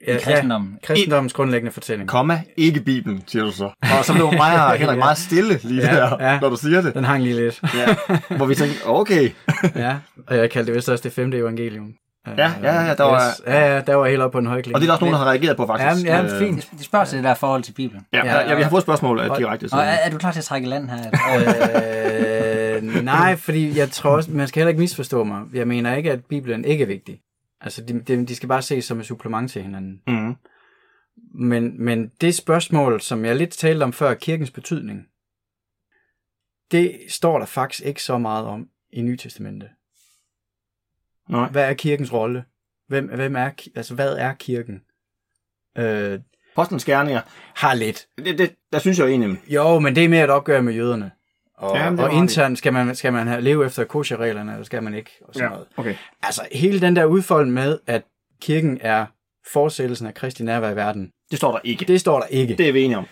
i 0.09 0.19
kristendommen. 0.23 0.79
Ja, 0.83 0.87
kristendommens 0.87 1.33
grundlæggende 1.33 1.73
fortælling. 1.73 2.09
komma, 2.09 2.43
ikke 2.57 2.81
Bibelen, 2.81 3.23
siger 3.27 3.45
du 3.45 3.51
så. 3.51 3.71
Og 3.99 4.05
så 4.05 4.13
blev 4.13 4.33
mig 4.33 4.67
og 4.67 4.77
Henrik 4.77 4.99
meget 4.99 5.19
stille 5.19 5.61
lige 5.63 5.83
Ja, 5.83 5.97
der, 5.97 6.17
ja. 6.33 6.41
når 6.41 6.49
du 6.49 6.57
siger 6.57 6.81
det. 6.81 6.95
Den 6.95 7.05
hang 7.05 7.23
lige 7.23 7.35
lidt. 7.35 7.61
Ja, 7.75 7.97
hvor 8.37 8.47
vi 8.47 8.55
tænkte, 8.55 8.87
okay, 8.87 9.31
ja, 9.85 9.99
og 10.27 10.37
jeg 10.37 10.51
kaldte 10.51 10.73
det 10.73 10.77
vist 10.77 10.89
også 10.89 11.03
det 11.03 11.13
femte 11.13 11.39
evangelium. 11.39 11.95
Ja, 12.27 12.53
ja, 12.63 12.83
ja, 12.83 12.95
der 12.95 13.05
var- 13.05 13.29
Yes. 13.29 13.43
Ja, 13.47 13.75
ja, 13.75 13.81
der 13.81 13.95
var 13.95 14.07
helt 14.07 14.23
oppe 14.23 14.33
på 14.33 14.39
en 14.39 14.47
høj 14.47 14.63
klinge. 14.63 14.77
og 14.77 14.81
det 14.81 14.87
er 14.87 14.89
der 14.89 14.93
også 14.93 15.05
nogen, 15.05 15.13
der 15.13 15.19
har 15.19 15.31
reageret 15.31 15.57
på 15.57 15.67
faktisk. 15.67 16.07
Ja, 16.07 16.17
ja, 16.17 16.25
Øh, 16.25 16.39
fint. 16.39 16.71
De 16.79 16.85
spørger 16.85 17.05
til 17.05 17.17
det 17.17 17.25
der 17.25 17.35
forhold 17.35 17.63
til 17.63 17.73
Bibelen. 17.73 18.07
Ja, 18.13 18.19
Ja, 18.27 18.35
ja, 18.41 18.49
ja, 18.49 18.55
vi 18.55 18.63
har 18.63 18.71
fået 18.71 18.83
spørgsmål 18.83 19.19
øh, 19.21 19.31
og- 19.31 19.39
direkte. 19.39 19.69
Så. 19.69 19.77
Og 19.77 19.83
er, 19.83 19.87
er 19.87 20.11
du 20.11 20.19
klar 20.19 20.33
til 20.33 20.41
at 20.41 20.45
trække 20.45 20.69
land 20.69 20.89
her? 20.91 21.11
øh, 22.77 23.05
nej, 23.05 23.37
fordi 23.37 23.79
jeg 23.79 23.91
tror 23.91 24.11
også, 24.11 24.31
man 24.31 24.49
skal 24.49 24.61
heller 24.61 24.69
ikke 24.69 24.81
misforstå 24.81 25.25
mig. 25.25 25.43
Jeg 25.53 25.69
mener 25.69 25.95
ikke, 25.97 26.13
at 26.13 26.25
Bibelen 26.25 26.65
ikke 26.65 26.83
er 26.83 26.87
vigtig. 26.89 27.21
Altså, 27.61 27.83
de, 27.83 28.01
de, 28.01 28.27
de 28.27 28.35
skal 28.37 28.49
bare 28.49 28.63
ses 28.63 28.85
som 28.85 29.01
et 29.01 29.07
supplement 29.07 29.51
til 29.51 29.63
hinanden. 29.63 30.01
Mm. 30.07 30.35
Men, 31.35 31.85
men 31.85 32.09
det 32.21 32.35
spørgsmål, 32.35 33.01
som 33.01 33.25
jeg 33.25 33.37
lidt 33.37 33.51
talte 33.51 33.83
om 33.85 33.93
før, 33.93 34.15
kirkens 34.15 34.51
betydning, 34.51 35.01
det 36.73 36.93
står 37.09 37.39
der 37.39 37.47
faktisk 37.47 37.83
ikke 37.85 38.03
så 38.03 38.19
meget 38.19 38.45
om 38.47 38.67
i 38.93 39.03
Nye 39.03 39.17
Testamente. 39.17 39.67
Nej. 41.29 41.49
Hvad 41.49 41.65
er 41.65 41.75
kirkens 41.75 42.13
rolle? 42.13 42.45
Hvem, 42.89 43.07
hvem 43.15 43.37
er, 43.37 43.51
altså, 43.77 43.95
hvad 43.95 44.17
er 44.17 44.35
kirken? 44.35 44.83
Øh, 45.79 46.21
Postens 46.57 46.85
gerninger, 46.85 47.21
har 47.55 47.75
lidt. 47.75 48.07
det, 48.19 48.39
det, 48.39 48.55
der 48.73 48.79
synes 48.79 48.99
jeg 48.99 49.05
jo 49.05 49.11
egentlig, 49.11 49.39
Jo, 49.49 49.79
men 49.79 49.95
det 49.95 50.05
er 50.05 50.09
mere 50.09 50.25
et 50.25 50.31
opgør 50.31 50.61
med 50.61 50.75
jøderne. 50.75 51.11
Og, 51.57 51.79
det 51.79 52.01
og 52.01 52.13
internt 52.13 52.59
skal 52.59 52.73
man, 52.73 52.95
skal 52.95 53.13
man 53.13 53.27
have, 53.27 53.41
leve 53.41 53.67
efter 53.67 53.85
kosher-reglerne, 53.85 54.53
eller 54.53 54.65
skal 54.65 54.83
man 54.83 54.95
ikke? 54.95 55.11
Og 55.21 55.35
sådan 55.35 55.51
noget. 55.51 55.67
okay. 55.77 55.95
Altså, 56.23 56.43
hele 56.53 56.81
den 56.81 56.97
der 56.97 57.05
udfold 57.05 57.49
med, 57.49 57.79
at 57.87 58.03
kirken 58.41 58.79
er 58.81 59.07
fortsættelsen 59.53 60.07
af 60.07 60.15
Kristi 60.15 60.43
nærvær 60.45 60.71
i 60.71 60.77
verden, 60.77 61.11
Det 61.31 61.39
står 61.39 61.53
der 61.53 61.61
ikke. 61.65 61.85
det 61.85 62.01
står 62.01 62.19
der 62.21 62.27
ikke. 62.27 62.57
Det 62.57 62.69
er 62.69 62.73
vi 62.73 62.83
enige 62.83 62.99
om. 62.99 63.07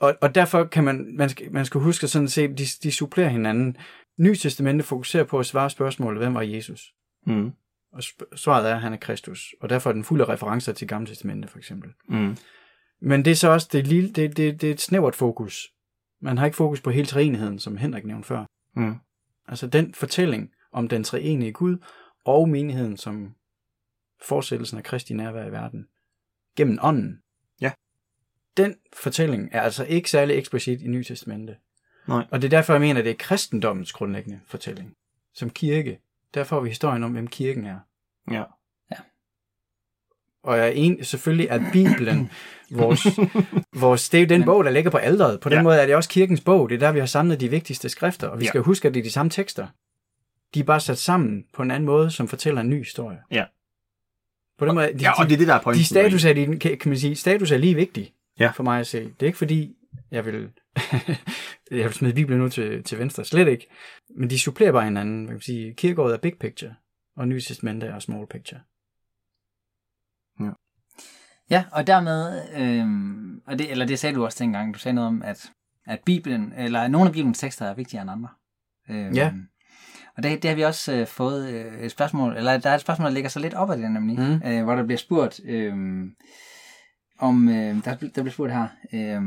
Og, 0.00 0.14
og 0.20 0.34
derfor 0.34 0.64
kan 0.64 0.84
man, 0.84 1.14
man 1.16 1.28
skal, 1.28 1.52
man 1.52 1.64
skal 1.66 1.80
huske 1.80 2.04
at 2.04 2.10
sådan 2.10 2.28
se, 2.28 2.48
de, 2.48 2.64
de 2.82 2.92
supplerer 2.92 3.28
hinanden. 3.28 3.76
Ny 4.18 4.34
Testamente 4.34 4.84
fokuserer 4.84 5.24
på 5.24 5.38
at 5.38 5.46
svare 5.46 5.70
spørgsmålet, 5.70 6.22
hvem 6.22 6.34
var 6.34 6.42
Jesus? 6.42 6.92
Mm. 7.26 7.52
Og 7.92 8.02
svaret 8.36 8.70
er, 8.70 8.74
at 8.74 8.80
han 8.80 8.92
er 8.92 8.96
Kristus. 8.96 9.54
Og 9.60 9.68
derfor 9.68 9.90
er 9.90 9.94
den 9.94 10.04
fuld 10.04 10.20
af 10.20 10.28
referencer 10.28 10.72
til 10.72 10.88
Gamle 10.88 11.06
Testamente, 11.06 11.48
for 11.48 11.58
eksempel. 11.58 11.92
Mm. 12.08 12.36
Men 13.00 13.24
det 13.24 13.30
er 13.30 13.34
så 13.34 13.48
også 13.48 13.68
det, 13.72 13.86
lille, 13.86 14.10
det, 14.10 14.36
det, 14.36 14.60
det 14.60 14.68
er 14.68 14.72
et 14.72 14.80
snævert 14.80 15.14
fokus. 15.16 15.72
Man 16.20 16.38
har 16.38 16.46
ikke 16.46 16.56
fokus 16.56 16.80
på 16.80 16.90
hele 16.90 17.06
treenigheden, 17.06 17.58
som 17.58 17.76
Henrik 17.76 18.04
nævnte 18.04 18.28
før. 18.28 18.44
Mm. 18.76 18.94
Altså 19.48 19.66
den 19.66 19.94
fortælling 19.94 20.50
om 20.72 20.88
den 20.88 21.04
treenige 21.04 21.52
Gud 21.52 21.78
og 22.24 22.48
menigheden 22.48 22.96
som 22.96 23.34
fortsættelsen 24.22 24.78
af 24.78 24.84
Kristi 24.84 25.14
nærvær 25.14 25.46
i 25.46 25.52
verden 25.52 25.86
gennem 26.56 26.78
ånden. 26.82 27.22
Ja. 27.60 27.72
Den 28.56 28.76
fortælling 28.92 29.48
er 29.52 29.60
altså 29.60 29.84
ikke 29.84 30.10
særlig 30.10 30.36
eksplicit 30.36 30.82
i 30.82 30.88
Nye 30.88 31.04
Testamente. 31.04 31.56
Nej. 32.08 32.26
Og 32.30 32.42
det 32.42 32.46
er 32.48 32.58
derfor, 32.58 32.72
jeg 32.72 32.80
mener, 32.80 32.98
at 32.98 33.04
det 33.04 33.10
er 33.10 33.16
kristendommens 33.18 33.92
grundlæggende 33.92 34.40
fortælling. 34.46 34.94
Som 35.34 35.50
kirke. 35.50 36.00
Der 36.34 36.44
får 36.44 36.60
vi 36.60 36.68
historien 36.68 37.02
om, 37.04 37.12
hvem 37.12 37.26
kirken 37.26 37.64
er. 37.64 37.78
Ja. 38.30 38.42
Og 40.42 40.58
jeg 40.58 40.66
er 40.66 40.70
en, 40.72 41.04
selvfølgelig 41.04 41.46
er 41.50 41.70
Bibelen 41.72 42.30
vores, 42.70 43.06
vores, 43.76 44.08
det 44.08 44.18
er 44.18 44.22
jo 44.22 44.28
den 44.28 44.44
bog, 44.44 44.64
der 44.64 44.70
ligger 44.70 44.90
på 44.90 44.96
alderet. 44.96 45.40
På 45.40 45.48
den 45.48 45.54
Ja. 45.54 45.58
ja. 45.58 45.62
måde 45.62 45.76
er 45.80 45.86
det 45.86 45.94
også 45.94 46.08
kirkens 46.10 46.40
bog. 46.40 46.68
Det 46.68 46.74
er 46.74 46.78
der, 46.78 46.92
vi 46.92 46.98
har 46.98 47.06
samlet 47.06 47.40
de 47.40 47.48
vigtigste 47.48 47.88
skrifter. 47.88 48.28
Og 48.28 48.38
vi 48.38 48.44
Ja. 48.44 48.48
skal 48.48 48.60
huske, 48.60 48.88
at 48.88 48.94
det 48.94 49.00
er 49.00 49.04
de 49.04 49.10
samme 49.10 49.30
tekster. 49.30 49.66
De 50.54 50.60
er 50.60 50.64
bare 50.64 50.80
sat 50.80 50.98
sammen 50.98 51.44
på 51.52 51.62
en 51.62 51.70
anden 51.70 51.86
måde, 51.86 52.10
som 52.10 52.28
fortæller 52.28 52.60
en 52.60 52.70
ny 52.70 52.78
historie. 52.78 53.18
Ja. 53.30 53.44
På 54.58 54.66
den 54.66 54.74
måde, 54.74 54.86
de, 54.92 54.98
Ja, 55.00 55.20
og 55.20 55.26
det 55.26 55.32
er 55.34 55.38
det, 55.38 55.48
der 55.48 55.54
er 55.54 55.62
pointen. 55.62 55.80
de 55.80 55.84
status 55.86 56.24
er, 56.24 56.32
de, 56.32 56.58
kan 56.58 56.78
kan 56.78 56.88
man 56.88 56.98
sige, 56.98 57.16
status 57.16 57.50
er 57.50 57.56
lige 57.58 57.74
vigtig 57.74 58.12
Ja. 58.40 58.50
for 58.54 58.62
mig 58.62 58.80
at 58.80 58.86
se. 58.86 59.00
Det 59.04 59.14
er 59.22 59.26
ikke 59.26 59.38
fordi, 59.38 59.76
jeg 60.10 60.24
vil, 60.26 60.34
jeg 61.70 61.84
vil 61.84 61.92
smide 61.92 62.14
Bibelen 62.14 62.40
ud 62.40 62.50
til, 62.50 62.82
til 62.84 62.98
venstre. 62.98 63.24
Slet 63.24 63.48
ikke. 63.48 63.66
Men 64.16 64.30
de 64.30 64.38
supplerer 64.38 64.72
bare 64.72 64.84
hinanden. 64.84 65.18
Man 65.26 65.28
kan 65.34 65.40
sige, 65.40 65.74
kirkegårdet 65.74 66.14
er 66.14 66.18
big 66.18 66.34
picture, 66.40 66.74
og 67.16 67.28
Nye 67.28 67.40
Testamente 67.40 67.86
er 67.86 67.98
small 67.98 68.26
picture. 68.30 68.60
Ja, 71.50 71.64
og 71.72 71.86
dermed, 71.86 72.42
øhm, 72.58 73.38
og 73.46 73.58
det, 73.58 73.70
eller 73.70 73.86
det 73.86 73.98
sagde 73.98 74.14
du 74.16 74.24
også 74.24 74.44
dengang, 74.44 74.74
du 74.74 74.78
sagde 74.78 74.94
noget 74.94 75.08
om, 75.08 75.22
at, 75.22 75.50
at 75.86 76.00
Bibelen, 76.06 76.52
eller 76.52 76.80
at 76.80 76.90
nogle 76.90 77.06
af 77.06 77.12
Bibelens 77.12 77.38
tekster 77.38 77.66
er 77.66 77.74
vigtigere 77.74 78.02
end 78.02 78.10
andre. 78.10 78.28
Øhm, 78.90 79.14
Ja. 79.14 79.32
Og 80.16 80.22
det, 80.22 80.42
det 80.42 80.50
har 80.50 80.54
vi 80.56 80.62
også 80.62 80.92
øh, 80.94 81.06
fået 81.06 81.48
øh, 81.52 81.80
et 81.80 81.90
spørgsmål, 81.90 82.36
eller 82.36 82.58
der 82.58 82.70
er 82.70 82.74
et 82.74 82.80
spørgsmål, 82.80 83.06
der 83.06 83.12
ligger 83.14 83.30
så 83.30 83.40
lidt 83.40 83.54
op 83.54 83.70
ad 83.70 83.78
det 83.78 83.90
nemlig, 83.90 84.18
Mm. 84.18 84.48
øh, 84.48 84.64
hvor 84.64 84.74
der 84.74 84.84
bliver 84.84 84.98
spurgt, 84.98 85.40
øh, 85.44 85.74
om, 87.18 87.48
øh, 87.48 87.84
der, 87.84 87.94
der 87.94 88.22
bliver 88.22 88.30
spurgt 88.30 88.52
her, 88.52 88.68
øh, 88.94 89.22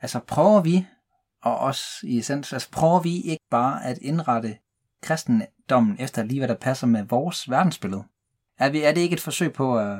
altså 0.00 0.18
prøver 0.18 0.60
vi, 0.60 0.86
og 1.42 1.58
os 1.58 1.82
i 2.02 2.18
essens, 2.18 2.52
altså 2.52 2.70
prøver 2.70 3.00
vi 3.00 3.20
ikke 3.20 3.44
bare 3.50 3.84
at 3.84 3.98
indrette 3.98 4.58
kristendommen 5.02 5.96
efter 6.00 6.22
lige, 6.22 6.40
hvad 6.40 6.48
der 6.48 6.54
passer 6.54 6.86
med 6.86 7.02
vores 7.04 7.50
verdensbillede? 7.50 8.04
Er, 8.58 8.68
vi, 8.68 8.82
er 8.82 8.92
det 8.92 9.00
ikke 9.00 9.14
et 9.14 9.20
forsøg 9.20 9.52
på 9.52 9.78
at 9.78 9.98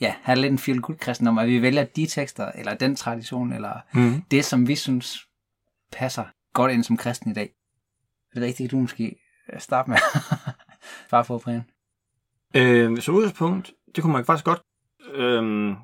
ja, 0.00 0.14
have 0.22 0.38
lidt 0.40 0.52
en 0.52 0.58
feel 0.58 0.80
good 0.80 0.96
kristendom, 0.96 1.38
at 1.38 1.48
vi 1.48 1.62
vælger 1.62 1.84
de 1.84 2.06
tekster, 2.06 2.52
eller 2.54 2.74
den 2.74 2.96
tradition, 2.96 3.52
eller 3.52 3.80
Mm. 3.94 4.22
det, 4.30 4.44
som 4.44 4.68
vi 4.68 4.76
synes 4.76 5.18
passer 5.92 6.24
godt 6.54 6.72
ind 6.72 6.84
som 6.84 6.96
kristen 6.96 7.30
i 7.30 7.34
dag? 7.34 7.50
Er 8.34 8.40
det 8.40 8.42
rigtigt, 8.42 8.70
du 8.70 8.76
måske 8.76 9.16
øh, 9.52 9.60
starte 9.60 9.90
med 9.90 9.98
Bare 11.10 11.24
på, 11.24 11.38
Brian. 11.38 11.64
Øh, 12.54 13.00
så 13.02 13.12
udgangspunkt, 13.12 13.72
det 13.94 14.02
kunne 14.02 14.12
man 14.12 14.24
faktisk 14.24 14.44
godt... 14.44 14.62
Øh, 15.14 15.74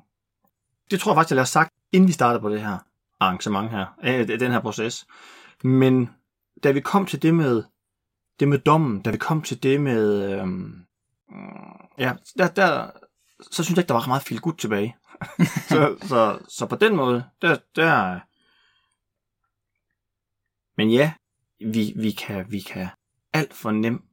det 0.91 0.99
tror 0.99 1.11
jeg 1.11 1.17
faktisk, 1.17 1.31
jeg 1.35 1.39
har 1.39 1.45
sagt, 1.45 1.71
inden 1.91 2.07
vi 2.07 2.13
startede 2.13 2.41
på 2.41 2.49
det 2.49 2.61
her 2.61 2.77
arrangement 3.23 3.69
her, 3.69 3.85
øh, 4.03 4.39
den 4.39 4.51
her 4.51 4.61
proces. 4.61 5.07
Men 5.63 6.09
da 6.63 6.71
vi 6.71 6.79
kom 6.79 7.05
til 7.05 7.21
det 7.21 7.33
med, 7.33 7.63
det 8.39 8.47
med 8.47 8.59
dommen, 8.59 9.01
da 9.01 9.11
vi 9.11 9.17
kom 9.17 9.41
til 9.41 9.63
det 9.63 9.81
med... 9.81 10.31
Øh, 10.31 10.47
ja, 11.97 12.13
der, 12.37 12.47
der, 12.47 12.91
så 13.51 13.63
synes 13.63 13.69
jeg 13.69 13.77
ikke, 13.77 13.87
der 13.87 13.93
var 13.93 14.07
meget 14.07 14.23
feel 14.23 14.41
good 14.41 14.57
tilbage. 14.57 14.95
så, 15.69 15.97
så, 16.01 16.39
så 16.47 16.65
på 16.65 16.75
den 16.75 16.95
måde, 16.95 17.23
der, 17.41 17.57
der... 17.75 18.19
Men 20.77 20.91
ja, 20.91 21.13
vi, 21.59 21.93
vi, 21.95 22.11
kan, 22.11 22.51
vi 22.51 22.59
kan 22.59 22.87
alt 23.33 23.53
for 23.53 23.71
nemt 23.71 24.05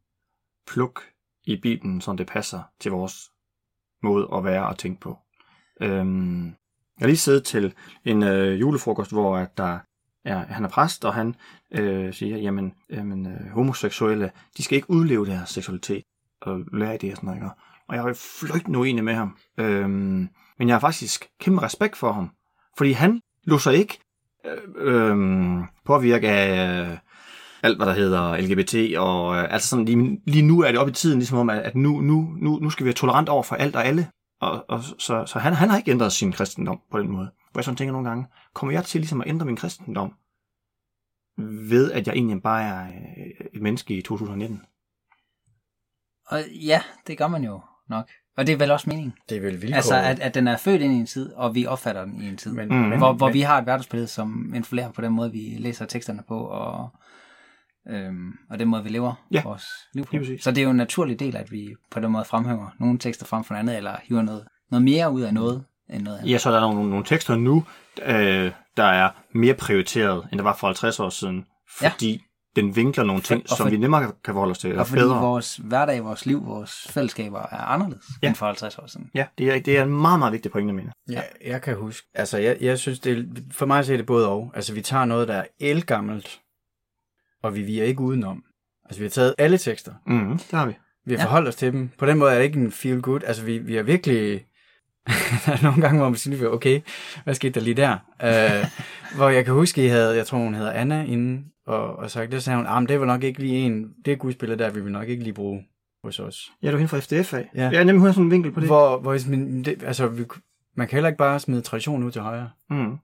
plukke 0.66 1.00
i 1.44 1.56
Bibelen, 1.56 2.00
som 2.00 2.16
det 2.16 2.26
passer 2.26 2.62
til 2.80 2.90
vores 2.90 3.30
måde 4.02 4.28
at 4.34 4.44
være 4.44 4.66
og 4.66 4.78
tænke 4.78 5.00
på. 5.00 5.18
Øhm, 5.80 6.54
jeg 7.00 7.04
har 7.04 7.08
lige 7.08 7.16
siddet 7.16 7.44
til 7.44 7.74
en 8.04 8.22
øh, 8.22 8.60
julefrokost, 8.60 9.12
hvor 9.12 9.36
at 9.36 9.58
der 9.58 9.78
er, 10.24 10.38
han 10.38 10.64
er 10.64 10.68
præst, 10.68 11.04
og 11.04 11.14
han 11.14 11.34
øh, 11.72 12.14
siger, 12.14 12.36
jamen, 12.36 12.72
jamen 12.90 13.26
øh, 13.26 13.50
homoseksuelle, 13.50 14.30
de 14.56 14.62
skal 14.62 14.76
ikke 14.76 14.90
udleve 14.90 15.26
deres 15.26 15.50
seksualitet 15.50 16.02
og 16.42 16.60
lære 16.72 16.96
det 16.96 17.10
og 17.10 17.16
sådan 17.16 17.38
noget. 17.38 17.52
Og 17.88 17.96
jeg 17.96 18.08
er 18.08 18.38
fløjtende 18.40 18.78
uenig 18.78 19.04
med 19.04 19.14
ham. 19.14 19.36
Øhm, 19.58 20.28
men 20.58 20.68
jeg 20.68 20.74
har 20.74 20.80
faktisk 20.80 21.28
kæmpe 21.40 21.62
respekt 21.62 21.96
for 21.96 22.12
ham, 22.12 22.30
fordi 22.78 22.92
han 22.92 23.20
lå 23.44 23.58
sig 23.58 23.74
ikke 23.74 23.98
øh, 24.46 24.58
øh, 24.76 25.16
påvirke 25.84 26.28
af 26.28 26.80
øh, 26.90 26.98
alt, 27.62 27.76
hvad 27.76 27.86
der 27.86 27.92
hedder 27.92 28.36
LGBT, 28.36 28.98
og 28.98 29.36
øh, 29.36 29.52
altså 29.52 29.68
sådan, 29.68 29.84
lige, 29.84 30.20
lige 30.26 30.46
nu 30.46 30.62
er 30.62 30.68
det 30.68 30.80
op 30.80 30.88
i 30.88 30.92
tiden, 30.92 31.18
ligesom 31.18 31.38
om, 31.38 31.50
at, 31.50 31.58
at 31.58 31.76
nu, 31.76 32.00
nu, 32.00 32.34
nu, 32.38 32.58
nu 32.62 32.70
skal 32.70 32.84
vi 32.84 32.88
være 32.88 32.94
tolerant 32.94 33.28
over 33.28 33.42
for 33.42 33.56
alt 33.56 33.76
og 33.76 33.86
alle. 33.86 34.08
Og, 34.40 34.64
og 34.68 34.82
så, 34.98 35.26
så 35.26 35.38
han, 35.38 35.52
han 35.52 35.70
har 35.70 35.78
ikke 35.78 35.90
ændret 35.90 36.12
sin 36.12 36.32
kristendom 36.32 36.80
på 36.90 36.98
den 36.98 37.10
måde. 37.10 37.30
Hvor 37.52 37.58
jeg 37.58 37.64
sådan 37.64 37.76
tænker 37.76 37.92
nogle 37.92 38.08
gange, 38.08 38.26
kommer 38.54 38.72
jeg 38.72 38.84
til 38.84 39.00
ligesom 39.00 39.20
at 39.20 39.28
ændre 39.28 39.46
min 39.46 39.56
kristendom, 39.56 40.14
ved 41.68 41.92
at 41.92 42.06
jeg 42.06 42.14
egentlig 42.14 42.42
bare 42.42 42.62
er 42.62 42.86
øh, 42.88 43.46
et 43.54 43.62
menneske 43.62 43.94
i 43.96 44.02
2019? 44.02 44.62
Og 46.26 46.38
ja, 46.50 46.82
det 47.06 47.18
gør 47.18 47.28
man 47.28 47.44
jo 47.44 47.60
nok. 47.88 48.08
Og 48.36 48.46
det 48.46 48.52
er 48.52 48.56
vel 48.56 48.70
også 48.70 48.90
meningen. 48.90 49.14
Det 49.28 49.36
er 49.36 49.40
vel 49.40 49.62
vilkåret. 49.62 49.76
Altså, 49.76 49.94
at, 49.94 50.20
at 50.20 50.34
den 50.34 50.48
er 50.48 50.56
født 50.56 50.82
ind 50.82 50.92
i 50.92 50.96
en 50.96 51.06
tid, 51.06 51.32
og 51.32 51.54
vi 51.54 51.66
opfatter 51.66 52.04
den 52.04 52.22
i 52.22 52.28
en 52.28 52.36
tid. 52.36 52.52
men, 52.52 52.68
Mm. 52.68 52.74
men, 52.74 52.98
hvor, 52.98 53.12
hvor 53.12 53.30
vi 53.32 53.40
har 53.40 53.58
et 53.58 53.66
verdensbillede, 53.66 54.08
som 54.08 54.54
influerer 54.54 54.92
på 54.92 55.00
den 55.00 55.12
måde, 55.12 55.32
vi 55.32 55.56
læser 55.58 55.86
teksterne 55.86 56.22
på, 56.28 56.38
og, 56.40 56.88
øhm, 57.88 58.30
og 58.50 58.58
den 58.58 58.68
måde, 58.68 58.82
vi 58.82 58.88
lever 58.88 59.14
Ja, 59.30 59.42
vores 59.44 59.64
liv 59.94 60.04
på. 60.04 60.16
Så 60.40 60.50
det 60.50 60.58
er 60.58 60.62
jo 60.64 60.70
en 60.70 60.76
naturlig 60.76 61.20
del, 61.20 61.36
at 61.36 61.52
vi 61.52 61.74
på 61.90 62.00
den 62.00 62.10
måde 62.12 62.24
fremhæver 62.24 62.74
nogle 62.80 62.98
tekster 62.98 63.26
frem 63.26 63.44
for 63.44 63.54
andet, 63.54 63.76
eller 63.76 63.96
hiver 64.02 64.22
noget, 64.22 64.44
noget 64.70 64.84
mere 64.84 65.10
ud 65.12 65.20
af 65.20 65.34
noget, 65.34 65.64
end 65.90 66.02
noget 66.02 66.18
andet. 66.18 66.30
Ja, 66.30 66.38
så 66.38 66.48
er 66.50 66.54
der 66.54 66.60
nogle, 66.60 66.90
nogle 66.90 67.04
tekster 67.04 67.36
nu, 67.36 67.64
øh, 68.06 68.52
der 68.76 68.84
er 68.84 69.10
mere 69.34 69.54
prioriteret, 69.54 70.28
end 70.32 70.38
der 70.38 70.44
var 70.44 70.56
for 70.56 70.66
50 70.66 71.00
år 71.00 71.08
siden, 71.08 71.44
Ja. 71.82 71.88
fordi 71.88 72.10
ja. 72.12 72.18
den 72.60 72.76
vinkler 72.76 73.04
nogle 73.04 73.22
ting, 73.22 73.42
og 73.42 73.48
som 73.48 73.64
for- 73.64 73.70
vi 73.70 73.76
nemmere 73.76 74.12
kan 74.24 74.34
forholde 74.34 74.50
os 74.50 74.58
til, 74.58 74.78
Og 74.78 74.86
fordi 74.86 75.00
bedre. 75.00 75.20
vores 75.20 75.56
hverdag, 75.56 76.04
vores 76.04 76.26
liv, 76.26 76.46
vores 76.46 76.86
fællesskaber 76.90 77.38
er 77.40 77.56
anderledes 77.58 78.04
Ja. 78.08 78.14
ja. 78.22 78.28
end 78.28 78.36
for 78.36 78.46
50 78.46 78.78
år 78.78 78.86
siden. 78.86 79.10
Ja, 79.14 79.26
det 79.38 79.50
er, 79.56 79.60
det 79.60 79.78
er 79.78 79.82
en 79.82 79.90
meget, 80.00 80.18
meget 80.18 80.32
vigtig 80.32 80.52
pointe, 80.52 80.72
mener 80.72 80.92
Ja, 81.10 81.22
jeg 81.46 81.62
kan 81.62 81.76
huske. 81.76 82.06
Altså, 82.14 82.38
jeg, 82.38 82.56
jeg 82.60 82.78
synes, 82.78 82.98
det 83.00 83.18
er, 83.18 83.22
for 83.52 83.66
mig 83.66 83.84
så 83.84 83.92
er 83.92 83.96
det 83.96 84.06
både 84.06 84.28
og. 84.28 84.52
Altså, 84.54 84.74
vi 84.74 84.80
tager 84.80 85.04
noget, 85.04 85.28
der 85.28 85.34
er 85.34 85.44
elgammelt, 85.60 86.40
og 87.42 87.54
vi 87.54 87.62
viger 87.62 87.84
ikke 87.84 88.00
udenom. 88.00 88.44
Altså, 88.84 89.00
vi 89.00 89.04
har 89.04 89.10
taget 89.10 89.34
alle 89.38 89.58
tekster. 89.58 89.92
Mm, 90.06 90.30
det 90.38 90.50
har 90.50 90.66
vi. 90.66 90.72
Vi 91.06 91.12
har 91.14 91.18
Ja. 91.18 91.24
forholdt 91.24 91.48
os 91.48 91.56
til 91.56 91.72
dem. 91.72 91.90
På 91.98 92.06
den 92.06 92.18
måde 92.18 92.32
er 92.32 92.36
det 92.36 92.44
ikke 92.44 92.60
en 92.60 92.72
feel 92.72 93.02
good. 93.02 93.20
Altså, 93.26 93.44
vi, 93.44 93.58
vi 93.58 93.76
er 93.76 93.82
virkelig... 93.82 94.44
der 95.46 95.52
er 95.52 95.62
nogle 95.62 95.82
gange, 95.82 95.98
hvor 95.98 96.08
man 96.08 96.16
siger, 96.16 96.48
okay, 96.48 96.80
hvad 97.24 97.34
skete 97.34 97.60
der 97.60 97.60
lige 97.60 97.74
der? 97.74 97.96
Uh, 98.22 98.68
hvor 99.16 99.28
jeg 99.28 99.44
kan 99.44 99.54
huske, 99.54 99.84
I 99.84 99.88
havde, 99.88 100.16
jeg 100.16 100.26
tror, 100.26 100.38
hun 100.38 100.54
hedder 100.54 100.72
Anna 100.72 101.04
inde, 101.04 101.44
og, 101.66 101.96
og 101.96 102.10
sagt, 102.10 102.32
det 102.32 102.42
sagde 102.42 102.56
hun, 102.56 102.66
ah, 102.66 102.82
men 102.82 102.88
det 102.88 103.00
var 103.00 103.06
nok 103.06 103.22
ikke 103.22 103.40
lige 103.40 103.54
en, 103.58 103.90
det 104.04 104.18
gudspiller 104.18 104.56
der, 104.56 104.70
vi 104.70 104.80
vil 104.80 104.92
nok 104.92 105.08
ikke 105.08 105.22
lige 105.24 105.34
bruge 105.34 105.66
hos 106.04 106.18
os. 106.20 106.52
Ja, 106.62 106.68
du 106.68 106.74
er 106.74 106.78
hende 106.78 106.88
fra 106.88 106.98
FDF 106.98 107.34
af. 107.34 107.50
Ja. 107.54 107.70
ja 107.72 107.78
nemlig 107.84 107.98
hun 107.98 108.06
har 108.06 108.12
sådan 108.12 108.24
en 108.24 108.30
vinkel 108.30 108.52
på 108.52 108.60
det. 108.60 108.68
Hvor, 108.68 108.98
hvor 108.98 109.28
men 109.30 109.64
det, 109.64 109.82
altså, 109.82 110.06
vi, 110.06 110.24
man 110.76 110.88
kan 110.88 110.96
heller 110.96 111.08
ikke 111.08 111.18
bare 111.18 111.40
smide 111.40 111.60
traditionen 111.60 112.06
ud 112.06 112.12
til 112.12 112.22
højre. 112.22 112.50
Mm. 112.70 112.96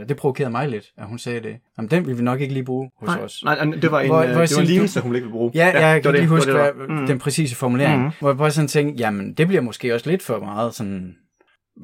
Uh, 0.00 0.08
det 0.08 0.16
provokerede 0.16 0.50
mig 0.50 0.68
lidt, 0.68 0.86
at 0.98 1.06
hun 1.06 1.18
sagde 1.18 1.40
det. 1.40 1.56
Jamen, 1.78 1.90
den 1.90 2.06
vil 2.06 2.18
vi 2.18 2.22
nok 2.22 2.40
ikke 2.40 2.54
lige 2.54 2.64
bruge 2.64 2.90
hos 3.00 3.06
Nej, 3.06 3.18
os. 3.24 3.40
nej, 3.44 3.54
det 3.64 3.90
var 3.90 4.00
en, 4.00 4.06
Hvor- 4.06 4.16
hvor 4.16 4.26
det 4.26 4.36
var 4.56 4.58
en 4.60 4.66
lignelse, 4.66 5.00
hun 5.00 5.14
ikke 5.14 5.24
ville 5.24 5.32
bruge. 5.32 5.50
Ja, 5.54 5.66
ja 5.66 5.86
jeg 5.86 5.94
det 5.96 6.02
kan 6.02 6.14
lige 6.14 6.26
huske 6.28 6.52
det 6.52 6.60
hvad, 6.60 6.88
mm. 6.88 7.06
den 7.06 7.18
præcise 7.18 7.56
formulering. 7.56 8.02
Mm. 8.02 8.10
Hvor 8.20 8.28
jeg 8.28 8.38
bare 8.38 8.50
sådan 8.50 8.68
tænkte, 8.68 9.00
jamen, 9.02 9.34
det 9.34 9.46
bliver 9.48 9.60
måske 9.62 9.94
også 9.94 10.10
lidt 10.10 10.22
for 10.22 10.38
meget 10.38 10.74
sådan... 10.74 11.14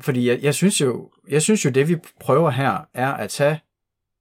Fordi 0.01 0.29
jeg, 0.29 0.39
jeg, 0.43 0.55
synes 0.55 0.81
jo, 0.81 1.11
jeg 1.29 1.43
synes 1.43 1.65
jo, 1.65 1.71
det 1.71 1.89
vi 1.89 1.97
prøver 2.21 2.51
her, 2.51 2.79
er 2.95 3.13
at 3.13 3.29
tage 3.31 3.61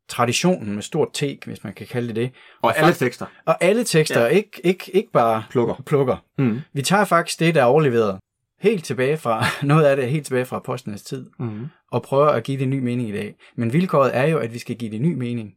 traditionen 0.10 0.74
med 0.76 0.82
stort 0.82 1.08
T, 1.14 1.24
hvis 1.46 1.64
man 1.64 1.74
kan 1.74 1.88
kalde 1.88 2.08
det 2.08 2.16
det. 2.16 2.32
Og 2.62 2.78
alle 2.78 2.94
tekster. 2.94 3.26
Og 3.46 3.64
alle 3.64 3.84
tekster, 3.84 4.20
Ja. 4.22 4.26
ja. 4.26 4.32
ikke, 4.32 4.62
ikke, 4.64 4.92
ikke 4.94 5.12
bare 5.12 5.44
Plukker. 5.50 5.84
plukker. 5.86 6.18
Mm. 6.38 6.60
Vi 6.74 6.82
tager 6.82 7.06
faktisk 7.06 7.40
det, 7.40 7.56
der 7.56 7.62
er 7.62 7.66
overleveret 7.66 8.20
helt 8.66 8.84
tilbage 8.86 9.18
fra, 9.18 9.44
noget 9.68 9.86
af 9.86 9.96
det 9.96 10.06
er 10.06 10.10
helt 10.10 10.26
tilbage 10.26 10.46
fra 10.46 10.58
apostlenes 10.58 11.04
tid, 11.04 11.30
Mm. 11.40 11.68
og 11.92 12.02
prøver 12.04 12.28
at 12.28 12.44
give 12.44 12.60
det 12.60 12.68
ny 12.70 12.80
mening 12.80 13.10
i 13.10 13.12
dag. 13.12 13.36
Men 13.56 13.74
vilkåret 13.74 14.16
er 14.16 14.24
jo, 14.24 14.38
at 14.38 14.54
vi 14.54 14.60
skal 14.60 14.76
give 14.76 14.92
det 14.92 15.02
ny 15.02 15.14
mening. 15.14 15.56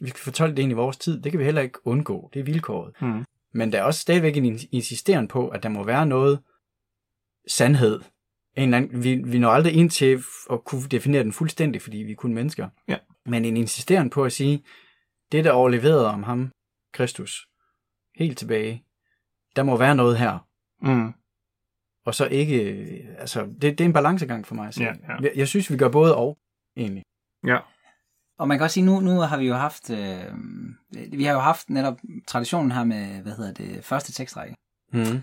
Vi 0.00 0.08
skal 0.08 0.20
fortolke 0.20 0.56
det 0.56 0.62
ind 0.62 0.72
i 0.72 0.74
vores 0.74 0.96
tid. 0.96 1.22
Det 1.22 1.32
kan 1.32 1.38
vi 1.38 1.44
heller 1.44 1.62
ikke 1.62 1.86
undgå. 1.86 2.30
Det 2.34 2.40
er 2.40 2.44
vilkåret. 2.44 2.94
Mm. 3.00 3.24
Men 3.54 3.72
der 3.72 3.78
er 3.78 3.82
også 3.82 4.00
stadigvæk 4.00 4.36
en 4.36 4.58
insisteren 4.72 5.28
på, 5.28 5.48
at 5.48 5.62
der 5.62 5.68
må 5.68 5.84
være 5.84 6.06
noget 6.06 6.40
sandhed. 7.48 8.00
En 8.56 8.62
eller 8.62 8.76
anden, 8.76 9.04
vi, 9.04 9.14
vi 9.14 9.38
når 9.38 9.50
aldrig 9.50 9.72
ind 9.72 9.90
til 9.90 10.22
at 10.50 10.64
kunne 10.64 10.82
definere 10.88 11.22
den 11.22 11.32
fuldstændig, 11.32 11.82
fordi 11.82 11.96
vi 11.98 12.12
er 12.12 12.16
kun 12.16 12.34
mennesker. 12.34 12.68
Ja. 12.88 12.96
Men 13.26 13.44
en 13.44 13.56
insisteren 13.56 14.10
på 14.10 14.24
at 14.24 14.32
sige, 14.32 14.64
det 15.32 15.44
der 15.44 15.50
er 15.50 15.54
overleveret 15.54 16.06
om 16.06 16.22
ham, 16.22 16.52
Kristus, 16.92 17.46
helt 18.16 18.38
tilbage, 18.38 18.84
der 19.56 19.62
må 19.62 19.76
være 19.76 19.94
noget 19.94 20.18
her. 20.18 20.38
Mm. 20.82 21.12
Og 22.06 22.14
så 22.14 22.26
ikke, 22.26 22.86
altså, 23.18 23.46
det, 23.46 23.62
det 23.62 23.80
er 23.80 23.84
en 23.84 23.92
balancegang 23.92 24.46
for 24.46 24.54
mig. 24.54 24.74
Så 24.74 24.82
Ja, 24.82 24.88
ja. 25.08 25.14
Jeg, 25.22 25.30
jeg 25.36 25.48
synes, 25.48 25.70
vi 25.72 25.76
gør 25.76 25.88
både 25.88 26.16
og, 26.16 26.36
egentlig. 26.76 27.02
Ja. 27.46 27.58
Og 28.38 28.48
man 28.48 28.58
kan 28.58 28.64
også 28.64 28.74
sige, 28.74 28.84
nu, 28.86 29.00
nu 29.00 29.10
har 29.20 29.36
vi 29.36 29.46
jo 29.46 29.54
haft, 29.54 29.90
øh, 29.90 30.24
vi 31.12 31.24
har 31.24 31.32
jo 31.32 31.38
haft 31.38 31.70
netop 31.70 31.98
traditionen 32.26 32.72
her 32.72 32.84
med, 32.84 33.06
hvad 33.22 33.32
hedder 33.32 33.52
det, 33.52 33.84
første 33.84 34.12
tekstrække. 34.12 34.54
Mm. 34.92 35.22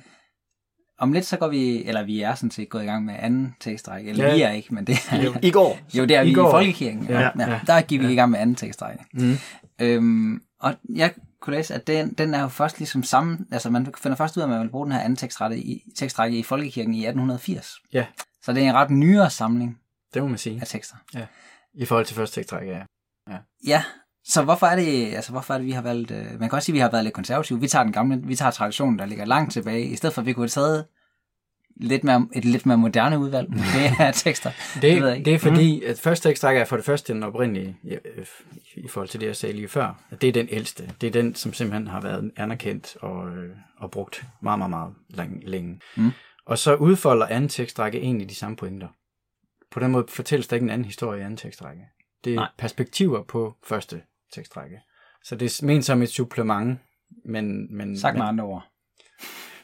Om 0.99 1.13
lidt 1.13 1.25
så 1.25 1.37
går 1.37 1.47
vi, 1.47 1.83
eller 1.83 2.03
vi 2.03 2.21
er 2.21 2.35
sådan 2.35 2.51
set 2.51 2.69
gået 2.69 2.83
i 2.83 2.85
gang 2.85 3.05
med 3.05 3.15
anden 3.19 3.55
tekstrække, 3.59 4.09
eller 4.09 4.23
Ja. 4.23 4.29
ja. 4.29 4.35
vi 4.35 4.41
er 4.41 4.51
ikke, 4.51 4.73
men 4.73 4.87
det 4.87 4.95
er, 5.11 5.37
I 5.41 5.51
går. 5.51 5.77
jo, 5.93 6.05
det 6.05 6.15
er 6.15 6.21
I 6.21 6.25
vi 6.25 6.31
i 6.31 6.33
går. 6.33 6.51
Folkekirken. 6.51 7.05
Ja, 7.09 7.19
Ja, 7.19 7.29
ja. 7.39 7.51
ja. 7.51 7.59
Der 7.67 7.81
gik 7.81 8.01
vi 8.01 8.11
i 8.11 8.15
gang 8.15 8.31
med 8.31 8.39
anden 8.39 8.55
tekstrække. 8.55 9.03
Mm. 9.13 9.33
Øhm, 9.81 10.41
og 10.59 10.75
jeg 10.95 11.13
kunne 11.43 11.55
læse, 11.55 11.73
at 11.73 11.87
den, 11.87 12.13
den 12.13 12.33
er 12.33 12.41
jo 12.41 12.47
først 12.47 12.79
ligesom 12.79 13.03
sammen, 13.03 13.47
altså 13.51 13.69
man 13.69 13.93
finder 13.97 14.15
først 14.15 14.37
ud 14.37 14.41
af, 14.41 14.45
at 14.45 14.49
man 14.49 14.61
vil 14.61 14.69
bruge 14.69 14.85
den 14.85 14.93
her 14.93 14.99
anden 14.99 15.15
tekstrække 15.15 15.57
i, 15.57 15.83
tekstrække 15.95 16.37
i 16.37 16.43
Folkekirken 16.43 16.93
i 16.93 16.97
1880. 16.97 17.75
Ja. 17.93 18.05
Så 18.41 18.53
det 18.53 18.63
er 18.63 18.69
en 18.69 18.75
ret 18.75 18.89
nyere 18.89 19.29
samling 19.29 19.79
Det 20.13 20.21
må 20.21 20.27
man 20.27 20.37
sige. 20.37 20.61
af 20.61 20.67
tekster. 20.67 20.95
I 21.73 21.85
forhold 21.85 22.05
til 22.05 22.15
første 22.15 22.35
tekstrække, 22.41 22.71
ja. 22.71 22.83
Ja, 23.67 23.83
så 24.25 24.43
hvorfor 24.43 24.67
er 24.67 24.75
det, 24.75 25.15
altså 25.15 25.31
hvorfor 25.31 25.53
er 25.53 25.57
det, 25.57 25.67
vi 25.67 25.71
har 25.71 25.81
valgt, 25.81 26.11
øh, 26.11 26.39
man 26.39 26.49
kan 26.49 26.51
også 26.51 26.65
sige, 26.65 26.73
at 26.73 26.75
vi 26.75 26.79
har 26.79 26.91
været 26.91 27.03
lidt 27.03 27.13
konservative. 27.15 27.59
Vi 27.59 27.67
tager 27.67 27.83
den 27.83 27.93
gamle, 27.93 28.21
vi 28.23 28.35
tager 28.35 28.51
traditionen, 28.51 28.99
der 28.99 29.05
ligger 29.05 29.25
langt 29.25 29.53
tilbage, 29.53 29.85
i 29.85 29.95
stedet 29.95 30.13
for, 30.13 30.21
at 30.21 30.25
vi 30.25 30.33
kunne 30.33 30.43
have 30.43 30.49
taget 30.49 30.85
lidt 31.75 32.03
mere, 32.03 32.27
et 32.35 32.45
lidt 32.45 32.65
mere 32.65 32.77
moderne 32.77 33.19
udvalg 33.19 33.49
med 33.55 33.91
af 33.99 34.13
tekster. 34.13 34.51
Det, 34.73 34.81
Det 34.81 35.01
ved 35.01 35.07
jeg 35.07 35.17
ikke. 35.17 35.25
det 35.25 35.33
er 35.33 35.39
fordi, 35.39 35.83
at 35.83 35.99
første 35.99 36.29
tekstrække 36.29 36.61
er 36.61 36.65
for 36.65 36.75
det 36.75 36.85
første 36.85 37.13
den 37.13 37.23
oprindelige, 37.23 37.77
ja, 37.83 37.95
øh, 38.15 38.25
i 38.75 38.87
forhold 38.87 39.09
til 39.09 39.19
det, 39.19 39.27
jeg 39.27 39.35
sagde 39.35 39.55
lige 39.55 39.67
før. 39.67 40.03
At 40.11 40.21
det 40.21 40.27
er 40.27 40.33
den 40.33 40.47
ældste. 40.51 40.89
Det 41.01 41.07
er 41.07 41.11
den, 41.11 41.35
som 41.35 41.53
simpelthen 41.53 41.87
har 41.87 42.01
været 42.01 42.31
anerkendt 42.35 42.97
og, 43.01 43.29
øh, 43.29 43.55
og 43.77 43.91
brugt 43.91 44.23
meget, 44.41 44.57
meget, 44.59 44.69
meget 44.69 44.93
lang, 45.09 45.41
længe. 45.45 45.79
Mm. 45.97 46.11
Og 46.45 46.57
så 46.57 46.75
udfolder 46.75 47.25
anden 47.25 47.49
tekstrække 47.49 47.99
egentlig 47.99 48.29
de 48.29 48.35
samme 48.35 48.57
pointer. 48.57 48.87
På 49.71 49.79
den 49.79 49.91
måde 49.91 50.05
fortælles 50.09 50.47
der 50.47 50.55
ikke 50.55 50.63
en 50.63 50.69
anden 50.69 50.85
historie 50.85 51.19
i 51.19 51.23
anden 51.23 51.37
tekstrække. 51.37 51.81
Det 52.23 52.31
er 52.31 52.35
Nej. 52.35 52.43
Nej. 52.43 52.51
perspektiver 52.57 53.23
på 53.23 53.55
første 53.63 54.01
tekstrække. 54.33 54.79
Så 55.23 55.35
det 55.35 55.61
er 55.61 55.65
ment 55.65 55.85
som 55.85 56.01
et 56.01 56.09
supplement, 56.09 56.79
men... 57.25 57.77
men 57.77 57.99
Sagt 57.99 58.13
med 58.15 58.21
men, 58.21 58.29
andre 58.29 58.43
ord. 58.43 58.72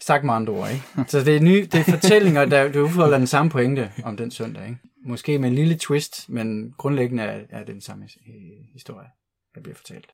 Sagt 0.02 0.24
med 0.24 0.34
andre 0.34 0.54
ord, 0.54 0.70
ikke? 0.72 0.84
Så 1.08 1.20
det 1.24 1.36
er, 1.36 1.40
ny, 1.40 1.58
det 1.72 1.76
er 1.76 1.84
fortællinger, 1.84 2.46
der, 2.46 2.72
der 2.72 2.82
udfolder 2.82 3.18
den 3.18 3.28
samme 3.28 3.52
pointe 3.52 3.92
om 4.04 4.18
den 4.18 4.32
søndag, 4.32 4.64
ikke? 4.68 4.78
Måske 5.06 5.40
med 5.40 5.50
en 5.50 5.56
lille 5.56 5.78
twist, 5.78 6.30
men 6.30 6.74
grundlæggende 6.78 7.24
er, 7.24 7.46
er 7.50 7.60
det 7.60 7.68
den 7.68 7.82
samme 7.82 8.06
hi- 8.06 8.72
historie, 8.74 9.08
der 9.56 9.62
bliver 9.62 9.76
fortalt. 9.76 10.12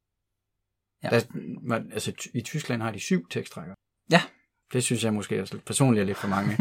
Ja. 1.03 1.09
Der, 1.09 1.21
man, 1.61 1.91
altså, 1.93 2.13
I 2.33 2.41
Tyskland 2.41 2.81
har 2.81 2.91
de 2.91 2.99
syv 2.99 3.29
tekstrækker. 3.29 3.73
Ja. 4.11 4.21
Det 4.73 4.83
synes 4.83 5.03
jeg 5.03 5.13
måske 5.13 5.41
også 5.41 5.59
personligt 5.65 6.01
er 6.01 6.05
lidt 6.05 6.17
for 6.17 6.27
mange. 6.27 6.57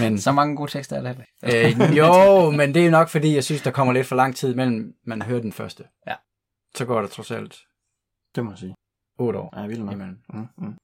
men, 0.00 0.18
Så 0.26 0.32
mange 0.32 0.56
gode 0.56 0.70
tekster 0.70 0.96
er 0.96 1.02
der 1.02 1.10
ikke. 1.10 1.90
øh, 1.90 1.96
jo, 1.96 2.50
men 2.50 2.74
det 2.74 2.86
er 2.86 2.90
nok 2.90 3.08
fordi, 3.08 3.34
jeg 3.34 3.44
synes, 3.44 3.62
der 3.62 3.70
kommer 3.70 3.92
lidt 3.92 4.06
for 4.06 4.16
lang 4.16 4.36
tid 4.36 4.54
mellem, 4.54 4.94
man 5.06 5.22
hører 5.22 5.40
den 5.40 5.52
første. 5.52 5.84
Ja. 6.06 6.14
Så 6.74 6.84
går 6.84 7.00
der 7.00 7.08
trods 7.08 7.30
alt 7.30 7.58
Det 8.34 8.44
må 8.44 8.50
jeg 8.50 8.58
sige. 8.58 8.74
otte 9.18 9.38
år 9.38 9.60
Ja, 9.60 9.66
vildt 9.66 9.84
nok. 9.84 9.92
imellem. 9.94 10.18
Mm, 10.34 10.46
mm. 10.58 10.74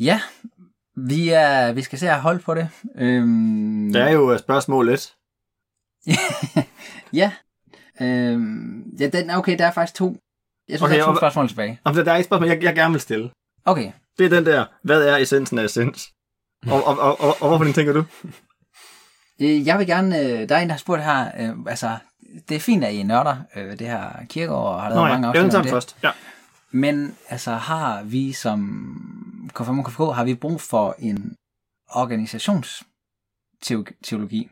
Ja, 0.00 0.20
vi, 0.96 1.28
er, 1.28 1.72
vi 1.72 1.82
skal 1.82 1.98
se 1.98 2.10
at 2.10 2.20
holde 2.20 2.38
på 2.40 2.54
det. 2.54 2.68
Øhm, 2.96 3.92
Der 3.92 4.04
er 4.04 4.12
jo 4.12 4.32
øh, 4.32 4.38
spørgsmål 4.38 4.86
lidt. 4.90 5.14
ja. 7.12 7.32
Øhm, 8.00 8.82
ja, 9.00 9.08
den, 9.08 9.30
okay, 9.30 9.58
der 9.58 9.66
er 9.66 9.70
faktisk 9.72 9.94
to. 9.94 10.16
Jeg 10.68 10.78
synes, 10.78 10.82
Okay, 10.82 10.94
der 10.94 11.00
er 11.00 11.04
to 11.06 11.10
og- 11.10 11.16
spørgsmål 11.16 11.48
tilbage. 11.48 11.80
Jamen, 11.86 12.04
der 12.06 12.12
er 12.12 12.16
et 12.16 12.24
spørgsmål, 12.24 12.48
jeg, 12.48 12.62
jeg 12.62 12.74
gerne 12.74 12.92
vil 12.92 13.00
stille. 13.00 13.30
Okay. 13.64 13.92
Det 14.18 14.26
er 14.26 14.30
den 14.30 14.46
der, 14.46 14.64
hvad 14.84 15.02
er 15.08 15.16
essensen 15.16 15.58
af 15.58 15.64
essens? 15.64 16.08
Og, 16.66 16.84
og, 16.86 16.98
og, 16.98 17.20
og, 17.20 17.36
og 17.40 17.48
hvorfor 17.48 17.64
den 17.64 17.72
tænker 17.74 17.92
du? 17.92 18.04
Øh, 19.42 19.66
Jeg 19.66 19.78
vil 19.78 19.86
gerne, 19.86 20.18
øh, 20.20 20.48
der 20.48 20.56
er 20.56 20.60
en, 20.60 20.68
der 20.68 20.72
har 20.74 20.78
spurgt 20.78 21.04
her, 21.04 21.30
øh, 21.40 21.56
altså, 21.66 21.96
det 22.48 22.54
er 22.56 22.60
fint, 22.60 22.84
at 22.84 22.92
I 22.94 23.02
nørder 23.02 23.36
øh, 23.56 23.78
det 23.78 23.86
her 23.86 24.10
kirkeår, 24.28 24.56
og 24.68 24.82
har 24.82 24.88
lavet 24.88 25.00
Nå 25.02 25.06
ja, 25.06 25.12
mange 25.12 25.28
afsnit 25.28 25.44
om 25.44 25.50
den 25.50 25.62
det. 25.62 25.70
først. 25.70 25.96
Ja. 26.02 26.10
Men 26.72 27.16
altså, 27.28 27.52
har 27.52 28.02
vi 28.02 28.32
som 28.32 29.50
KFM 29.54 29.78
og 29.78 29.84
KFK, 29.84 29.98
har 29.98 30.24
vi 30.24 30.34
brug 30.34 30.60
for 30.60 30.94
en 30.98 31.34
organisationsteologi? 31.94 34.48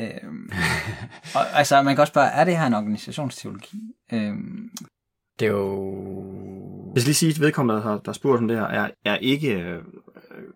Øhm, 0.00 0.50
og, 1.36 1.58
altså, 1.58 1.82
man 1.82 1.94
kan 1.94 2.00
også 2.00 2.10
spørge, 2.10 2.28
er 2.28 2.44
det 2.44 2.58
her 2.58 2.66
en 2.66 2.74
organisationsteologi? 2.74 3.80
Øhm, 4.12 4.70
Det 5.38 5.46
er 5.46 5.50
jo... 5.50 6.92
Skal 6.96 7.04
lige 7.04 7.14
sige, 7.14 7.30
at 7.30 7.40
vedkommende, 7.40 7.74
der 7.74 7.82
har 7.88 7.92
der 7.92 8.00
har 8.06 8.12
spurgt 8.12 8.38
om 8.38 8.48
det 8.48 8.56
her, 8.56 8.64
er, 8.64 8.90
er 9.04 9.16
ikke 9.16 9.60
øh, 9.60 9.82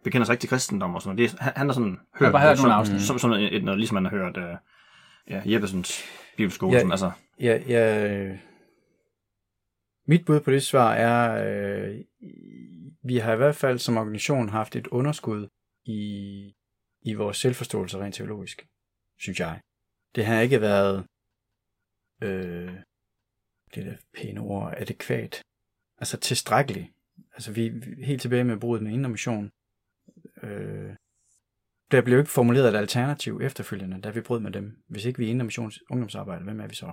bekender 0.05 0.27
sig 0.27 0.33
ikke 0.33 0.43
til 0.43 0.49
kristendom 0.49 0.95
og 0.95 1.03
sådan 1.03 1.17
noget. 1.17 1.31
Det 1.31 1.41
er, 1.41 1.53
han, 1.57 1.69
har 1.69 1.75
sådan 1.75 1.99
hørt, 2.19 2.33
bare 2.33 2.43
hørt 2.43 2.59
som, 2.59 2.65
nogle 2.65 2.75
afsnit. 2.75 3.03
som, 3.03 3.19
som, 3.19 3.33
et, 3.33 3.57
et, 3.57 3.65
noget, 3.65 3.79
ligesom 3.79 3.95
man 3.95 4.05
har 4.05 4.11
hørt 4.11 4.37
øh, 4.37 4.55
ja, 5.31 5.43
Jeppesens 5.45 6.03
bibelskole. 6.37 6.73
Ja. 6.73 6.81
Som, 6.81 6.91
altså, 6.91 7.11
Ja, 7.41 7.59
ja, 7.69 8.29
mit 10.07 10.25
bud 10.27 10.41
på 10.41 10.51
det 10.51 10.63
svar 10.63 10.95
er, 10.95 11.47
øh, 11.47 12.05
vi 13.03 13.17
har 13.17 13.33
i 13.33 13.37
hvert 13.37 13.57
fald 13.57 13.79
som 13.79 13.97
organisation 13.97 14.49
haft 14.49 14.77
et 14.77 14.87
underskud 14.87 15.49
i, 15.85 16.55
i 17.03 17.15
vores 17.15 17.37
selvforståelse 17.37 17.99
rent 17.99 18.15
teologisk, 18.15 18.67
synes 19.19 19.41
jeg. 19.41 19.61
Det 20.15 20.27
har 20.27 20.41
ikke 20.41 20.61
været, 20.61 21.07
øh, 22.23 22.75
det 23.75 23.87
der 23.87 23.97
pæne 24.15 24.41
ord, 24.41 24.75
adekvat, 24.77 25.43
altså 25.99 26.17
tilstrækkeligt. 26.17 26.93
Altså 27.33 27.53
vi 27.53 27.73
helt 28.05 28.23
tilbage 28.23 28.45
med 28.45 28.61
bruget 28.61 28.83
med 28.83 28.93
indre 28.93 29.11
mission. 29.11 29.51
Øh, 30.43 30.95
der 31.91 32.03
blev 32.03 32.19
ikke 32.19 32.31
formuleret 32.31 32.69
et 32.69 32.79
alternativ 32.79 33.41
efterfølgende, 33.43 34.01
da 34.01 34.11
vi 34.11 34.21
brød 34.21 34.41
med 34.41 34.51
dem. 34.51 34.83
Hvis 34.87 35.05
ikke 35.05 35.19
vi 35.19 35.27
er 35.27 35.31
indre 35.31 35.45
missions 35.45 35.83
ungdomsarbejde, 35.91 36.45
hvem 36.45 36.61
er 36.61 36.67
vi 36.67 36.75
så? 36.75 36.93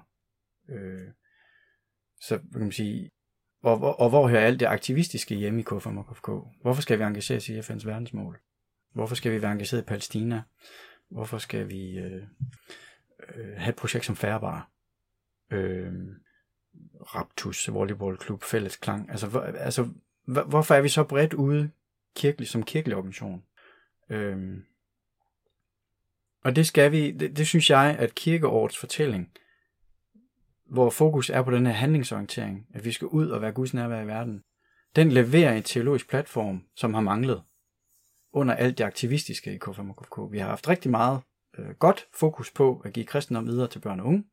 Øh, 0.69 1.07
så 2.27 2.39
kan 2.51 2.61
man 2.61 2.71
sige, 2.71 3.11
og, 3.61 3.81
og, 3.81 3.99
og 3.99 4.09
hvor 4.09 4.27
hører 4.27 4.45
alt 4.45 4.59
det 4.59 4.65
aktivistiske 4.65 5.35
hjemme 5.35 5.59
i 5.59 5.63
KFM 5.63 5.97
og 5.97 6.51
Hvorfor 6.61 6.81
skal 6.81 6.99
vi 6.99 7.03
engagere 7.03 7.37
os 7.37 7.49
i 7.49 7.59
FN's 7.59 7.87
verdensmål? 7.87 8.39
Hvorfor 8.93 9.15
skal 9.15 9.31
vi 9.31 9.41
være 9.41 9.51
engageret 9.51 9.81
i 9.81 9.85
Palæstina? 9.85 10.41
Hvorfor 11.09 11.37
skal 11.37 11.69
vi 11.69 11.97
øh, 11.97 12.23
øh, 13.35 13.57
have 13.57 13.69
et 13.69 13.75
projekt 13.75 14.05
som 14.05 14.15
Færbar? 14.15 14.69
Øh, 15.51 15.93
Raptus, 17.01 17.73
volleyballklub, 17.73 18.43
fælles 18.43 18.75
klang. 18.75 19.09
Altså, 19.09 19.27
hvor, 19.27 19.41
altså 19.41 19.89
hvor, 20.25 20.43
hvorfor 20.43 20.75
er 20.75 20.81
vi 20.81 20.89
så 20.89 21.03
bredt 21.03 21.33
ude 21.33 21.71
kirkelig, 22.15 22.47
som 22.47 22.63
kirkelig 22.63 22.97
organisation? 22.97 23.43
Øh, 24.09 24.57
og 26.43 26.55
det 26.55 26.67
skal 26.67 26.91
vi, 26.91 27.11
det, 27.11 27.37
det 27.37 27.47
synes 27.47 27.69
jeg, 27.69 27.95
at 27.99 28.15
kirkeårets 28.15 28.77
fortælling, 28.77 29.31
hvor 30.65 30.89
fokus 30.89 31.29
er 31.29 31.41
på 31.41 31.51
den 31.51 31.65
her 31.65 31.73
handlingsorientering, 31.73 32.67
at 32.73 32.85
vi 32.85 32.91
skal 32.91 33.07
ud 33.07 33.29
og 33.29 33.41
være 33.41 33.51
Guds 33.51 33.73
nærvær 33.73 34.01
i 34.01 34.07
verden, 34.07 34.43
den 34.95 35.11
leverer 35.11 35.53
en 35.53 35.63
teologisk 35.63 36.09
platform, 36.09 36.63
som 36.75 36.93
har 36.93 37.01
manglet 37.01 37.43
under 38.33 38.53
alt 38.53 38.77
det 38.77 38.83
aktivistiske 38.83 39.53
i 39.53 39.57
KFM. 39.57 39.89
Vi 40.31 40.39
har 40.39 40.47
haft 40.47 40.69
rigtig 40.69 40.91
meget 40.91 41.21
øh, 41.57 41.69
godt 41.69 42.07
fokus 42.13 42.51
på 42.51 42.81
at 42.85 42.93
give 42.93 43.05
kristendom 43.05 43.47
videre 43.47 43.67
til 43.67 43.79
børn 43.79 43.99
og 43.99 44.05
unge, 44.05 44.23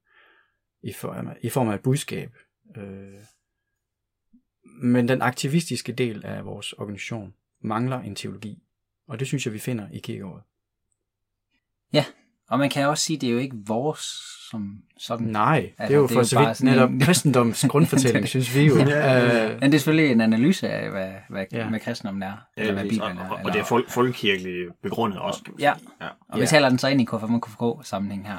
i 0.82 0.92
form 0.92 1.28
af, 1.28 1.36
i 1.42 1.48
form 1.48 1.68
af 1.68 1.74
et 1.74 1.82
budskab. 1.82 2.34
Øh, 2.76 3.20
men 4.82 5.08
den 5.08 5.22
aktivistiske 5.22 5.92
del 5.92 6.24
af 6.24 6.44
vores 6.44 6.72
organisation 6.72 7.34
mangler 7.60 8.00
en 8.00 8.14
teologi, 8.14 8.62
og 9.06 9.18
det 9.18 9.26
synes 9.26 9.46
jeg, 9.46 9.54
vi 9.54 9.58
finder 9.58 9.88
i 9.92 9.98
kirkeåret 9.98 10.42
og 12.50 12.58
man 12.58 12.70
kan 12.70 12.86
også 12.86 13.04
sige, 13.04 13.18
det 13.18 13.28
er 13.28 13.32
jo 13.32 13.38
ikke 13.38 13.56
vores 13.66 14.00
som 14.50 14.76
sådan. 14.98 15.26
Nej, 15.26 15.60
det 15.60 15.72
Altså, 15.78 15.94
er 15.94 15.98
jo 15.98 16.02
det 16.06 16.10
er 16.10 16.14
for 16.14 16.20
jo 16.20 16.24
så 16.24 16.38
vidt 16.38 16.62
netop 16.62 16.90
en- 16.90 17.00
kristendoms 17.00 17.64
grundfortælling, 17.68 18.28
synes 18.34 18.56
vi 18.56 18.66
jo. 18.66 18.76
Ja, 18.76 19.44
Øh, 19.44 19.60
Men 19.60 19.62
det 19.62 19.74
er 19.74 19.78
selvfølgelig 19.78 20.12
en 20.12 20.20
analyse 20.20 20.68
af, 20.68 20.90
hvad, 20.90 21.10
hvad, 21.30 21.44
Ja. 21.52 21.58
ja. 21.58 21.68
hvad 21.68 21.80
kristendommen 21.80 22.22
er, 22.22 22.32
eller 22.56 22.72
hvad 22.72 22.82
og, 22.82 22.88
Bibelen 22.90 23.18
er. 23.18 23.24
og, 23.24 23.30
og 23.30 23.38
eller, 23.40 23.52
det 23.52 23.60
er 23.60 23.64
fol- 23.64 23.90
folkekirkeligt 23.90 24.68
begrundet 24.82 25.18
også. 25.18 25.42
man 25.46 25.54
Ja. 25.60 25.72
ja. 26.00 26.08
og 26.28 26.36
vi 26.36 26.40
Ja. 26.40 26.46
taler 26.46 26.68
den 26.68 26.78
så 26.78 26.88
ind 26.88 27.00
i 27.00 27.04
KFM 27.04 27.34
og 27.34 27.42
KFK 27.42 27.88
sammenhæng 27.88 28.26
her. 28.26 28.38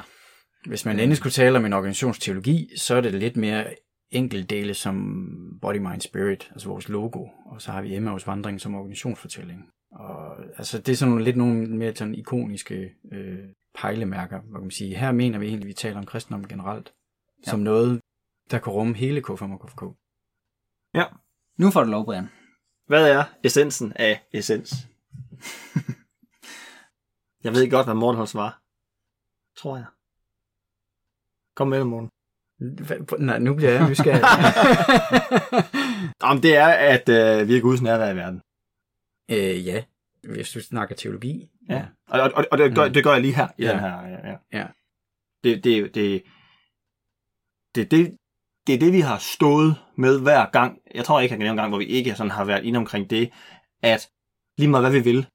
Hvis 0.68 0.84
man 0.84 0.96
endelig 0.98 1.16
skulle 1.16 1.32
tale 1.32 1.58
om 1.58 1.64
en 1.64 1.72
organisationsteologi, 1.72 2.68
så 2.76 2.94
er 2.94 3.00
det 3.00 3.14
lidt 3.14 3.36
mere 3.36 3.64
enkeltdele 4.10 4.74
som 4.74 5.16
Body, 5.62 5.76
Mind, 5.76 6.00
Spirit, 6.00 6.48
altså 6.52 6.68
vores 6.68 6.88
logo, 6.88 7.26
og 7.46 7.62
så 7.62 7.72
har 7.72 7.82
vi 7.82 7.94
Emmaus 7.96 8.26
Vandring 8.26 8.60
som 8.60 8.74
organisationsfortælling. 8.74 9.60
Og 9.92 10.36
altså, 10.58 10.78
det 10.78 10.88
er 10.92 10.96
sådan 10.96 11.10
nogle, 11.10 11.24
lidt 11.24 11.36
nogle 11.36 11.66
mere 11.66 11.94
sådan 11.96 12.14
ikoniske 12.14 12.88
øh, 13.12 13.38
pejlemærker, 13.74 14.40
hvor 14.40 14.58
kan 14.58 14.64
man 14.64 14.70
sige, 14.70 14.96
her 14.96 15.12
mener 15.12 15.38
vi 15.38 15.46
egentlig, 15.46 15.64
at 15.64 15.68
vi 15.68 15.72
taler 15.72 15.98
om 15.98 16.06
kristendom 16.06 16.48
generelt, 16.48 16.94
ja. 17.46 17.50
som 17.50 17.60
noget, 17.60 18.00
der 18.50 18.58
kan 18.58 18.72
rumme 18.72 18.94
hele 18.94 19.20
K5 19.20 19.42
og 19.42 19.66
KFK. 19.66 19.82
Ja. 20.94 21.04
Nu 21.58 21.70
får 21.70 21.84
du 21.84 21.90
lov, 21.90 22.04
Brian. 22.04 22.28
Hvad 22.86 23.10
er 23.10 23.24
essensen 23.44 23.92
af 23.96 24.22
essens? 24.32 24.74
jeg 27.44 27.52
ved 27.52 27.70
godt, 27.70 27.86
hvad 27.86 27.94
Morten 27.94 28.38
var. 28.38 28.62
Tror 29.56 29.76
jeg. 29.76 29.86
Kom 31.56 31.68
med 31.68 31.78
det, 31.78 31.86
Morten. 31.86 32.08
Nej, 33.18 33.38
nu 33.38 33.54
bliver 33.54 33.72
jeg 33.72 33.88
nysgerrig. 33.88 34.22
Om 36.30 36.40
det 36.40 36.56
er, 36.56 36.68
at 36.68 37.08
øh, 37.08 37.48
vi 37.48 37.56
er 37.56 37.60
Guds 37.60 37.82
nærvær 37.82 38.10
i 38.10 38.16
verden. 38.16 38.40
øh, 39.30 39.66
ja, 39.66 39.84
hvis 40.28 40.50
du 40.52 40.60
snakker 40.60 40.94
teologi. 40.96 41.48
Ja. 41.68 41.86
Og, 42.08 42.20
og, 42.20 42.44
og 42.52 42.58
det, 42.58 42.74
gør, 42.74 42.88
det 42.88 43.04
gør 43.04 43.12
jeg 43.12 43.20
lige 43.22 43.34
her 43.34 43.48
i 43.58 43.62
Ja. 43.64 43.70
den 43.72 43.80
her. 43.80 44.02
Ja, 44.06 44.28
ja. 44.30 44.36
Ja. 44.52 44.66
Det, 45.44 45.64
det, 45.64 45.94
det, 45.94 46.22
det, 47.74 47.90
det, 47.90 48.16
det 48.66 48.74
er 48.74 48.78
det, 48.78 48.92
vi 48.92 49.00
har 49.00 49.18
stået 49.18 49.76
med 49.96 50.20
hver 50.20 50.50
gang. 50.50 50.78
Jeg 50.94 51.04
tror 51.04 51.20
ikke, 51.20 51.32
jeg 51.32 51.38
kan 51.38 51.44
nævne 51.44 51.50
en 51.50 51.56
gang, 51.56 51.68
hvor 51.68 51.78
vi 51.78 51.84
ikke 51.84 52.14
sådan 52.14 52.30
har 52.30 52.44
været 52.44 52.64
inde 52.64 52.76
omkring 52.76 53.10
det, 53.10 53.30
at 53.82 54.10
lige 54.58 54.68
meget 54.70 54.82
hvad 54.84 54.92
vi 54.92 55.00
vil, 55.10 55.26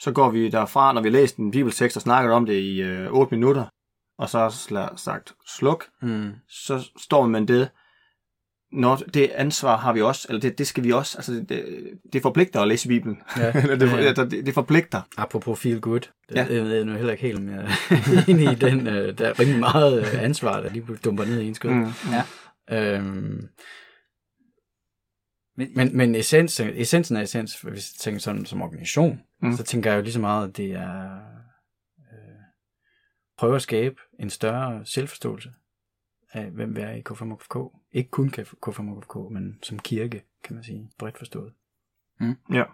så 0.00 0.12
går 0.12 0.30
vi 0.30 0.48
derfra, 0.48 0.92
når 0.92 1.00
vi 1.02 1.10
læser 1.10 1.38
en 1.38 1.50
bibeltekst 1.50 1.96
og 1.96 2.02
snakker 2.02 2.34
om 2.34 2.46
det 2.46 2.60
i 2.60 2.80
øh, 2.82 3.12
8 3.12 3.34
minutter, 3.34 3.66
og 4.18 4.28
så 4.28 4.46
sla- 4.48 4.96
sagt 4.96 5.34
sluk, 5.46 5.84
Mm. 6.02 6.32
så 6.48 6.90
står 6.98 7.26
man 7.26 7.40
med 7.42 7.48
det, 7.48 7.70
når 8.72 8.96
det 8.96 9.30
ansvar 9.34 9.76
har 9.76 9.92
vi 9.92 10.02
også, 10.02 10.26
eller 10.28 10.40
det, 10.40 10.58
det 10.58 10.66
skal 10.66 10.84
vi 10.84 10.92
også, 10.92 11.18
altså 11.18 11.32
det, 11.48 11.64
det, 12.12 12.22
forpligter 12.22 12.60
at 12.60 12.68
læse 12.68 12.88
Bibelen. 12.88 13.22
Ja. 13.36 13.52
Eller 13.62 13.76
det, 13.76 13.90
Ja, 13.92 14.02
ja. 14.02 14.12
det, 14.12 14.46
det, 14.46 14.54
forpligter. 14.54 15.00
Apropos 15.16 15.58
feel 15.60 15.80
good, 15.80 16.00
det, 16.00 16.34
Ja. 16.34 16.46
jeg 16.50 16.62
ved 16.64 16.84
nu 16.84 16.92
heller 16.92 17.12
ikke 17.12 17.22
helt, 17.26 17.38
om 17.38 17.48
jeg 17.48 17.58
er 17.90 18.24
enig 18.28 18.52
i 18.52 18.54
den. 18.54 18.86
øh, 18.86 19.18
Der 19.18 19.28
er 19.28 19.40
rimelig 19.40 19.60
meget 19.60 19.98
øh, 20.00 20.22
ansvar, 20.22 20.60
der 20.60 20.70
lige 20.70 20.86
dumper 21.04 21.24
ned 21.24 21.40
i 21.40 21.48
en 21.48 21.54
skød. 21.54 21.70
Mm. 21.70 21.86
Ja. 22.10 22.94
Øhm, 22.96 23.48
Men, 25.56 25.96
men, 25.96 26.14
essens, 26.14 26.60
essensen 26.60 27.16
af 27.16 27.22
essens, 27.22 27.60
hvis 27.60 27.92
jeg 27.94 28.00
tænker 28.00 28.20
sådan 28.20 28.46
som 28.46 28.62
organisation, 28.62 29.20
Mm. 29.42 29.48
mm. 29.48 29.56
så 29.56 29.62
tænker 29.62 29.90
jeg 29.90 29.96
jo 29.98 30.02
lige 30.02 30.12
så 30.12 30.20
meget, 30.20 30.48
at 30.48 30.56
det 30.56 30.72
er 30.72 31.14
øh, 31.98 32.40
prøve 33.38 33.56
at 33.56 33.62
skabe 33.62 33.94
en 34.20 34.30
større 34.30 34.80
selvforståelse 34.86 35.50
af, 36.32 36.50
hvem 36.50 36.76
vi 36.76 36.80
er 36.80 36.90
i 36.90 37.02
K5 37.10 37.32
og 37.32 37.38
KFK. 37.38 37.56
Ikke 37.92 38.10
kun 38.10 38.32
K5 38.66 38.90
og 38.90 39.02
KFK, 39.02 39.16
men 39.30 39.58
som 39.62 39.78
kirke, 39.78 40.22
kan 40.44 40.54
man 40.54 40.64
sige, 40.64 40.90
bredt 40.98 41.18
forstået. 41.18 41.52
Ja. 42.52 42.64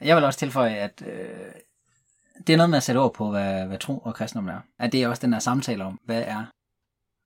Jeg 0.00 0.16
vil 0.16 0.24
også 0.24 0.38
tilføje, 0.38 0.74
at 0.74 1.02
øh, 1.06 1.52
det 2.46 2.52
er 2.52 2.56
noget 2.56 2.70
med 2.70 2.76
at 2.76 2.82
sætte 2.82 2.98
ord 2.98 3.14
på, 3.14 3.30
hvad, 3.30 3.66
hvad 3.66 3.78
tro 3.78 3.98
og 3.98 4.14
kristendom 4.14 4.48
er. 4.48 4.60
At 4.78 4.92
det 4.92 5.02
er 5.02 5.08
også 5.08 5.22
den 5.26 5.32
her 5.32 5.40
samtale 5.40 5.84
om, 5.84 6.00
hvad 6.04 6.22
er. 6.26 6.44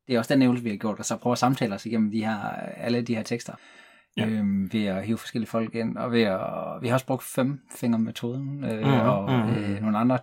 Det 0.07 0.15
er 0.15 0.19
også 0.19 0.35
den 0.35 0.43
øvelse, 0.43 0.65
vi 0.65 0.71
har 0.71 0.77
gjort, 0.77 0.99
og 0.99 1.05
så 1.05 1.17
prøve 1.17 1.33
at 1.33 1.39
samtale 1.39 1.75
os 1.75 1.87
igennem 1.87 2.11
de 2.11 2.25
her, 2.25 2.39
alle 2.77 3.03
de 3.03 3.15
her 3.15 3.23
tekster. 3.23 3.55
Ja. 4.17 4.27
Øhm, 4.27 4.73
ved 4.73 4.85
at 4.85 5.07
hive 5.07 5.19
forskellige 5.19 5.51
folk 5.51 5.75
ind, 5.75 5.97
og 5.97 6.13
ved 6.13 6.23
at, 6.23 6.41
vi 6.81 6.89
har 6.89 6.95
også 6.95 7.07
brugt 7.07 7.23
femfingermetoden, 7.23 8.65
øh, 8.65 8.87
mm, 8.87 8.93
og 8.93 9.33
mhm. 9.33 9.55
øh, 9.55 9.81
nogle 9.81 9.99
andre 9.99 10.19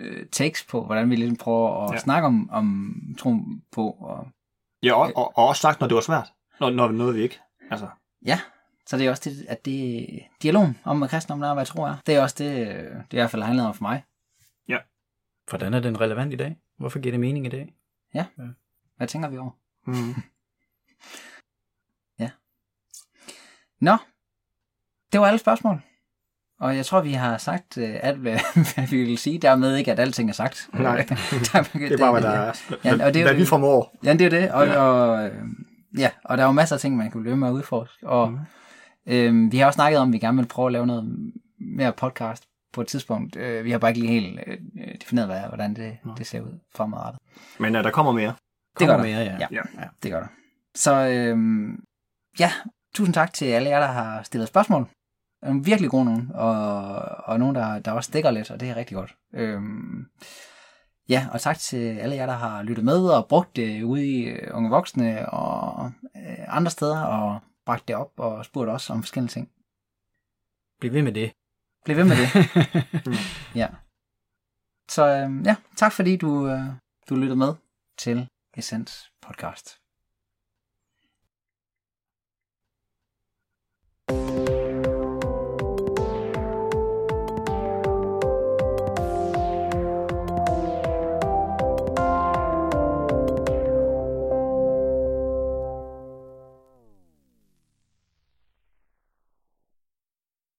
øh, 0.00 0.26
takes 0.26 0.64
på, 0.64 0.84
hvordan 0.84 1.10
vi 1.10 1.16
ligesom 1.16 1.36
prøver 1.36 1.84
at 1.84 1.90
Ja. 1.90 1.94
ja. 1.94 1.98
snakke 1.98 2.26
om, 2.26 2.50
om 2.50 2.94
troen 3.18 3.62
på. 3.72 3.90
Og, 3.90 4.28
Ja, 4.82 4.94
og, 4.94 5.12
og, 5.16 5.32
og 5.36 5.48
også 5.48 5.60
sagt, 5.60 5.80
når 5.80 5.88
det 5.88 5.94
var 5.94 6.00
svært. 6.00 6.32
Når, 6.60 6.70
når 6.70 6.88
noget 6.88 7.14
vi 7.14 7.22
ikke. 7.22 7.40
Altså, 7.70 7.88
ja, 8.26 8.40
så 8.86 8.96
det 8.96 9.06
er 9.06 9.10
også 9.10 9.30
det, 9.30 9.46
at 9.48 9.64
det 9.64 10.08
dialogen 10.42 10.78
om, 10.84 10.98
hvad 10.98 11.08
kristendom 11.08 11.42
er, 11.42 11.54
hvad 11.54 11.66
tro 11.66 11.82
er. 11.82 11.96
Det 12.06 12.14
er 12.14 12.22
også 12.22 12.36
det, 12.38 12.68
øh, 12.68 12.94
det 12.94 13.12
i 13.12 13.16
hvert 13.16 13.30
fald 13.30 13.42
handler 13.42 13.64
om 13.64 13.74
for 13.74 13.82
mig. 13.82 14.04
Hvordan 15.48 15.74
er 15.74 15.80
den 15.80 16.00
relevant 16.00 16.32
i 16.32 16.36
dag? 16.36 16.56
Hvorfor 16.76 17.00
giver 17.00 17.12
det 17.12 17.20
mening 17.20 17.46
i 17.46 17.48
dag? 17.48 17.74
Hvad 18.96 19.08
tænker 19.08 19.28
vi 19.28 19.38
over? 19.38 19.50
mm. 19.84 20.14
Nå, 23.80 23.96
det 25.12 25.20
var 25.20 25.26
alle 25.26 25.38
spørgsmål. 25.38 25.82
Og 26.60 26.76
jeg 26.76 26.86
tror, 26.86 27.00
vi 27.00 27.12
har 27.12 27.38
sagt 27.38 27.78
øh, 27.78 27.96
alt, 28.02 28.18
hvad, 28.18 28.38
hvad 28.74 28.86
vi 28.90 29.04
vil 29.04 29.18
sige. 29.18 29.38
Dermed 29.38 29.76
ikke, 29.76 29.92
at 29.92 29.98
alting 29.98 30.28
er 30.30 30.34
sagt. 30.34 30.68
Nej. 30.72 30.96
det 31.08 31.08
det 31.08 31.92
er 31.92 31.98
bare, 31.98 32.12
hvad 32.12 32.22
der 32.22 32.28
er. 32.30 32.52
Ja, 32.84 32.92
og 32.92 32.98
det 32.98 33.16
er 33.16 33.20
jo- 33.20 33.26
hvad 33.26 33.34
vi 33.36 33.44
formår. 33.44 33.98
Ja, 34.04 34.12
det 34.12 34.20
er 34.20 34.24
jo 34.24 34.42
det. 34.42 34.50
Og, 34.52 34.66
Ja. 34.66 34.72
ja. 34.72 34.78
Og, 34.80 35.26
øh, 35.26 35.32
ja, 35.98 36.10
og 36.24 36.36
der 36.38 36.42
er 36.42 36.46
jo 36.46 36.52
masser 36.52 36.76
af 36.76 36.80
ting, 36.80 36.96
man 36.96 37.10
kan 37.10 37.20
blive 37.22 37.36
med 37.36 37.48
at 37.48 37.52
udforske. 37.52 38.06
Og 38.08 38.32
Mhm. 38.32 38.40
øhm, 39.06 39.52
vi 39.52 39.58
har 39.58 39.66
også 39.66 39.76
snakket 39.76 39.98
om, 40.00 40.08
at 40.08 40.12
vi 40.12 40.18
gerne 40.18 40.38
vil 40.38 40.46
prøve 40.46 40.66
at 40.66 40.72
lave 40.72 40.86
noget 40.86 41.32
mere 41.60 41.92
podcast 41.92 42.44
på 42.72 42.80
et 42.80 42.86
tidspunkt. 42.86 43.36
Øh, 43.36 43.64
vi 43.64 43.70
har 43.70 43.78
bare 43.78 43.90
ikke 43.90 44.00
lige 44.00 44.20
helt 44.20 44.40
øh, 44.46 44.58
defineret, 45.00 45.28
hvad, 45.28 45.40
hvordan 45.48 45.74
det, 45.74 45.96
Nå. 46.04 46.12
det 46.18 46.26
ser 46.26 46.40
ud 46.40 46.58
fremadrettet. 46.76 47.20
Men 47.58 47.76
uh, 47.76 47.82
der 47.84 47.90
kommer 47.90 48.12
mere. 48.12 48.34
Det 48.78 48.86
gør 48.86 48.86
Kommer 48.86 49.06
der. 49.06 49.12
mere, 49.14 49.24
ja. 49.24 49.32
Ja. 49.40 49.46
Ja. 49.50 49.60
ja. 49.80 49.84
Det 50.02 50.10
gør 50.10 50.20
der. 50.20 50.26
Så 50.74 50.94
øhm, 51.08 51.76
ja, 52.40 52.52
tusind 52.94 53.14
tak 53.14 53.32
til 53.32 53.44
alle 53.44 53.68
jer, 53.70 53.80
der 53.80 53.86
har 53.86 54.22
stillet 54.22 54.48
spørgsmål. 54.48 54.86
Nogle 55.42 55.64
virkelig 55.64 55.90
god 55.90 56.04
nogen, 56.04 56.30
og, 56.34 56.94
og 57.24 57.38
nogen, 57.38 57.54
der, 57.54 57.78
der 57.78 57.92
også 57.92 58.08
stikker 58.08 58.30
lidt, 58.30 58.50
og 58.50 58.60
det 58.60 58.70
er 58.70 58.76
rigtig 58.76 58.96
godt. 58.96 59.16
Øhm, 59.32 60.06
ja, 61.08 61.28
og 61.32 61.40
tak 61.40 61.58
til 61.58 61.98
alle 61.98 62.16
jer, 62.16 62.26
der 62.26 62.32
har 62.32 62.62
lyttet 62.62 62.84
med 62.84 63.08
og 63.08 63.28
brugt 63.28 63.56
det 63.56 63.82
ude 63.82 64.06
i 64.06 64.24
øh, 64.24 64.56
Unge 64.56 64.70
Voksne 64.70 65.28
og 65.28 65.92
øh, 66.16 66.56
andre 66.56 66.70
steder, 66.70 67.00
og 67.00 67.40
bragt 67.66 67.88
det 67.88 67.96
op 67.96 68.12
og 68.16 68.44
spurgt 68.44 68.70
os 68.70 68.90
om 68.90 69.02
forskellige 69.02 69.30
ting. 69.30 69.50
Bliv 70.80 70.92
ved 70.92 71.02
med 71.02 71.12
det. 71.12 71.32
Bliv 71.84 71.96
ved 71.96 72.04
med 72.04 72.16
det. 72.16 72.30
Mm. 73.06 73.12
ja. 73.54 73.68
Så 74.88 75.06
øh, 75.06 75.46
ja, 75.46 75.56
tak 75.76 75.92
fordi 75.92 76.16
du, 76.16 76.48
øh, 76.48 76.60
du 77.08 77.14
lyttede 77.14 77.36
med 77.36 77.54
til 77.98 78.28
Essens 78.56 79.10
podcast. 79.22 79.80
thank 84.10 84.30
you 84.30 84.39